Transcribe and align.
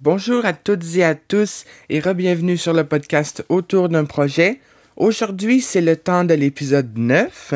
Bonjour 0.00 0.46
à 0.46 0.52
toutes 0.52 0.94
et 0.94 1.02
à 1.02 1.16
tous 1.16 1.64
et 1.88 1.98
re-bienvenue 1.98 2.56
sur 2.56 2.72
le 2.72 2.84
podcast 2.84 3.44
Autour 3.48 3.88
d'un 3.88 4.04
projet. 4.04 4.60
Aujourd'hui, 4.94 5.60
c'est 5.60 5.80
le 5.80 5.96
temps 5.96 6.22
de 6.22 6.34
l'épisode 6.34 6.96
9. 6.96 7.54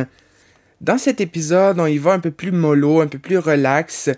Dans 0.81 0.99
cet 0.99 1.21
épisode, 1.21 1.79
on 1.79 1.87
y 1.87 1.99
va 1.99 2.15
un 2.15 2.19
peu 2.19 2.33
plus 2.33 2.51
mollo, 2.51 3.01
un 3.01 3.07
peu 3.07 3.21
plus 3.21 3.39
relax. 3.39 4.11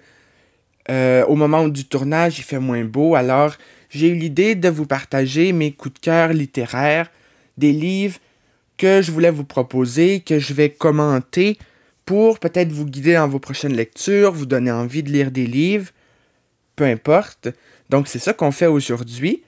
Euh, 0.89 1.23
au 1.27 1.37
moment 1.37 1.69
du 1.69 1.85
tournage, 1.85 2.39
il 2.39 2.45
fait 2.45 2.59
moins 2.59 2.83
beau, 2.85 3.15
alors 3.15 3.57
j'ai 3.91 4.09
eu 4.09 4.15
l'idée 4.15 4.55
de 4.55 4.71
vous 4.71 4.87
partager 4.87 5.53
mes 5.53 5.73
coups 5.73 5.97
de 5.97 5.99
cœur 5.99 6.33
littéraires, 6.33 7.11
des 7.59 7.73
livres 7.73 8.21
que 8.79 9.03
je 9.03 9.13
voulais 9.13 9.31
vous 9.31 9.45
proposer, 9.45 10.21
que 10.21 10.39
je 10.39 10.55
vais 10.55 10.71
commenter 10.71 11.59
pour 12.07 12.39
peut-être 12.39 12.73
vous 12.73 12.87
guider 12.87 13.17
dans 13.17 13.29
vos 13.29 13.39
prochaines 13.39 13.77
lectures, 13.77 14.33
vous 14.33 14.47
donner 14.47 14.73
envie 14.73 15.03
de 15.03 15.11
lire 15.11 15.31
des 15.31 15.47
livres, 15.47 15.91
peu 16.75 16.85
importe. 16.85 17.51
Donc 17.91 18.09
c'est 18.09 18.19
ça 18.19 18.33
qu'on 18.33 18.53
fait 18.53 18.67
aujourd'hui. 18.67 19.43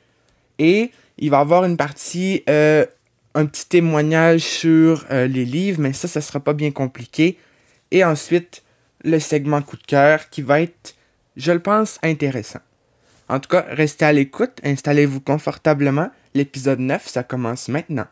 Et 0.58 0.90
il 1.18 1.30
va 1.30 1.38
y 1.38 1.40
avoir 1.40 1.64
une 1.64 1.76
partie, 1.76 2.42
euh, 2.48 2.86
un 3.34 3.46
petit 3.46 3.68
témoignage 3.68 4.40
sur 4.40 5.04
euh, 5.10 5.26
les 5.26 5.44
livres, 5.44 5.80
mais 5.80 5.92
ça, 5.92 6.08
ça 6.08 6.20
sera 6.20 6.40
pas 6.40 6.52
bien 6.52 6.70
compliqué. 6.70 7.38
Et 7.90 8.04
ensuite, 8.04 8.62
le 9.04 9.18
segment 9.18 9.62
coup 9.62 9.76
de 9.76 9.82
cœur 9.82 10.28
qui 10.30 10.42
va 10.42 10.60
être, 10.60 10.94
je 11.36 11.52
le 11.52 11.60
pense, 11.60 11.98
intéressant. 12.02 12.60
En 13.28 13.40
tout 13.40 13.48
cas, 13.48 13.66
restez 13.68 14.04
à 14.04 14.12
l'écoute, 14.12 14.60
installez-vous 14.62 15.20
confortablement. 15.20 16.10
L'épisode 16.34 16.80
9, 16.80 17.06
ça 17.06 17.22
commence 17.22 17.68
maintenant. 17.68 18.06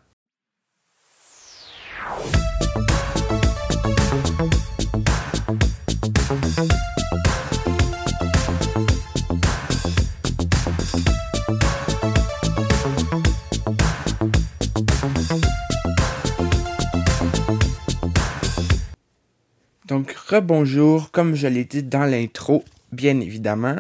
Donc, 19.87 20.13
rebonjour, 20.13 21.11
comme 21.11 21.35
je 21.35 21.47
l'ai 21.47 21.65
dit 21.65 21.83
dans 21.83 22.05
l'intro, 22.05 22.65
bien 22.93 23.21
évidemment. 23.21 23.77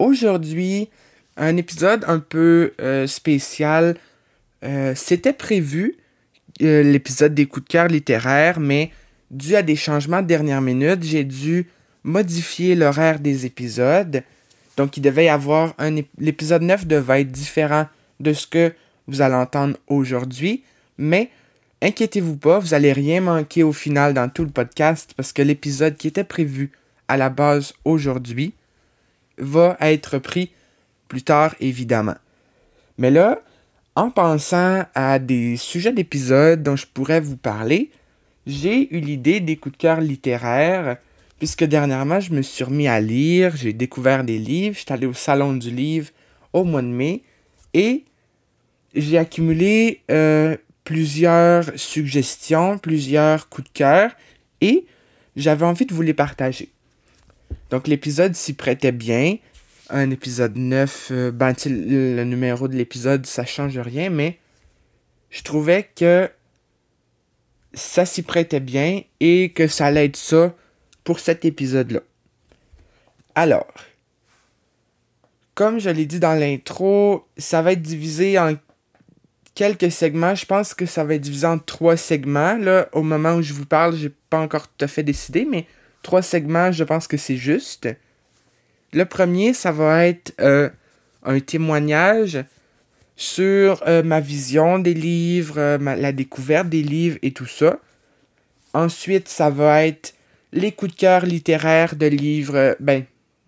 Aujourd'hui, 0.00 0.88
un 1.36 1.56
épisode 1.56 2.04
un 2.08 2.18
peu 2.18 2.72
euh, 2.80 3.06
spécial. 3.06 3.96
Euh, 4.64 4.94
c'était 4.96 5.32
prévu, 5.32 5.94
euh, 6.60 6.82
l'épisode 6.82 7.34
des 7.34 7.46
coups 7.46 7.66
de 7.66 7.70
cœur 7.70 7.86
littéraires, 7.86 8.58
mais 8.58 8.90
dû 9.30 9.54
à 9.54 9.62
des 9.62 9.76
changements 9.76 10.22
de 10.22 10.26
dernière 10.26 10.60
minute, 10.60 11.04
j'ai 11.04 11.22
dû 11.22 11.68
modifier 12.02 12.74
l'horaire 12.74 13.20
des 13.20 13.46
épisodes. 13.46 14.24
Donc, 14.76 14.96
il 14.96 15.02
devait 15.02 15.26
y 15.26 15.28
avoir 15.28 15.72
un. 15.78 16.00
L'épisode 16.18 16.62
9 16.62 16.86
devait 16.88 17.20
être 17.20 17.30
différent 17.30 17.86
de 18.18 18.32
ce 18.32 18.48
que 18.48 18.72
vous 19.06 19.20
allez 19.20 19.36
entendre 19.36 19.76
aujourd'hui, 19.86 20.64
mais 20.98 21.30
Inquiétez-vous 21.80 22.36
pas, 22.36 22.58
vous 22.58 22.74
allez 22.74 22.92
rien 22.92 23.20
manquer 23.20 23.62
au 23.62 23.72
final 23.72 24.12
dans 24.12 24.28
tout 24.28 24.42
le 24.42 24.50
podcast 24.50 25.12
parce 25.16 25.32
que 25.32 25.42
l'épisode 25.42 25.96
qui 25.96 26.08
était 26.08 26.24
prévu 26.24 26.72
à 27.06 27.16
la 27.16 27.30
base 27.30 27.72
aujourd'hui 27.84 28.52
va 29.38 29.76
être 29.80 30.18
pris 30.18 30.50
plus 31.06 31.22
tard 31.22 31.54
évidemment. 31.60 32.16
Mais 32.98 33.12
là, 33.12 33.40
en 33.94 34.10
pensant 34.10 34.84
à 34.96 35.20
des 35.20 35.56
sujets 35.56 35.92
d'épisodes 35.92 36.64
dont 36.64 36.74
je 36.74 36.86
pourrais 36.86 37.20
vous 37.20 37.36
parler, 37.36 37.92
j'ai 38.44 38.92
eu 38.92 38.98
l'idée 38.98 39.38
des 39.38 39.56
coups 39.56 39.76
de 39.76 39.80
cœur 39.80 40.00
littéraires 40.00 40.96
puisque 41.38 41.62
dernièrement 41.62 42.18
je 42.18 42.32
me 42.32 42.42
suis 42.42 42.64
remis 42.64 42.88
à 42.88 43.00
lire, 43.00 43.54
j'ai 43.56 43.72
découvert 43.72 44.24
des 44.24 44.38
livres, 44.38 44.76
j'étais 44.76 44.94
allé 44.94 45.06
au 45.06 45.14
salon 45.14 45.54
du 45.54 45.70
livre 45.70 46.10
au 46.52 46.64
mois 46.64 46.82
de 46.82 46.88
mai 46.88 47.22
et 47.72 48.04
j'ai 48.94 49.16
accumulé 49.16 50.00
euh, 50.10 50.56
plusieurs 50.88 51.66
suggestions, 51.78 52.78
plusieurs 52.78 53.50
coups 53.50 53.68
de 53.68 53.72
cœur 53.74 54.10
et 54.62 54.86
j'avais 55.36 55.66
envie 55.66 55.84
de 55.84 55.92
vous 55.92 56.00
les 56.00 56.14
partager. 56.14 56.70
Donc 57.68 57.86
l'épisode 57.88 58.34
s'y 58.34 58.54
prêtait 58.54 58.90
bien. 58.90 59.36
Un 59.90 60.10
épisode 60.10 60.56
9, 60.56 61.08
euh, 61.10 61.30
ben, 61.30 61.52
le 61.66 62.24
numéro 62.24 62.68
de 62.68 62.74
l'épisode, 62.74 63.26
ça 63.26 63.44
change 63.44 63.78
rien, 63.78 64.08
mais 64.08 64.38
je 65.28 65.42
trouvais 65.42 65.90
que 65.94 66.30
ça 67.74 68.06
s'y 68.06 68.22
prêtait 68.22 68.58
bien 68.58 69.02
et 69.20 69.52
que 69.52 69.66
ça 69.66 69.88
allait 69.88 70.06
être 70.06 70.16
ça 70.16 70.54
pour 71.04 71.20
cet 71.20 71.44
épisode-là. 71.44 72.00
Alors, 73.34 73.74
comme 75.54 75.80
je 75.80 75.90
l'ai 75.90 76.06
dit 76.06 76.18
dans 76.18 76.32
l'intro, 76.32 77.26
ça 77.36 77.60
va 77.60 77.72
être 77.72 77.82
divisé 77.82 78.38
en 78.38 78.54
quelques 79.58 79.90
segments. 79.90 80.36
Je 80.36 80.46
pense 80.46 80.72
que 80.72 80.86
ça 80.86 81.02
va 81.02 81.14
être 81.14 81.22
divisé 81.22 81.44
en 81.44 81.58
trois 81.58 81.96
segments. 81.96 82.56
Là, 82.56 82.88
au 82.92 83.02
moment 83.02 83.34
où 83.34 83.42
je 83.42 83.52
vous 83.52 83.66
parle, 83.66 83.96
j'ai 83.96 84.12
pas 84.30 84.38
encore 84.38 84.68
tout 84.68 84.84
à 84.84 84.86
fait 84.86 85.02
décidé, 85.02 85.44
mais 85.50 85.66
trois 86.02 86.22
segments, 86.22 86.70
je 86.70 86.84
pense 86.84 87.08
que 87.08 87.16
c'est 87.16 87.36
juste. 87.36 87.88
Le 88.92 89.04
premier, 89.04 89.52
ça 89.54 89.72
va 89.72 90.06
être 90.06 90.32
euh, 90.40 90.70
un 91.24 91.40
témoignage 91.40 92.38
sur 93.16 93.82
euh, 93.88 94.04
ma 94.04 94.20
vision 94.20 94.78
des 94.78 94.94
livres, 94.94 95.58
euh, 95.58 95.76
la 95.76 96.12
découverte 96.12 96.68
des 96.68 96.84
livres 96.84 97.18
et 97.22 97.32
tout 97.32 97.46
ça. 97.46 97.80
Ensuite, 98.74 99.28
ça 99.28 99.50
va 99.50 99.84
être 99.84 100.14
les 100.52 100.70
coups 100.70 100.94
de 100.94 101.00
cœur 101.00 101.26
littéraires 101.26 101.96
de 101.96 102.06
livres, 102.06 102.76
ben, 102.78 103.02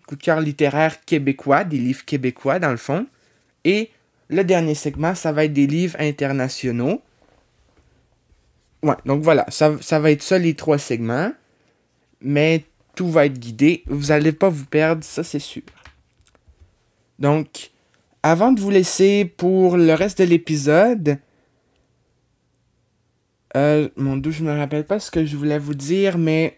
coups 0.05 0.19
de 0.19 0.25
cœur 0.25 0.41
littéraires 0.41 1.05
québécois, 1.05 1.63
des 1.63 1.77
livres 1.77 2.03
québécois 2.03 2.59
dans 2.59 2.71
le 2.71 2.75
fond. 2.75 3.07
Et 3.63 3.91
le 4.31 4.43
dernier 4.45 4.75
segment, 4.75 5.13
ça 5.13 5.31
va 5.33 5.45
être 5.45 5.53
des 5.53 5.67
livres 5.67 5.97
internationaux. 5.99 7.01
Ouais, 8.81 8.95
donc 9.05 9.21
voilà, 9.21 9.45
ça, 9.49 9.69
va 9.99 10.11
être 10.11 10.23
ça 10.23 10.39
les 10.39 10.55
trois 10.55 10.77
segments. 10.77 11.31
Mais 12.21 12.63
tout 12.95 13.09
va 13.09 13.25
être 13.25 13.37
guidé. 13.37 13.83
Vous 13.87 14.07
n'allez 14.07 14.31
pas 14.31 14.49
vous 14.49 14.65
perdre, 14.65 15.03
ça 15.03 15.23
c'est 15.23 15.39
sûr. 15.39 15.63
Donc, 17.19 17.71
avant 18.23 18.51
de 18.51 18.61
vous 18.61 18.69
laisser 18.69 19.25
pour 19.25 19.75
le 19.75 19.93
reste 19.93 20.19
de 20.19 20.23
l'épisode, 20.23 21.19
euh, 23.57 23.89
mon 23.97 24.17
doux, 24.17 24.31
je 24.31 24.43
me 24.43 24.55
rappelle 24.55 24.85
pas 24.85 24.99
ce 24.99 25.11
que 25.11 25.25
je 25.25 25.35
voulais 25.35 25.59
vous 25.59 25.73
dire, 25.75 26.17
mais 26.17 26.57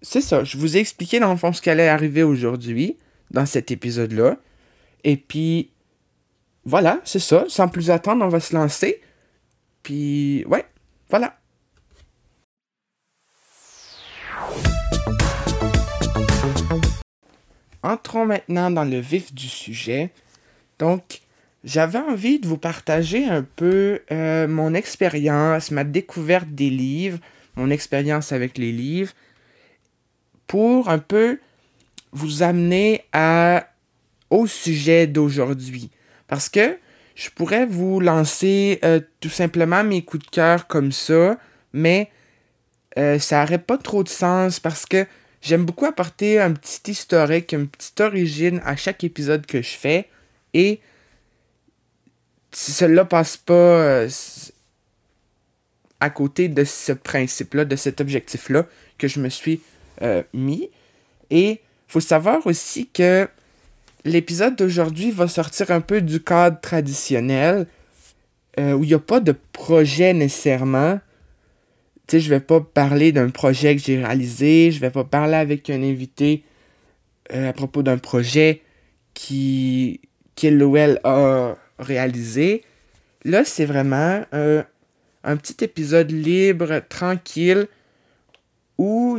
c'est 0.00 0.20
ça. 0.20 0.44
Je 0.44 0.56
vous 0.58 0.76
ai 0.76 0.80
expliqué 0.80 1.18
dans 1.18 1.32
le 1.32 1.36
fond 1.36 1.52
ce 1.52 1.60
qui 1.60 1.70
allait 1.70 1.88
arriver 1.88 2.22
aujourd'hui, 2.22 2.96
dans 3.30 3.46
cet 3.46 3.70
épisode-là. 3.70 4.36
Et 5.02 5.16
puis, 5.16 5.70
voilà, 6.64 7.00
c'est 7.04 7.18
ça. 7.18 7.44
Sans 7.48 7.68
plus 7.68 7.90
attendre, 7.90 8.24
on 8.24 8.28
va 8.28 8.40
se 8.40 8.54
lancer. 8.54 9.00
Puis, 9.82 10.44
ouais, 10.46 10.66
voilà. 11.08 11.36
Entrons 17.82 18.26
maintenant 18.26 18.70
dans 18.70 18.84
le 18.84 19.00
vif 19.00 19.32
du 19.32 19.48
sujet. 19.48 20.10
Donc, 20.78 21.22
j'avais 21.64 21.98
envie 21.98 22.38
de 22.38 22.46
vous 22.46 22.58
partager 22.58 23.24
un 23.24 23.42
peu 23.42 24.00
euh, 24.12 24.46
mon 24.46 24.74
expérience, 24.74 25.70
ma 25.70 25.84
découverte 25.84 26.48
des 26.48 26.70
livres, 26.70 27.18
mon 27.56 27.70
expérience 27.70 28.32
avec 28.32 28.58
les 28.58 28.72
livres, 28.72 29.12
pour 30.46 30.88
un 30.90 30.98
peu 30.98 31.38
vous 32.12 32.42
amener 32.42 33.04
à, 33.12 33.66
au 34.28 34.46
sujet 34.46 35.06
d'aujourd'hui. 35.06 35.90
Parce 36.30 36.48
que 36.48 36.78
je 37.16 37.28
pourrais 37.28 37.66
vous 37.66 37.98
lancer 37.98 38.78
euh, 38.84 39.00
tout 39.18 39.28
simplement 39.28 39.82
mes 39.82 40.02
coups 40.02 40.24
de 40.24 40.30
cœur 40.30 40.68
comme 40.68 40.92
ça, 40.92 41.36
mais 41.72 42.08
euh, 42.98 43.18
ça 43.18 43.40
n'aurait 43.40 43.58
pas 43.58 43.76
trop 43.76 44.04
de 44.04 44.08
sens 44.08 44.60
parce 44.60 44.86
que 44.86 45.06
j'aime 45.42 45.64
beaucoup 45.64 45.86
apporter 45.86 46.38
un 46.38 46.52
petit 46.52 46.92
historique, 46.92 47.52
une 47.52 47.66
petite 47.66 48.00
origine 48.00 48.62
à 48.64 48.76
chaque 48.76 49.02
épisode 49.02 49.44
que 49.44 49.60
je 49.60 49.70
fais. 49.70 50.08
Et 50.54 50.78
si 52.52 52.70
cela 52.70 53.04
passe 53.04 53.36
pas 53.36 53.52
euh, 53.52 54.08
à 55.98 56.10
côté 56.10 56.48
de 56.48 56.62
ce 56.62 56.92
principe-là, 56.92 57.64
de 57.64 57.74
cet 57.74 58.00
objectif-là 58.00 58.66
que 58.98 59.08
je 59.08 59.18
me 59.18 59.28
suis 59.28 59.60
mis. 60.32 60.70
Et 61.28 61.60
faut 61.88 62.00
savoir 62.00 62.46
aussi 62.46 62.88
que 62.88 63.28
l'épisode 64.04 64.56
d'aujourd'hui 64.56 65.10
va 65.10 65.28
sortir 65.28 65.70
un 65.70 65.80
peu 65.80 66.00
du 66.00 66.22
cadre 66.22 66.60
traditionnel, 66.60 67.66
euh, 68.58 68.72
où 68.72 68.84
il 68.84 68.88
n'y 68.88 68.94
a 68.94 68.98
pas 68.98 69.20
de 69.20 69.34
projet 69.52 70.12
nécessairement. 70.12 71.00
Tu 72.06 72.16
sais, 72.16 72.20
je 72.20 72.30
vais 72.30 72.40
pas 72.40 72.60
parler 72.60 73.12
d'un 73.12 73.30
projet 73.30 73.76
que 73.76 73.82
j'ai 73.82 73.98
réalisé, 73.98 74.72
je 74.72 74.80
vais 74.80 74.90
pas 74.90 75.04
parler 75.04 75.36
avec 75.36 75.70
un 75.70 75.82
invité 75.82 76.44
euh, 77.32 77.50
à 77.50 77.52
propos 77.52 77.82
d'un 77.82 77.98
projet 77.98 78.62
qui 79.14 80.00
qu'elle 80.34 80.62
a 81.04 81.56
réalisé. 81.78 82.64
Là, 83.24 83.44
c'est 83.44 83.66
vraiment 83.66 84.24
un 84.32 85.36
petit 85.36 85.62
épisode 85.62 86.10
libre, 86.10 86.80
tranquille, 86.88 87.66
où 88.78 89.18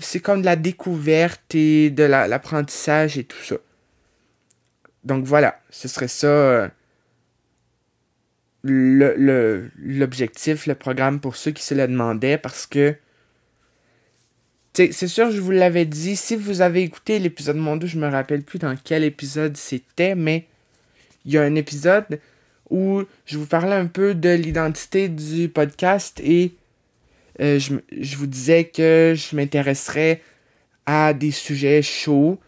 c'est 0.00 0.20
comme 0.20 0.42
de 0.42 0.46
la 0.46 0.54
découverte 0.54 1.54
et 1.56 1.90
de 1.90 2.04
l'apprentissage 2.04 3.18
et 3.18 3.24
tout 3.24 3.42
ça. 3.42 3.56
Donc 5.04 5.24
voilà, 5.24 5.60
ce 5.70 5.88
serait 5.88 6.08
ça 6.08 6.26
euh, 6.26 6.68
l'objectif, 8.62 10.66
le, 10.66 10.74
programme 10.74 11.20
pour 11.20 11.36
ceux 11.36 11.50
qui 11.50 11.62
se 11.62 11.74
le 11.74 11.86
demandaient 11.86 12.38
parce 12.38 12.66
que 12.66 12.94
c'est 14.72 15.08
sûr, 15.08 15.30
je 15.30 15.40
vous 15.40 15.50
l'avais 15.50 15.84
dit, 15.84 16.16
si 16.16 16.36
vous 16.36 16.62
avez 16.62 16.82
écouté 16.82 17.18
l'épisode 17.18 17.56
Mondo, 17.56 17.86
je 17.86 17.98
me 17.98 18.08
rappelle 18.08 18.42
plus 18.42 18.58
dans 18.58 18.74
quel 18.82 19.04
épisode 19.04 19.56
c'était, 19.56 20.14
mais 20.14 20.46
il 21.24 21.32
y 21.32 21.38
a 21.38 21.42
un 21.42 21.54
épisode 21.54 22.20
où 22.70 23.02
je 23.26 23.36
vous 23.36 23.46
parlais 23.46 23.74
un 23.74 23.86
peu 23.86 24.14
de 24.14 24.30
l'identité 24.30 25.08
du 25.08 25.48
podcast 25.48 26.20
et 26.24 26.54
euh, 27.40 27.58
je, 27.58 28.16
vous 28.16 28.26
disais 28.26 28.64
que 28.64 29.14
je 29.16 29.34
m'intéresserais 29.34 30.22
à 30.86 31.14
des 31.14 31.30
sujets 31.30 31.82
chauds, 31.82 32.38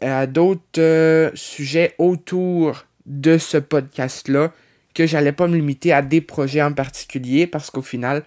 d'autres 0.00 0.78
euh, 0.78 1.30
sujets 1.34 1.94
autour 1.98 2.84
de 3.06 3.38
ce 3.38 3.56
podcast-là, 3.56 4.52
que 4.94 5.06
j'allais 5.06 5.32
pas 5.32 5.48
me 5.48 5.56
limiter 5.56 5.92
à 5.92 6.02
des 6.02 6.20
projets 6.20 6.62
en 6.62 6.72
particulier 6.72 7.46
parce 7.46 7.70
qu'au 7.70 7.82
final, 7.82 8.24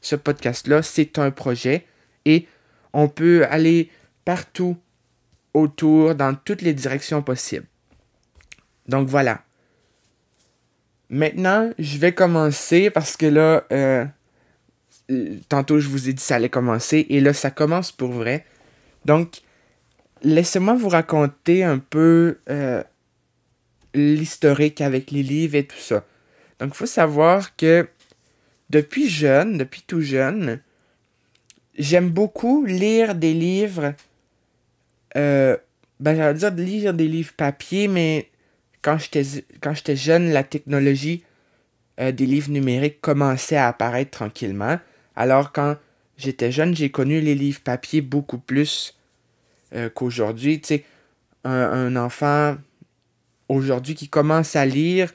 ce 0.00 0.16
podcast-là, 0.16 0.82
c'est 0.82 1.18
un 1.18 1.30
projet 1.30 1.86
et 2.24 2.46
on 2.92 3.08
peut 3.08 3.46
aller 3.50 3.90
partout 4.24 4.76
autour 5.54 6.14
dans 6.14 6.34
toutes 6.34 6.62
les 6.62 6.74
directions 6.74 7.22
possibles. 7.22 7.66
Donc 8.86 9.08
voilà. 9.08 9.42
Maintenant, 11.10 11.70
je 11.78 11.98
vais 11.98 12.12
commencer 12.12 12.90
parce 12.90 13.16
que 13.16 13.26
là, 13.26 13.64
euh, 13.72 14.04
tantôt 15.48 15.80
je 15.80 15.88
vous 15.88 16.08
ai 16.08 16.12
dit 16.12 16.22
ça 16.22 16.36
allait 16.36 16.48
commencer 16.48 17.06
et 17.08 17.20
là 17.20 17.32
ça 17.32 17.50
commence 17.50 17.92
pour 17.92 18.10
vrai. 18.10 18.44
Donc, 19.04 19.40
laissez-moi 20.22 20.74
vous 20.74 20.88
raconter 20.88 21.64
un 21.64 21.78
peu 21.78 22.38
euh, 22.48 22.82
l'historique 23.94 24.80
avec 24.80 25.10
les 25.10 25.22
livres 25.22 25.54
et 25.54 25.66
tout 25.66 25.78
ça. 25.78 26.04
Donc, 26.58 26.70
il 26.74 26.76
faut 26.76 26.86
savoir 26.86 27.56
que 27.56 27.88
depuis 28.70 29.08
jeune, 29.08 29.58
depuis 29.58 29.82
tout 29.86 30.00
jeune, 30.00 30.60
j'aime 31.78 32.10
beaucoup 32.10 32.64
lire 32.64 33.14
des 33.14 33.34
livres. 33.34 33.94
Euh, 35.16 35.56
ben, 36.00 36.16
j'allais 36.16 36.38
dire 36.38 36.52
de 36.52 36.62
lire 36.62 36.94
des 36.94 37.08
livres 37.08 37.32
papier, 37.36 37.88
mais 37.88 38.28
quand 38.82 38.98
j'étais 38.98 39.96
jeune, 39.96 40.30
la 40.30 40.44
technologie 40.44 41.24
euh, 42.00 42.12
des 42.12 42.26
livres 42.26 42.50
numériques 42.50 43.00
commençait 43.00 43.56
à 43.56 43.68
apparaître 43.68 44.10
tranquillement. 44.10 44.78
Alors 45.16 45.52
quand 45.52 45.76
j'étais 46.16 46.52
jeune, 46.52 46.76
j'ai 46.76 46.90
connu 46.90 47.20
les 47.20 47.34
livres 47.34 47.60
papier 47.60 48.00
beaucoup 48.00 48.38
plus 48.38 48.97
euh, 49.74 49.88
qu'aujourd'hui. 49.88 50.60
Tu 50.60 50.66
sais, 50.68 50.84
un, 51.44 51.96
enfant 51.96 52.56
aujourd'hui 53.48 53.94
qui 53.94 54.08
commence 54.08 54.56
à 54.56 54.66
lire, 54.66 55.12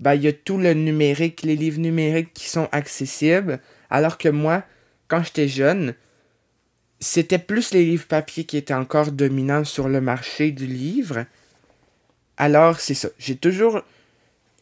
ben, 0.00 0.14
il 0.14 0.22
y 0.22 0.28
a 0.28 0.32
tout 0.32 0.58
le 0.58 0.72
numérique, 0.74 1.42
les 1.42 1.56
livres 1.56 1.80
numériques 1.80 2.32
qui 2.32 2.48
sont 2.48 2.68
accessibles. 2.72 3.60
Alors 3.90 4.18
que 4.18 4.28
moi, 4.28 4.64
quand 5.08 5.22
j'étais 5.22 5.48
jeune, 5.48 5.94
c'était 7.00 7.38
plus 7.38 7.72
les 7.72 7.84
livres 7.84 8.06
papier 8.06 8.44
qui 8.44 8.56
étaient 8.56 8.74
encore 8.74 9.12
dominants 9.12 9.64
sur 9.64 9.88
le 9.88 10.00
marché 10.00 10.50
du 10.50 10.66
livre. 10.66 11.24
Alors, 12.36 12.80
c'est 12.80 12.94
ça. 12.94 13.08
J'ai 13.18 13.36
toujours 13.36 13.82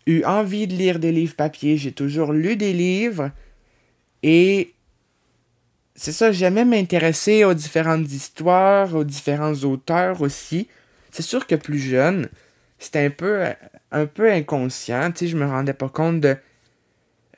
eu 0.07 0.25
envie 0.25 0.67
de 0.67 0.75
lire 0.75 0.99
des 0.99 1.13
livres 1.13 1.37
papier. 1.37 1.77
J'ai 1.77 1.93
toujours 1.93 2.33
lu 2.33 2.57
des 2.57 2.73
livres. 2.73 3.31
Et 4.23 4.75
c'est 5.99 6.13
ça, 6.13 6.31
j'aimais 6.31 6.65
m'intéresser 6.65 7.43
aux 7.43 7.55
différentes 7.55 8.11
histoires, 8.13 8.95
aux 8.95 9.03
différents 9.03 9.55
auteurs 9.65 10.23
aussi. 10.23 10.69
C'est 11.11 11.25
sûr 11.25 11.45
que 11.49 11.57
plus 11.57 11.81
jeune, 11.81 12.29
c'était 12.79 13.05
un 13.05 13.11
peu, 13.11 13.45
un 13.91 14.07
peu 14.07 14.31
inconscient. 14.31 15.11
Tu 15.11 15.19
sais, 15.19 15.27
je 15.27 15.37
me 15.37 15.45
rendais 15.45 15.73
pas 15.73 15.89
compte 15.89 16.21
de 16.21 16.37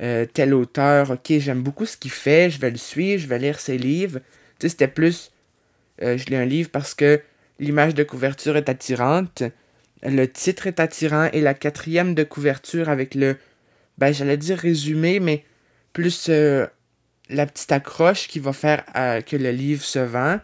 euh, 0.03 0.27
tel 0.27 0.53
auteur. 0.53 1.12
Ok, 1.12 1.33
j'aime 1.39 1.62
beaucoup 1.62 1.87
ce 1.87 1.97
qu'il 1.97 2.11
fait, 2.11 2.51
je 2.51 2.61
vais 2.61 2.71
le 2.71 2.77
suivre, 2.77 3.23
je 3.23 3.29
vais 3.29 3.39
lire 3.39 3.59
ses 3.59 3.79
livres. 3.79 4.19
Tu 4.59 4.67
sais, 4.67 4.69
c'était 4.69 4.89
plus. 4.89 5.33
Euh, 6.03 6.19
je 6.19 6.27
lis 6.27 6.37
un 6.37 6.45
livre 6.45 6.69
parce 6.71 6.93
que 6.93 7.23
l'image 7.61 7.95
de 7.95 8.05
couverture 8.05 8.59
est 8.59 8.69
attirante, 8.69 9.43
le 10.03 10.27
titre 10.27 10.67
est 10.67 10.81
attirant 10.81 11.31
et 11.33 11.41
la 11.41 11.55
quatrième 11.55 12.15
de 12.15 12.25
couverture 12.25 12.91
avec 12.91 13.15
le. 13.15 13.39
Ben, 13.97 14.12
j'allais 14.12 14.37
dire 14.37 14.59
résumé, 14.59 15.19
mais 15.19 15.45
plus 15.95 16.27
euh, 16.29 16.67
la 17.31 17.47
petite 17.47 17.73
accroche 17.73 18.29
qui 18.29 18.38
va 18.38 18.53
faire 18.53 18.85
euh, 18.97 19.21
que 19.21 19.37
le 19.37 19.50
livre 19.50 19.85
se 19.85 19.99
vend, 19.99 20.41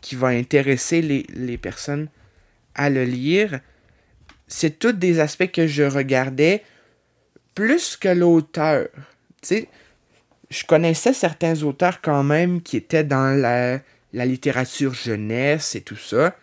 qui 0.00 0.14
va 0.14 0.28
intéresser 0.28 1.02
les, 1.02 1.58
personnes 1.58 2.08
à 2.74 2.90
le 2.90 3.04
lire. 3.04 3.60
C'est 4.46 4.78
tous 4.78 4.92
des 4.92 5.20
aspects 5.20 5.50
que 5.50 5.66
je 5.66 5.82
regardais 5.82 6.62
plus 7.54 7.96
que 7.96 8.08
l'auteur. 8.08 8.88
Tu 9.42 9.48
sais, 9.48 9.68
je 10.50 10.64
connaissais 10.64 11.12
certains 11.12 11.62
auteurs 11.62 12.00
quand 12.00 12.22
même 12.22 12.62
qui 12.62 12.76
étaient 12.76 13.04
dans 13.04 13.38
la, 13.38 13.80
la 14.12 14.26
littérature 14.26 14.94
jeunesse 14.94 15.74
et 15.74 15.80
tout 15.80 15.96
ça, 15.96 16.36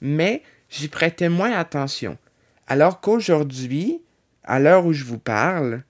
mais 0.00 0.42
j'y 0.70 0.88
prêtais 0.88 1.28
moins 1.28 1.52
attention. 1.52 2.16
Alors 2.66 3.00
qu'aujourd'hui, 3.00 4.00
à 4.44 4.58
l'heure 4.60 4.86
où 4.86 4.92
je 4.92 5.04
vous 5.04 5.18
parle, 5.18 5.82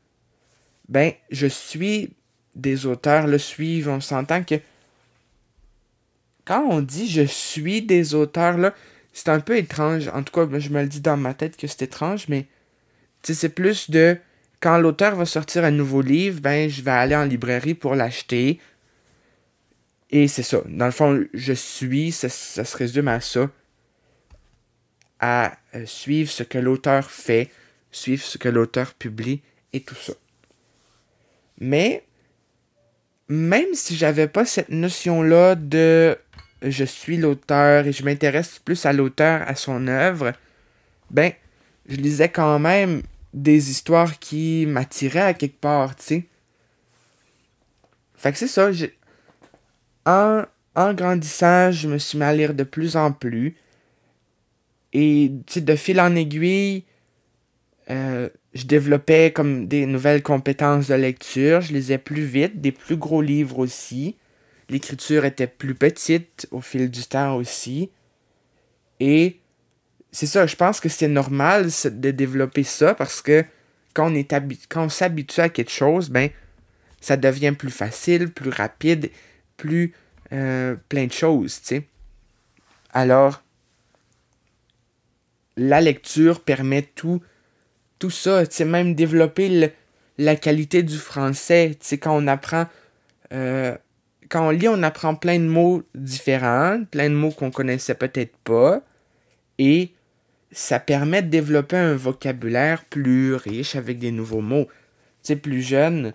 ben, 0.89 1.13
je 1.31 1.47
suis 1.47 2.11
des 2.55 2.87
auteurs, 2.87 3.27
le 3.27 3.39
suivent. 3.39 3.89
On 3.89 4.01
s'entend 4.01 4.43
que 4.43 4.57
quand 6.45 6.67
on 6.69 6.81
dit 6.81 7.09
je 7.09 7.23
suis 7.23 7.83
des 7.83 8.15
auteurs, 8.15 8.59
là, 8.59 8.75
c'est 9.13 9.29
un 9.29 9.41
peu 9.41 9.57
étrange. 9.57 10.09
En 10.09 10.23
tout 10.23 10.33
cas, 10.33 10.59
je 10.59 10.69
me 10.71 10.83
le 10.83 10.89
dis 10.89 11.01
dans 11.01 11.17
ma 11.17 11.35
tête 11.35 11.57
que 11.57 11.67
c'est 11.67 11.83
étrange, 11.83 12.27
mais 12.29 12.47
c'est 13.23 13.49
plus 13.49 13.91
de 13.91 14.19
quand 14.61 14.79
l'auteur 14.79 15.15
va 15.15 15.27
sortir 15.27 15.65
un 15.65 15.71
nouveau 15.71 16.01
livre, 16.01 16.41
ben 16.41 16.71
je 16.71 16.83
vais 16.83 16.91
aller 16.91 17.15
en 17.15 17.25
librairie 17.25 17.75
pour 17.75 17.95
l'acheter. 17.95 18.61
Et 20.11 20.29
c'est 20.29 20.43
ça. 20.43 20.63
Dans 20.67 20.87
le 20.87 20.91
fond, 20.91 21.25
je 21.35 21.53
suis, 21.53 22.13
ça, 22.13 22.29
ça 22.29 22.65
se 22.65 22.77
résume 22.77 23.09
à 23.09 23.21
ça. 23.21 23.51
À 25.21 25.57
euh, 25.75 25.87
suivre 25.87 26.31
ce 26.31 26.43
que 26.43 26.59
l'auteur 26.59 27.11
fait, 27.11 27.51
suivre 27.91 28.23
ce 28.23 28.39
que 28.39 28.49
l'auteur 28.49 28.95
publie 28.95 29.43
et 29.73 29.81
tout 29.81 29.95
ça. 29.95 30.15
Mais 31.61 32.05
même 33.29 33.75
si 33.75 33.97
j'avais 33.97 34.29
pas 34.29 34.45
cette 34.45 34.69
notion-là 34.69 35.55
de 35.55 36.17
je 36.63 36.85
suis 36.85 37.17
l'auteur 37.17 37.87
et 37.87 37.93
je 37.93 38.05
m'intéresse 38.05 38.59
plus 38.59 38.87
à 38.87 38.93
l'auteur, 38.93 39.43
à 39.47 39.55
son 39.55 39.87
œuvre, 39.87 40.33
ben, 41.11 41.33
je 41.87 41.97
lisais 41.97 42.31
quand 42.31 42.59
même 42.59 43.03
des 43.35 43.71
histoires 43.71 44.19
qui 44.19 44.65
m'attiraient 44.67 45.21
à 45.21 45.35
quelque 45.35 45.61
part, 45.61 45.97
tu 45.97 46.05
sais. 46.05 46.25
Fait 48.17 48.33
que 48.33 48.39
c'est 48.39 48.49
ça, 48.49 48.71
en, 50.07 50.45
en 50.75 50.95
grandissant, 50.95 51.71
je 51.71 51.89
me 51.89 51.99
suis 51.99 52.17
mis 52.17 52.25
à 52.25 52.33
lire 52.33 52.55
de 52.55 52.65
plus 52.65 52.97
en 52.97 53.13
plus. 53.13 53.57
Et, 54.93 55.33
tu 55.47 55.61
de 55.61 55.77
fil 55.77 56.01
en 56.01 56.15
aiguille, 56.15 56.85
euh, 57.91 58.29
je 58.55 58.67
développais 58.67 59.33
comme 59.33 59.67
des 59.67 59.85
nouvelles 59.87 60.23
compétences 60.23 60.89
de 60.89 60.95
lecture, 60.95 61.61
je 61.61 61.73
lisais 61.73 61.99
plus 61.99 62.25
vite, 62.25 62.61
des 62.61 62.73
plus 62.73 62.97
gros 62.97 63.21
livres 63.21 63.59
aussi. 63.59 64.17
L'écriture 64.69 65.25
était 65.25 65.49
plus 65.49 65.75
petite 65.75 66.47
au 66.51 66.61
fil 66.61 66.91
du 66.91 67.03
temps 67.03 67.37
aussi. 67.37 67.91
Et 69.01 69.41
c'est 70.13 70.27
ça, 70.27 70.47
je 70.47 70.55
pense 70.55 70.79
que 70.79 70.89
c'est 70.89 71.09
normal 71.09 71.69
de 71.85 72.11
développer 72.13 72.63
ça 72.63 72.95
parce 72.95 73.21
que 73.21 73.45
quand 73.93 74.11
on, 74.11 74.15
est 74.15 74.33
quand 74.69 74.85
on 74.85 74.89
s'habitue 74.89 75.41
à 75.41 75.49
quelque 75.49 75.71
chose, 75.71 76.09
ben 76.11 76.31
ça 77.01 77.17
devient 77.17 77.55
plus 77.57 77.71
facile, 77.71 78.31
plus 78.31 78.51
rapide, 78.51 79.11
plus 79.57 79.93
euh, 80.33 80.77
plein 80.89 81.07
de 81.07 81.13
choses, 81.13 81.61
tu 81.61 81.67
sais. 81.67 81.89
Alors, 82.93 83.43
la 85.57 85.81
lecture 85.81 86.41
permet 86.41 86.83
tout 86.83 87.21
tout 87.99 88.11
ça, 88.11 88.47
tu 88.47 88.57
sais, 88.57 88.65
même 88.65 88.95
développer 88.95 89.73
la 90.19 90.37
qualité 90.37 90.83
du 90.83 90.97
français, 90.97 91.77
tu 91.81 91.99
quand 91.99 92.17
on 92.17 92.27
apprend, 92.27 92.67
euh, 93.33 93.77
quand 94.29 94.49
on 94.49 94.51
lit, 94.51 94.69
on 94.69 94.83
apprend 94.83 95.15
plein 95.15 95.39
de 95.39 95.47
mots 95.47 95.83
différents, 95.95 96.83
plein 96.91 97.09
de 97.09 97.15
mots 97.15 97.31
qu'on 97.31 97.51
connaissait 97.51 97.95
peut-être 97.95 98.37
pas, 98.39 98.83
et 99.59 99.93
ça 100.53 100.79
permet 100.79 101.23
de 101.23 101.29
développer 101.29 101.77
un 101.77 101.95
vocabulaire 101.95 102.85
plus 102.85 103.35
riche 103.35 103.77
avec 103.77 103.99
des 103.99 104.13
nouveaux 104.13 104.41
mots. 104.41 104.67
Tu 105.23 105.29
sais, 105.29 105.37
plus 105.37 105.63
jeune, 105.63 106.13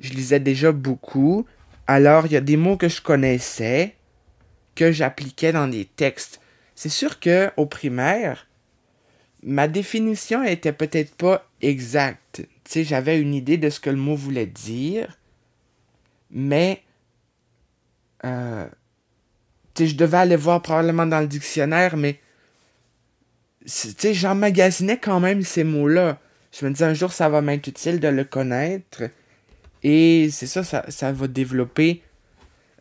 je 0.00 0.10
lisais 0.10 0.40
déjà 0.40 0.72
beaucoup, 0.72 1.46
alors 1.86 2.26
il 2.26 2.32
y 2.32 2.36
a 2.36 2.40
des 2.40 2.56
mots 2.56 2.76
que 2.76 2.88
je 2.88 3.00
connaissais, 3.00 3.94
que 4.74 4.92
j'appliquais 4.92 5.52
dans 5.52 5.68
des 5.68 5.84
textes. 5.84 6.40
C'est 6.74 6.88
sûr 6.88 7.20
que 7.20 7.50
au 7.56 7.66
primaire, 7.66 8.46
ma 9.42 9.68
définition 9.68 10.42
était 10.42 10.72
peut-être 10.72 11.14
pas 11.14 11.46
exacte. 11.62 12.46
Tu 12.64 12.84
j'avais 12.84 13.20
une 13.20 13.34
idée 13.34 13.56
de 13.56 13.70
ce 13.70 13.80
que 13.80 13.90
le 13.90 13.96
mot 13.96 14.14
voulait 14.14 14.46
dire, 14.46 15.18
mais 16.30 16.82
euh, 18.24 18.66
tu 19.74 19.86
je 19.86 19.96
devais 19.96 20.18
aller 20.18 20.36
voir 20.36 20.62
probablement 20.62 21.06
dans 21.06 21.20
le 21.20 21.26
dictionnaire, 21.26 21.96
mais 21.96 22.20
tu 23.64 23.94
sais, 23.96 24.14
j'emmagasinais 24.14 24.98
quand 24.98 25.20
même 25.20 25.42
ces 25.42 25.64
mots-là. 25.64 26.18
Je 26.52 26.64
me 26.64 26.70
disais 26.70 26.84
un 26.84 26.94
jour, 26.94 27.12
ça 27.12 27.28
va 27.28 27.42
m'être 27.42 27.66
utile 27.66 28.00
de 28.00 28.08
le 28.08 28.24
connaître. 28.24 29.02
Et 29.82 30.28
c'est 30.30 30.46
ça, 30.46 30.62
ça, 30.64 31.12
va 31.12 31.28
développer. 31.28 32.02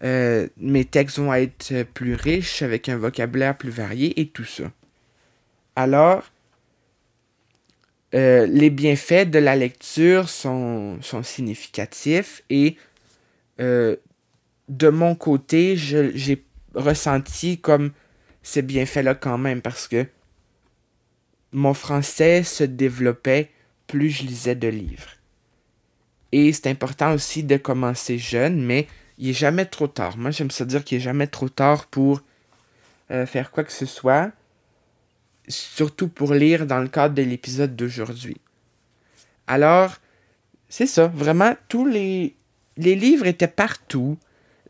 Euh, 0.03 0.47
mes 0.57 0.85
textes 0.85 1.19
vont 1.19 1.33
être 1.33 1.83
plus 1.93 2.15
riches, 2.15 2.61
avec 2.61 2.89
un 2.89 2.97
vocabulaire 2.97 3.57
plus 3.57 3.69
varié 3.69 4.19
et 4.19 4.27
tout 4.27 4.45
ça. 4.45 4.71
Alors, 5.75 6.23
euh, 8.15 8.47
les 8.47 8.69
bienfaits 8.69 9.29
de 9.29 9.39
la 9.39 9.55
lecture 9.55 10.29
sont, 10.29 10.99
significatifs 11.23 12.43
et 12.49 12.75
euh, 13.59 13.95
de 14.67 14.89
mon 14.89 15.15
côté, 15.15 15.75
j'ai 15.77 16.43
ressenti 16.73 17.59
comme 17.59 17.91
ces 18.43 18.61
bienfaits-là 18.61 19.15
quand 19.15 19.37
même 19.37 19.61
parce 19.61 19.87
que 19.87 20.05
mon 21.51 21.73
français 21.73 22.43
se 22.43 22.63
développait 22.63 23.49
plus 23.87 24.09
je 24.11 24.23
lisais 24.23 24.55
de 24.55 24.67
livres. 24.67 25.09
Et 26.31 26.53
c'est 26.53 26.67
important 26.67 27.13
aussi 27.13 27.43
de 27.43 27.57
commencer 27.57 28.19
jeune, 28.19 28.61
mais 28.63 28.87
il 29.17 29.27
n'est 29.27 29.33
jamais 29.33 29.65
trop 29.65 29.87
tard. 29.87 30.15
Moi, 30.17 30.29
j'aime 30.31 30.51
ça 30.51 30.63
dire 30.63 30.83
qu'il 30.83 30.99
n'est 30.99 31.03
jamais 31.03 31.27
trop 31.27 31.49
tard 31.49 31.87
pour 31.87 32.21
euh, 33.09 33.25
faire 33.25 33.49
quoi 33.49 33.63
que 33.63 33.71
ce 33.71 33.87
soit, 33.87 34.31
surtout 35.49 36.07
pour 36.07 36.33
lire 36.33 36.65
dans 36.65 36.79
le 36.79 36.87
cadre 36.87 37.15
de 37.15 37.23
l'épisode 37.23 37.75
d'aujourd'hui. 37.75 38.37
Alors, 39.47 39.97
c'est 40.69 40.85
ça, 40.85 41.07
vraiment, 41.07 41.55
tous 41.67 41.85
les, 41.85 42.35
les 42.77 42.95
livres 42.95 43.25
étaient 43.25 43.47
partout 43.47 44.17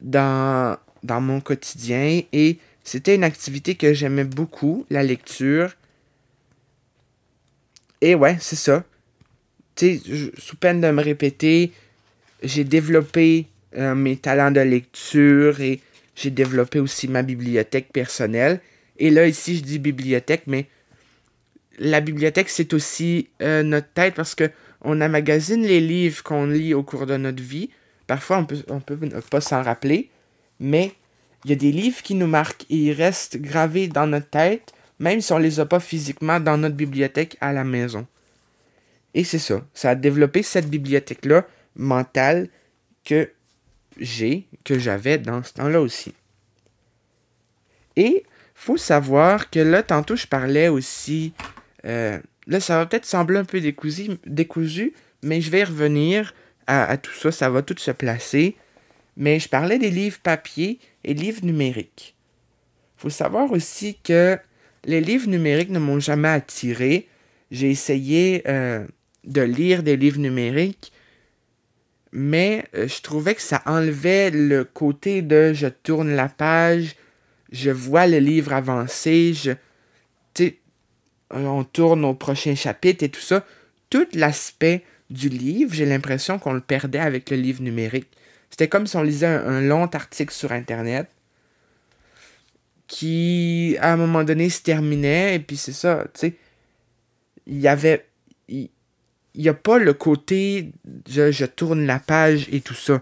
dans, 0.01 0.77
mon 1.03 1.41
quotidien 1.41 2.21
et 2.31 2.57
c'était 2.83 3.15
une 3.15 3.23
activité 3.23 3.75
que 3.75 3.93
j'aimais 3.93 4.23
beaucoup, 4.23 4.85
la 4.89 5.03
lecture. 5.03 5.75
Et 8.01 8.15
ouais, 8.15 8.37
c'est 8.39 8.55
ça. 8.55 8.83
Tu 9.75 9.99
sais, 9.99 10.31
sous 10.37 10.55
peine 10.55 10.81
de 10.81 10.89
me 10.89 11.03
répéter, 11.03 11.71
j'ai 12.41 12.63
développé 12.63 13.47
euh, 13.77 13.93
mes 13.95 14.15
talents 14.15 14.51
de 14.51 14.61
lecture 14.61 15.59
et 15.59 15.81
j'ai 16.15 16.31
développé 16.31 16.79
aussi 16.79 17.07
ma 17.07 17.21
bibliothèque 17.21 17.91
personnelle. 17.91 18.61
Et 18.99 19.09
là, 19.09 19.27
ici, 19.27 19.57
je 19.57 19.63
dis 19.63 19.79
bibliothèque, 19.79 20.43
mais 20.45 20.67
la 21.79 22.01
bibliothèque, 22.01 22.49
c'est 22.49 22.73
aussi 22.73 23.29
euh, 23.41 23.63
notre 23.63 23.87
tête 23.87 24.13
parce 24.15 24.35
que 24.35 24.51
on 24.81 25.01
amagasine 25.01 25.63
les 25.63 25.81
livres 25.81 26.23
qu'on 26.23 26.45
lit 26.45 26.73
au 26.73 26.83
cours 26.83 27.05
de 27.05 27.17
notre 27.17 27.41
vie. 27.41 27.69
Parfois, 28.07 28.37
on 28.37 28.45
peut, 28.45 28.63
on 28.69 28.79
peut 28.79 28.97
pas 29.29 29.41
s'en 29.41 29.61
rappeler, 29.61 30.09
mais 30.59 30.93
il 31.43 31.51
y 31.51 31.53
a 31.53 31.57
des 31.57 31.71
livres 31.71 32.01
qui 32.01 32.15
nous 32.15 32.27
marquent 32.27 32.65
et 32.69 32.75
ils 32.75 32.91
restent 32.91 33.37
gravés 33.37 33.87
dans 33.87 34.07
notre 34.07 34.29
tête, 34.29 34.73
même 34.99 35.21
si 35.21 35.31
on 35.33 35.39
ne 35.39 35.43
les 35.43 35.59
a 35.59 35.65
pas 35.65 35.79
physiquement 35.79 36.39
dans 36.39 36.57
notre 36.57 36.75
bibliothèque 36.75 37.37
à 37.41 37.53
la 37.53 37.63
maison. 37.63 38.05
Et 39.13 39.23
c'est 39.23 39.39
ça. 39.39 39.65
Ça 39.73 39.91
a 39.91 39.95
développé 39.95 40.43
cette 40.43 40.69
bibliothèque-là 40.69 41.45
mentale 41.75 42.49
que 43.05 43.29
j'ai, 43.99 44.47
que 44.63 44.77
j'avais 44.77 45.17
dans 45.17 45.43
ce 45.43 45.53
temps-là 45.53 45.81
aussi. 45.81 46.13
Et 47.95 48.23
faut 48.59 48.77
savoir 48.77 49.49
que 49.49 49.59
là, 49.59 49.83
tantôt, 49.83 50.17
je 50.17 50.27
parlais 50.27 50.67
aussi. 50.67 51.33
Euh, 51.85 52.19
là, 52.45 52.59
ça 52.59 52.77
va 52.77 52.85
peut-être 52.85 53.05
sembler 53.05 53.37
un 53.37 53.45
peu 53.45 53.61
décousu, 53.61 54.93
mais 55.23 55.39
je 55.39 55.49
vais 55.49 55.63
revenir 55.63 56.33
à, 56.67 56.83
à, 56.83 56.97
tout 56.97 57.13
ça. 57.13 57.31
Ça 57.31 57.49
va 57.49 57.61
tout 57.61 57.77
se 57.77 57.91
placer. 57.91 58.57
Mais 59.15 59.39
je 59.39 59.47
parlais 59.47 59.79
des 59.79 59.89
livres 59.89 60.19
papier 60.21 60.79
et 61.05 61.13
livres 61.13 61.45
numériques. 61.45 62.15
faut 62.97 63.09
savoir 63.09 63.49
aussi 63.53 63.97
que 64.03 64.37
les 64.83 64.99
livres 64.99 65.29
numériques 65.29 65.69
ne 65.69 65.79
m'ont 65.79 66.01
jamais 66.01 66.27
attiré. 66.27 67.07
J'ai 67.51 67.69
essayé 67.69 68.43
euh, 68.45 68.85
de 69.23 69.41
lire 69.41 69.83
des 69.83 69.95
livres 69.95 70.19
numériques, 70.19 70.91
mais 72.11 72.65
euh, 72.75 72.89
je 72.89 73.01
trouvais 73.01 73.35
que 73.35 73.41
ça 73.41 73.61
enlevait 73.65 74.31
le 74.31 74.65
côté 74.65 75.21
de 75.21 75.53
je 75.53 75.67
tourne 75.67 76.11
la 76.11 76.27
page, 76.27 76.97
je 77.51 77.71
vois 77.71 78.07
le 78.07 78.19
livre 78.19 78.53
avancer, 78.53 79.33
je, 79.33 79.51
on 81.31 81.63
tourne 81.63 82.05
au 82.05 82.13
prochain 82.13 82.55
chapitre 82.55 83.03
et 83.03 83.09
tout 83.09 83.21
ça. 83.21 83.45
Tout 83.89 84.07
l'aspect 84.13 84.83
du 85.09 85.29
livre, 85.29 85.73
j'ai 85.73 85.85
l'impression 85.85 86.39
qu'on 86.39 86.53
le 86.53 86.61
perdait 86.61 86.99
avec 86.99 87.29
le 87.29 87.37
livre 87.37 87.61
numérique. 87.61 88.09
C'était 88.49 88.67
comme 88.67 88.87
si 88.87 88.95
on 88.97 89.03
lisait 89.03 89.27
un, 89.27 89.61
long 89.61 89.85
article 89.85 90.33
sur 90.33 90.51
Internet 90.51 91.09
qui, 92.87 93.77
à 93.79 93.93
un 93.93 93.97
moment 93.97 94.23
donné, 94.23 94.49
se 94.49 94.61
terminait. 94.61 95.35
Et 95.35 95.39
puis 95.39 95.57
c'est 95.57 95.73
ça, 95.73 96.05
tu. 96.19 96.35
Il 97.45 97.59
y 97.59 97.67
avait. 97.67 98.05
Il 98.47 98.69
n'y 99.35 99.49
a 99.49 99.53
pas 99.53 99.77
le 99.77 99.93
côté 99.93 100.71
je 101.07 101.45
tourne 101.45 101.85
la 101.85 101.99
page 101.99 102.47
et 102.51 102.61
tout 102.61 102.73
ça. 102.73 103.01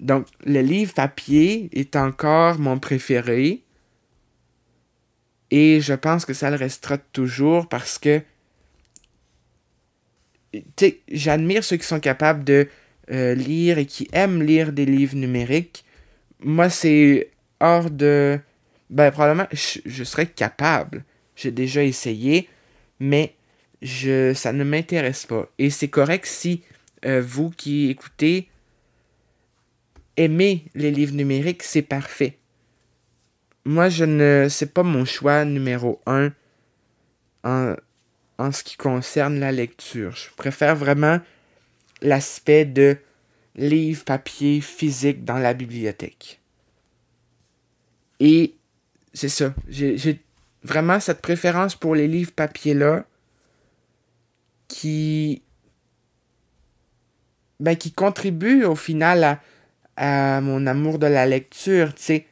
Donc, 0.00 0.26
le 0.44 0.60
livre 0.60 0.94
papier 0.94 1.68
est 1.72 1.94
encore 1.94 2.58
mon 2.58 2.78
préféré. 2.78 3.62
Et 5.50 5.80
je 5.80 5.94
pense 5.94 6.24
que 6.24 6.32
ça 6.32 6.50
le 6.50 6.56
restera 6.56 6.98
toujours 6.98 7.68
parce 7.68 7.98
que. 7.98 8.22
J'admire 11.08 11.62
ceux 11.62 11.76
qui 11.76 11.86
sont 11.86 12.00
capables 12.00 12.42
de 12.42 12.68
euh, 13.12 13.34
lire 13.34 13.78
et 13.78 13.86
qui 13.86 14.08
aiment 14.12 14.42
lire 14.42 14.72
des 14.72 14.84
livres 14.84 15.16
numériques, 15.16 15.84
moi, 16.40 16.70
c'est 16.70 17.30
hors 17.60 17.90
de... 17.90 18.40
Ben, 18.88 19.10
probablement, 19.12 19.46
je, 19.52 20.04
serais 20.04 20.26
capable. 20.26 21.04
J'ai 21.36 21.52
déjà 21.52 21.84
essayé, 21.84 22.48
mais 22.98 23.34
je, 23.82 24.34
ça 24.34 24.52
ne 24.52 24.64
m'intéresse 24.64 25.26
pas. 25.26 25.48
Et 25.58 25.70
c'est 25.70 25.88
correct 25.88 26.26
si 26.26 26.62
euh, 27.04 27.22
vous 27.24 27.50
qui 27.50 27.88
écoutez 27.90 28.49
aimez 30.16 30.64
les 30.74 30.90
livres 30.90 31.14
numériques, 31.14 31.62
c'est 31.62 31.82
parfait. 31.82 32.38
Moi, 33.64 33.88
je 33.88 34.04
ne... 34.04 34.46
C'est 34.48 34.72
pas 34.72 34.82
mon 34.82 35.04
choix 35.04 35.44
numéro 35.44 36.00
un 36.06 36.32
en, 37.44 37.74
en 38.38 38.52
ce 38.52 38.64
qui 38.64 38.76
concerne 38.76 39.38
la 39.38 39.52
lecture. 39.52 40.14
Je 40.16 40.30
préfère 40.36 40.76
vraiment 40.76 41.20
l'aspect 42.02 42.64
de 42.64 42.96
livre, 43.54 44.04
papier, 44.04 44.60
physique 44.60 45.24
dans 45.24 45.38
la 45.38 45.54
bibliothèque. 45.54 46.40
Et 48.20 48.54
c'est 49.12 49.28
ça. 49.28 49.54
J'ai 49.68 50.20
vraiment 50.62 51.00
cette 51.00 51.22
préférence 51.22 51.74
pour 51.74 51.94
les 51.94 52.06
livres 52.06 52.32
papier-là 52.32 53.04
qui, 54.68 55.42
ben, 57.58 57.76
qui 57.76 57.92
contribue 57.92 58.64
au 58.64 58.76
final 58.76 59.24
à, 59.24 59.40
mon 60.00 60.66
amour 60.66 60.98
de 60.98 61.06
la 61.06 61.26
lecture. 61.26 61.94
Tu 61.94 62.02
sais, 62.02 62.26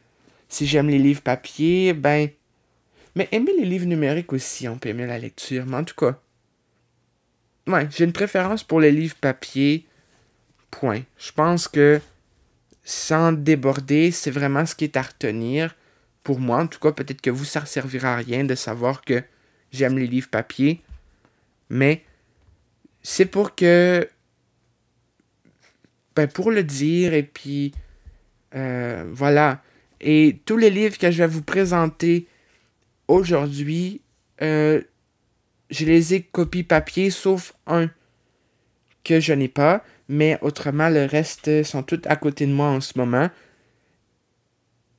si 0.48 0.66
j'aime 0.66 0.88
les 0.88 0.98
livres 0.98 1.22
papier, 1.22 1.92
ben. 1.92 2.28
Mais 3.14 3.28
aimer 3.32 3.52
les 3.58 3.64
livres 3.64 3.86
numériques 3.86 4.32
aussi, 4.32 4.68
on 4.68 4.78
peut 4.78 4.90
aimer 4.90 5.06
la 5.06 5.18
lecture. 5.18 5.66
Mais 5.66 5.76
en 5.76 5.84
tout 5.84 5.94
cas, 5.96 6.20
Ouais, 7.68 7.86
j'ai 7.90 8.04
une 8.04 8.14
préférence 8.14 8.64
pour 8.64 8.80
les 8.80 8.90
livres 8.90 9.16
papier. 9.20 9.86
Point. 10.70 11.02
Je 11.18 11.30
pense 11.32 11.68
que 11.68 12.00
sans 12.82 13.32
déborder, 13.32 14.10
c'est 14.10 14.30
vraiment 14.30 14.64
ce 14.64 14.74
qui 14.74 14.84
est 14.84 14.96
à 14.96 15.02
retenir. 15.02 15.76
Pour 16.24 16.40
moi, 16.40 16.62
en 16.62 16.66
tout 16.66 16.78
cas, 16.78 16.92
peut-être 16.92 17.20
que 17.20 17.28
vous, 17.28 17.44
ça 17.44 17.60
ne 17.60 17.66
servira 17.66 18.14
à 18.14 18.16
rien 18.16 18.44
de 18.44 18.54
savoir 18.54 19.02
que 19.02 19.22
j'aime 19.70 19.98
les 19.98 20.06
livres 20.06 20.30
papier. 20.30 20.82
Mais 21.68 22.04
c'est 23.02 23.26
pour 23.26 23.54
que. 23.54 24.08
Ben, 26.18 26.26
pour 26.26 26.50
le 26.50 26.64
dire, 26.64 27.14
et 27.14 27.22
puis. 27.22 27.70
Euh, 28.56 29.04
voilà. 29.12 29.62
Et 30.00 30.40
tous 30.44 30.56
les 30.56 30.68
livres 30.68 30.98
que 30.98 31.12
je 31.12 31.18
vais 31.18 31.28
vous 31.28 31.42
présenter 31.44 32.26
aujourd'hui, 33.06 34.00
euh, 34.42 34.82
je 35.70 35.84
les 35.84 36.14
ai 36.14 36.22
copiés 36.22 36.64
papier, 36.64 37.10
sauf 37.10 37.52
un 37.68 37.88
que 39.04 39.20
je 39.20 39.32
n'ai 39.32 39.46
pas, 39.46 39.84
mais 40.08 40.36
autrement, 40.40 40.88
le 40.88 41.04
reste 41.04 41.62
sont 41.62 41.84
tous 41.84 42.00
à 42.06 42.16
côté 42.16 42.46
de 42.46 42.52
moi 42.52 42.66
en 42.66 42.80
ce 42.80 42.98
moment. 42.98 43.30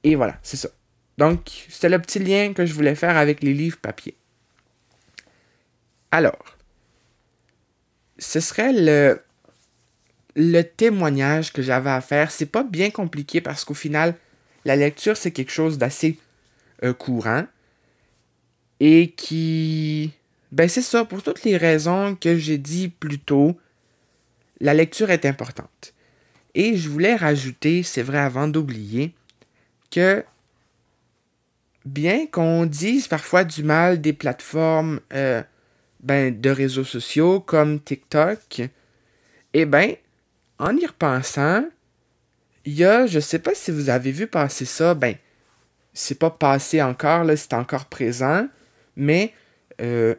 Et 0.06 0.16
voilà, 0.16 0.40
c'est 0.42 0.56
ça. 0.56 0.70
Donc, 1.18 1.66
c'était 1.68 1.90
le 1.90 2.00
petit 2.00 2.20
lien 2.20 2.54
que 2.54 2.66
je 2.66 2.74
voulais 2.74 2.96
faire 2.96 3.18
avec 3.18 3.44
les 3.44 3.54
livres 3.54 3.78
papier. 3.82 4.16
Alors, 6.12 6.56
ce 8.18 8.40
serait 8.40 8.72
le, 8.72 9.22
le 10.42 10.62
témoignage 10.62 11.52
que 11.52 11.62
j'avais 11.62 11.90
à 11.90 12.00
faire. 12.00 12.32
C'est 12.32 12.46
pas 12.46 12.64
bien 12.64 12.92
compliqué 12.92 13.42
parce 13.42 13.66
qu'au 13.66 13.74
final, 13.74 14.16
la 14.64 14.78
lecture, 14.78 15.18
c'est 15.18 15.32
quelque 15.32 15.52
chose 15.52 15.78
d'assez 15.78 16.18
euh, 16.84 16.94
courant 16.94 17.46
et 18.80 19.12
qui 19.12 20.14
ben 20.54 20.70
c'est 20.70 20.82
ça, 20.82 21.04
pour 21.04 21.22
toutes 21.22 21.44
les 21.44 21.58
raisons 21.58 22.16
que 22.16 22.38
j'ai 22.38 22.58
dit 22.58 22.88
plus 22.88 23.20
tôt, 23.20 23.60
la 24.62 24.74
lecture 24.74 25.12
est 25.12 25.26
importante. 25.26 25.94
Et 26.56 26.76
je 26.76 26.90
voulais 26.90 27.16
rajouter, 27.16 27.84
c'est 27.84 28.02
vrai 28.02 28.18
avant 28.18 28.48
d'oublier, 28.48 29.14
que 29.92 30.24
bien 31.86 32.26
qu'on 32.26 32.66
dise 32.66 33.08
parfois 33.08 33.44
du 33.44 33.62
mal 33.62 34.02
des 34.02 34.14
plateformes 34.14 35.02
euh, 35.14 35.44
ben, 36.00 36.40
de 36.40 36.50
réseaux 36.50 36.84
sociaux 36.84 37.42
comme 37.42 37.80
TikTok, 37.80 38.62
eh 39.54 39.66
bien, 39.66 39.94
en 40.60 40.76
y 40.76 40.86
repensant, 40.86 41.66
il 42.66 42.74
y 42.74 42.86
a, 42.86 43.08
je 43.08 43.20
sais 43.20 43.40
pas 43.40 43.56
si 43.56 43.72
vous 43.72 43.90
avez 43.90 44.12
vu 44.12 44.28
passer 44.28 44.66
ça, 44.66 44.94
ben, 44.94 45.16
c'est 45.94 46.20
pas 46.20 46.30
passé 46.30 46.82
encore, 46.82 47.24
là, 47.24 47.36
c'est 47.36 47.54
encore 47.54 47.86
présent, 47.86 48.48
mais 48.96 49.34
euh, 49.82 50.16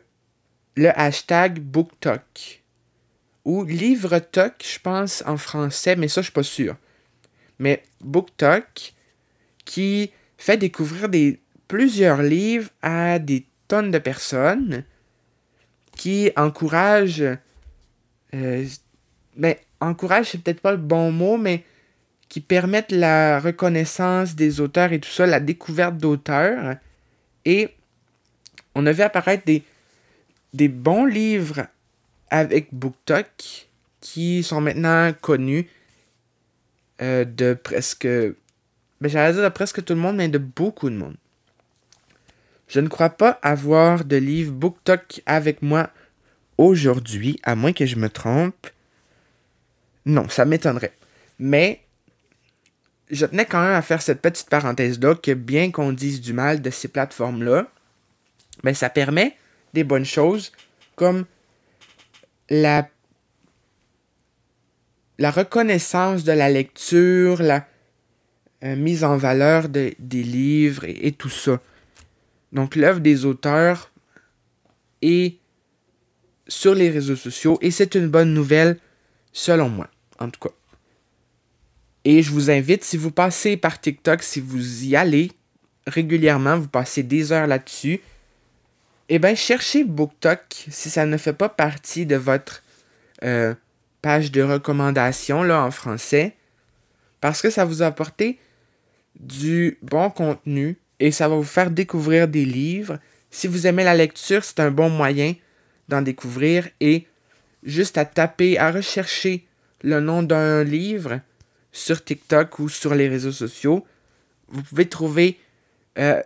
le 0.76 0.98
hashtag 0.98 1.60
BookTok 1.60 2.62
ou 3.44 3.64
LivreTok, 3.64 4.54
je 4.62 4.78
pense 4.78 5.22
en 5.26 5.36
français, 5.36 5.96
mais 5.96 6.08
ça, 6.08 6.20
je 6.20 6.26
suis 6.26 6.32
pas 6.32 6.42
sûr. 6.42 6.76
Mais 7.58 7.82
BookTok 8.00 8.94
qui 9.64 10.12
fait 10.38 10.56
découvrir 10.56 11.08
des, 11.08 11.40
plusieurs 11.68 12.22
livres 12.22 12.70
à 12.82 13.18
des 13.18 13.46
tonnes 13.68 13.90
de 13.90 13.98
personnes 13.98 14.84
qui 15.96 16.30
encouragent. 16.36 17.36
Euh, 18.34 18.66
ben, 19.36 19.54
encourage, 19.80 20.30
c'est 20.30 20.42
peut-être 20.42 20.60
pas 20.60 20.72
le 20.72 20.78
bon 20.78 21.10
mot, 21.10 21.36
mais 21.36 21.64
qui 22.28 22.40
permettent 22.40 22.92
la 22.92 23.40
reconnaissance 23.40 24.36
des 24.36 24.60
auteurs 24.60 24.92
et 24.92 25.00
tout 25.00 25.10
ça, 25.10 25.26
la 25.26 25.40
découverte 25.40 25.96
d'auteurs. 25.96 26.76
Et 27.44 27.74
on 28.74 28.86
a 28.86 28.92
vu 28.92 29.02
apparaître 29.02 29.44
des, 29.44 30.68
bons 30.68 31.04
livres 31.04 31.66
avec 32.30 32.68
BookTok 32.72 33.66
qui 34.00 34.42
sont 34.42 34.60
maintenant 34.60 35.12
connus 35.20 35.68
euh, 37.02 37.24
de 37.24 37.54
presque. 37.54 38.06
Ben, 38.06 39.08
j'allais 39.08 39.32
dire 39.32 39.42
de 39.42 39.48
presque 39.48 39.84
tout 39.84 39.94
le 39.94 40.00
monde, 40.00 40.16
mais 40.16 40.28
de 40.28 40.38
beaucoup 40.38 40.88
de 40.88 40.96
monde. 40.96 41.16
Je 42.68 42.78
ne 42.78 42.86
crois 42.86 43.10
pas 43.10 43.40
avoir 43.42 44.04
de 44.04 44.16
livre 44.16 44.52
BookTok 44.52 45.22
avec 45.26 45.62
moi 45.62 45.90
aujourd'hui, 46.58 47.40
à 47.42 47.56
moins 47.56 47.72
que 47.72 47.86
je 47.86 47.96
me 47.96 48.08
trompe. 48.08 48.68
Non, 50.06 50.28
ça 50.28 50.44
m'étonnerait. 50.44 50.92
Mais 51.38 51.80
je 53.10 53.26
tenais 53.26 53.44
quand 53.44 53.60
même 53.60 53.74
à 53.74 53.82
faire 53.82 54.02
cette 54.02 54.20
petite 54.20 54.48
parenthèse-là 54.48 55.14
que 55.16 55.32
bien 55.32 55.70
qu'on 55.70 55.92
dise 55.92 56.20
du 56.20 56.32
mal 56.32 56.62
de 56.62 56.70
ces 56.70 56.88
plateformes-là, 56.88 57.66
mais 58.62 58.72
ben, 58.72 58.74
ça 58.74 58.90
permet 58.90 59.36
des 59.72 59.84
bonnes 59.84 60.04
choses 60.04 60.52
comme 60.96 61.24
la, 62.48 62.88
reconnaissance 65.18 66.24
de 66.24 66.32
la 66.32 66.50
lecture, 66.50 67.42
la 67.42 67.66
euh, 68.64 68.76
mise 68.76 69.04
en 69.04 69.16
valeur 69.16 69.68
des 69.68 69.94
livres 69.98 70.84
et, 70.84 71.12
tout 71.12 71.30
ça. 71.30 71.60
Donc 72.52 72.76
l'œuvre 72.76 73.00
des 73.00 73.24
auteurs 73.24 73.90
est 75.02 75.36
sur 76.48 76.74
les 76.74 76.90
réseaux 76.90 77.16
sociaux 77.16 77.58
et 77.62 77.70
c'est 77.70 77.94
une 77.94 78.08
bonne 78.08 78.34
nouvelle 78.34 78.76
selon 79.32 79.68
moi, 79.68 79.88
en 80.18 80.28
tout 80.30 80.40
cas. 80.40 80.54
Et 82.04 82.22
je 82.22 82.30
vous 82.30 82.50
invite, 82.50 82.84
si 82.84 82.96
vous 82.96 83.10
passez 83.10 83.56
par 83.56 83.80
TikTok, 83.80 84.22
si 84.22 84.40
vous 84.40 84.84
y 84.84 84.96
allez 84.96 85.32
régulièrement, 85.86 86.58
vous 86.58 86.68
passez 86.68 87.02
des 87.02 87.32
heures 87.32 87.46
là-dessus, 87.46 88.00
eh 89.08 89.18
bien, 89.18 89.34
cherchez 89.34 89.84
BookTok 89.84 90.66
si 90.70 90.88
ça 90.88 91.04
ne 91.04 91.16
fait 91.16 91.32
pas 91.32 91.48
partie 91.48 92.06
de 92.06 92.16
votre 92.16 92.62
euh, 93.24 93.54
page 94.02 94.30
de 94.30 94.42
recommandation 94.42 95.42
là, 95.42 95.64
en 95.64 95.70
français, 95.70 96.36
parce 97.20 97.42
que 97.42 97.50
ça 97.50 97.64
vous 97.64 97.82
a 97.82 97.86
apporté 97.86 98.38
du 99.18 99.78
bon 99.82 100.10
contenu 100.10 100.78
et 101.00 101.10
ça 101.10 101.28
va 101.28 101.34
vous 101.34 101.42
faire 101.42 101.70
découvrir 101.70 102.28
des 102.28 102.44
livres. 102.44 102.98
Si 103.30 103.46
vous 103.46 103.66
aimez 103.66 103.84
la 103.84 103.94
lecture, 103.94 104.44
c'est 104.44 104.60
un 104.60 104.70
bon 104.70 104.88
moyen 104.88 105.34
d'en 105.88 106.02
découvrir 106.02 106.68
et 106.80 107.06
juste 107.62 107.98
à 107.98 108.04
taper, 108.04 108.58
à 108.58 108.70
rechercher 108.70 109.46
le 109.82 110.00
nom 110.00 110.22
d'un 110.22 110.64
livre 110.64 111.20
sur 111.72 112.04
TikTok 112.04 112.58
ou 112.58 112.68
sur 112.68 112.94
les 112.94 113.08
réseaux 113.08 113.32
sociaux, 113.32 113.86
vous 114.48 114.62
pouvez 114.62 114.88
trouver, 114.88 115.38
euh, 115.98 116.22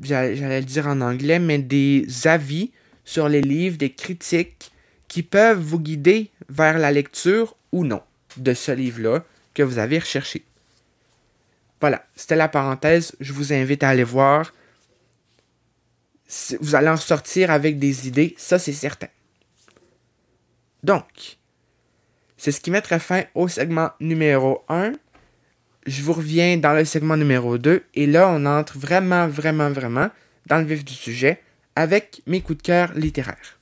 j'allais 0.00 0.60
le 0.60 0.66
dire 0.66 0.86
en 0.86 1.00
anglais, 1.00 1.38
mais 1.38 1.58
des 1.58 2.06
avis 2.24 2.72
sur 3.04 3.28
les 3.28 3.40
livres, 3.40 3.78
des 3.78 3.92
critiques 3.92 4.72
qui 5.06 5.22
peuvent 5.22 5.60
vous 5.60 5.80
guider 5.80 6.30
vers 6.48 6.78
la 6.78 6.92
lecture 6.92 7.56
ou 7.72 7.84
non 7.84 8.02
de 8.36 8.54
ce 8.54 8.72
livre-là 8.72 9.24
que 9.54 9.62
vous 9.62 9.78
avez 9.78 9.98
recherché. 9.98 10.44
Voilà, 11.80 12.04
c'était 12.16 12.36
la 12.36 12.48
parenthèse. 12.48 13.14
Je 13.20 13.32
vous 13.32 13.52
invite 13.52 13.82
à 13.82 13.90
aller 13.90 14.04
voir. 14.04 14.52
Vous 16.60 16.74
allez 16.74 16.88
en 16.88 16.96
sortir 16.96 17.50
avec 17.50 17.78
des 17.78 18.06
idées, 18.06 18.34
ça 18.36 18.58
c'est 18.58 18.72
certain. 18.72 19.08
Donc, 20.82 21.38
c'est 22.36 22.52
ce 22.52 22.60
qui 22.60 22.70
mettrait 22.70 23.00
fin 23.00 23.24
au 23.34 23.48
segment 23.48 23.90
numéro 24.00 24.64
1. 24.68 24.92
Je 25.86 26.02
vous 26.02 26.12
reviens 26.12 26.56
dans 26.56 26.72
le 26.72 26.84
segment 26.84 27.16
numéro 27.16 27.58
2 27.58 27.84
et 27.94 28.06
là 28.06 28.28
on 28.28 28.46
entre 28.46 28.78
vraiment, 28.78 29.26
vraiment, 29.26 29.70
vraiment 29.70 30.08
dans 30.46 30.58
le 30.58 30.64
vif 30.64 30.84
du 30.84 30.94
sujet 30.94 31.42
avec 31.74 32.22
mes 32.26 32.40
coups 32.40 32.58
de 32.58 32.62
cœur 32.62 32.92
littéraires. 32.94 33.58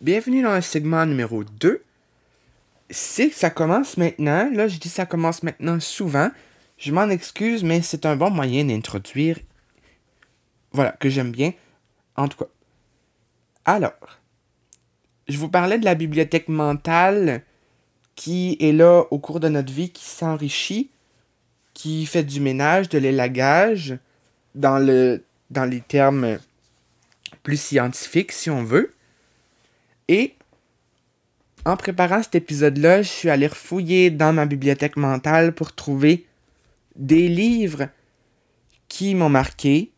Bienvenue 0.00 0.42
dans 0.42 0.54
le 0.54 0.60
segment 0.60 1.06
numéro 1.06 1.44
2. 1.44 1.82
C'est 2.90 3.30
ça 3.30 3.50
commence 3.50 3.96
maintenant. 3.96 4.50
Là, 4.52 4.68
je 4.68 4.78
dis 4.78 4.88
ça 4.88 5.06
commence 5.06 5.42
maintenant 5.42 5.80
souvent. 5.80 6.30
Je 6.78 6.92
m'en 6.92 7.08
excuse, 7.08 7.64
mais 7.64 7.80
c'est 7.82 8.06
un 8.06 8.16
bon 8.16 8.30
moyen 8.30 8.64
d'introduire. 8.64 9.38
Voilà, 10.76 10.92
que 10.92 11.08
j'aime 11.08 11.32
bien. 11.32 11.54
En 12.16 12.28
tout 12.28 12.36
cas. 12.36 12.50
Alors, 13.64 13.94
je 15.26 15.38
vous 15.38 15.48
parlais 15.48 15.78
de 15.78 15.86
la 15.86 15.94
bibliothèque 15.94 16.48
mentale 16.48 17.42
qui 18.14 18.58
est 18.60 18.72
là 18.72 19.04
au 19.10 19.18
cours 19.18 19.40
de 19.40 19.48
notre 19.48 19.72
vie, 19.72 19.88
qui 19.88 20.04
s'enrichit, 20.04 20.90
qui 21.72 22.04
fait 22.04 22.24
du 22.24 22.40
ménage, 22.40 22.90
de 22.90 22.98
l'élagage, 22.98 23.98
dans, 24.54 24.78
le, 24.78 25.24
dans 25.50 25.64
les 25.64 25.80
termes 25.80 26.38
plus 27.42 27.58
scientifiques, 27.58 28.32
si 28.32 28.50
on 28.50 28.62
veut. 28.62 28.92
Et 30.08 30.34
en 31.64 31.78
préparant 31.78 32.22
cet 32.22 32.34
épisode-là, 32.34 33.00
je 33.00 33.08
suis 33.08 33.30
allé 33.30 33.46
refouiller 33.46 34.10
dans 34.10 34.34
ma 34.34 34.44
bibliothèque 34.44 34.98
mentale 34.98 35.54
pour 35.54 35.74
trouver 35.74 36.26
des 36.96 37.28
livres 37.28 37.88
qui 38.88 39.14
m'ont 39.14 39.30
marqué, 39.30 39.90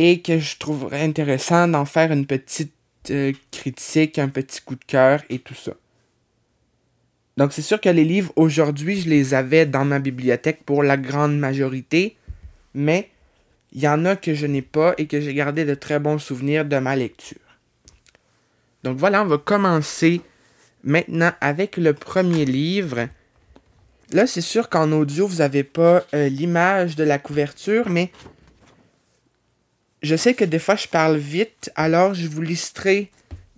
et 0.00 0.20
que 0.20 0.38
je 0.38 0.56
trouverais 0.58 1.02
intéressant 1.02 1.66
d'en 1.66 1.84
faire 1.84 2.12
une 2.12 2.24
petite 2.24 2.72
euh, 3.10 3.32
critique, 3.50 4.20
un 4.20 4.28
petit 4.28 4.60
coup 4.60 4.76
de 4.76 4.84
cœur 4.84 5.22
et 5.28 5.40
tout 5.40 5.56
ça. 5.56 5.72
Donc 7.36 7.52
c'est 7.52 7.62
sûr 7.62 7.80
que 7.80 7.88
les 7.88 8.04
livres 8.04 8.32
aujourd'hui, 8.36 9.00
je 9.00 9.08
les 9.08 9.34
avais 9.34 9.66
dans 9.66 9.84
ma 9.84 9.98
bibliothèque 9.98 10.62
pour 10.64 10.84
la 10.84 10.96
grande 10.96 11.36
majorité, 11.36 12.16
mais 12.74 13.10
il 13.72 13.82
y 13.82 13.88
en 13.88 14.04
a 14.04 14.14
que 14.14 14.34
je 14.34 14.46
n'ai 14.46 14.62
pas 14.62 14.94
et 14.98 15.08
que 15.08 15.20
j'ai 15.20 15.34
gardé 15.34 15.64
de 15.64 15.74
très 15.74 15.98
bons 15.98 16.18
souvenirs 16.18 16.64
de 16.64 16.78
ma 16.78 16.94
lecture. 16.94 17.58
Donc 18.84 18.98
voilà, 18.98 19.24
on 19.24 19.26
va 19.26 19.38
commencer 19.38 20.20
maintenant 20.84 21.32
avec 21.40 21.76
le 21.76 21.92
premier 21.92 22.44
livre. 22.44 23.08
Là, 24.12 24.28
c'est 24.28 24.42
sûr 24.42 24.68
qu'en 24.68 24.92
audio, 24.92 25.26
vous 25.26 25.38
n'avez 25.38 25.64
pas 25.64 26.04
euh, 26.14 26.28
l'image 26.28 26.94
de 26.94 27.02
la 27.02 27.18
couverture, 27.18 27.88
mais 27.88 28.12
je 30.02 30.16
sais 30.16 30.34
que 30.34 30.44
des 30.44 30.58
fois 30.58 30.76
je 30.76 30.88
parle 30.88 31.16
vite, 31.16 31.70
alors 31.74 32.14
je 32.14 32.26
vous 32.28 32.42
listerai 32.42 33.10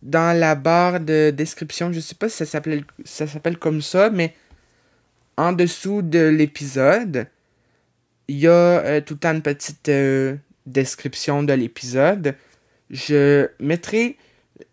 dans 0.02 0.38
la 0.38 0.54
barre 0.54 1.00
de 1.00 1.30
description. 1.30 1.92
Je 1.92 2.00
sais 2.00 2.14
pas 2.14 2.28
si 2.28 2.38
ça 2.38 2.46
s'appelle 2.46 2.84
ça 3.04 3.26
s'appelle 3.26 3.58
comme 3.58 3.82
ça, 3.82 4.10
mais 4.10 4.34
en 5.36 5.52
dessous 5.52 6.02
de 6.02 6.28
l'épisode, 6.28 7.26
il 8.28 8.38
y 8.38 8.46
a 8.46 8.50
euh, 8.50 9.00
tout 9.00 9.14
le 9.14 9.20
temps 9.20 9.32
une 9.32 9.42
petite 9.42 9.88
euh, 9.88 10.36
description 10.66 11.42
de 11.42 11.52
l'épisode. 11.52 12.34
Je 12.90 13.48
mettrai 13.58 14.16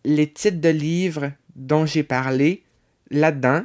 les 0.03 0.27
titres 0.27 0.61
de 0.61 0.69
livres 0.69 1.31
dont 1.55 1.85
j'ai 1.85 2.03
parlé 2.03 2.63
là-dedans 3.09 3.63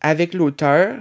avec 0.00 0.34
l'auteur 0.34 0.96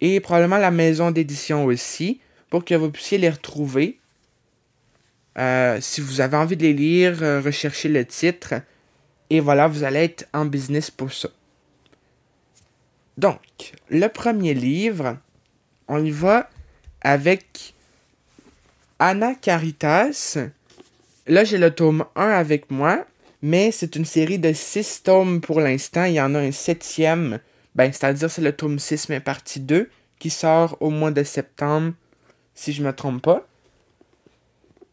et 0.00 0.20
probablement 0.20 0.58
la 0.58 0.70
maison 0.70 1.10
d'édition 1.10 1.64
aussi 1.64 2.20
pour 2.50 2.64
que 2.64 2.74
vous 2.74 2.90
puissiez 2.90 3.18
les 3.18 3.30
retrouver 3.30 3.98
euh, 5.38 5.78
si 5.80 6.00
vous 6.00 6.20
avez 6.20 6.36
envie 6.36 6.56
de 6.56 6.62
les 6.62 6.72
lire, 6.72 7.22
euh, 7.22 7.40
recherchez 7.40 7.88
le 7.88 8.04
titre. 8.04 8.54
Et 9.30 9.40
voilà, 9.40 9.66
vous 9.66 9.84
allez 9.84 10.04
être 10.04 10.28
en 10.32 10.44
business 10.44 10.90
pour 10.90 11.12
ça. 11.12 11.28
Donc, 13.16 13.72
le 13.90 14.06
premier 14.08 14.54
livre, 14.54 15.18
on 15.88 16.04
y 16.04 16.10
va 16.10 16.50
avec 17.00 17.74
Anna 18.98 19.34
Caritas. 19.34 20.38
Là, 21.26 21.44
j'ai 21.44 21.58
le 21.58 21.70
tome 21.70 22.04
1 22.16 22.28
avec 22.28 22.70
moi, 22.70 23.06
Mais 23.42 23.72
c'est 23.72 23.96
une 23.96 24.06
série 24.06 24.38
de 24.38 24.54
six 24.54 25.02
tomes 25.02 25.42
pour 25.42 25.60
l'instant. 25.60 26.04
Il 26.04 26.14
y 26.14 26.20
en 26.20 26.34
a 26.34 26.38
un 26.38 26.52
septième. 26.52 27.40
Ben, 27.74 27.92
c'est-à-dire 27.92 28.30
c'est 28.30 28.40
le 28.40 28.52
tome 28.52 28.78
6, 28.78 29.10
mais 29.10 29.20
partie 29.20 29.60
2, 29.60 29.90
qui 30.18 30.30
sort 30.30 30.78
au 30.80 30.88
mois 30.88 31.10
de 31.10 31.22
septembre, 31.22 31.92
si 32.54 32.72
je 32.72 32.82
me 32.82 32.92
trompe 32.92 33.22
pas. 33.22 33.46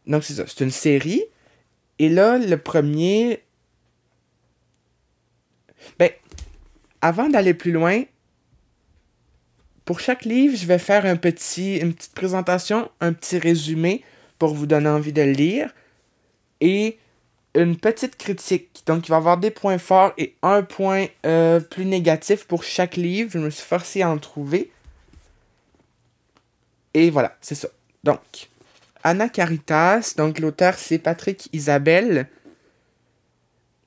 Donc 0.06 0.24
c'est 0.24 0.34
ça, 0.34 0.44
c'est 0.46 0.64
une 0.64 0.70
série. 0.70 1.24
Et 1.98 2.08
là, 2.08 2.38
le 2.38 2.56
premier. 2.56 3.42
Ben, 5.98 6.10
avant 7.00 7.28
d'aller 7.28 7.54
plus 7.54 7.72
loin, 7.72 8.02
pour 9.84 10.00
chaque 10.00 10.24
livre, 10.24 10.56
je 10.56 10.66
vais 10.66 10.78
faire 10.78 11.04
une 11.06 11.18
petite 11.18 12.14
présentation, 12.14 12.90
un 13.00 13.12
petit 13.12 13.38
résumé 13.38 14.04
pour 14.38 14.54
vous 14.54 14.66
donner 14.66 14.88
envie 14.88 15.12
de 15.12 15.22
le 15.22 15.32
lire. 15.32 15.74
Et 16.60 16.98
une 17.54 17.76
petite 17.76 18.16
critique. 18.16 18.82
Donc, 18.86 19.08
il 19.08 19.10
va 19.10 19.16
y 19.16 19.18
avoir 19.18 19.36
des 19.36 19.50
points 19.50 19.78
forts 19.78 20.12
et 20.16 20.34
un 20.42 20.62
point 20.62 21.06
euh, 21.26 21.60
plus 21.60 21.84
négatif 21.84 22.46
pour 22.46 22.64
chaque 22.64 22.96
livre. 22.96 23.30
Je 23.32 23.38
me 23.38 23.50
suis 23.50 23.64
forcé 23.64 24.02
à 24.02 24.10
en 24.10 24.18
trouver. 24.18 24.70
Et 26.94 27.10
voilà, 27.10 27.36
c'est 27.40 27.54
ça. 27.54 27.68
Donc, 28.04 28.48
Anna 29.02 29.28
Caritas, 29.28 30.14
donc 30.16 30.38
l'auteur 30.38 30.74
c'est 30.74 30.98
Patrick 30.98 31.48
Isabelle. 31.52 32.28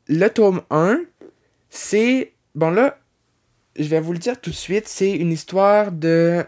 Le 0.08 0.28
tome 0.28 0.62
1, 0.70 1.02
c'est. 1.70 2.34
Bon 2.54 2.70
là, 2.70 2.98
je 3.78 3.86
vais 3.86 4.00
vous 4.00 4.14
le 4.14 4.20
dire 4.20 4.40
tout 4.40 4.52
de 4.52 4.56
suite, 4.56 4.88
c'est 4.88 5.12
une 5.12 5.32
histoire 5.32 5.92
de. 5.92 6.46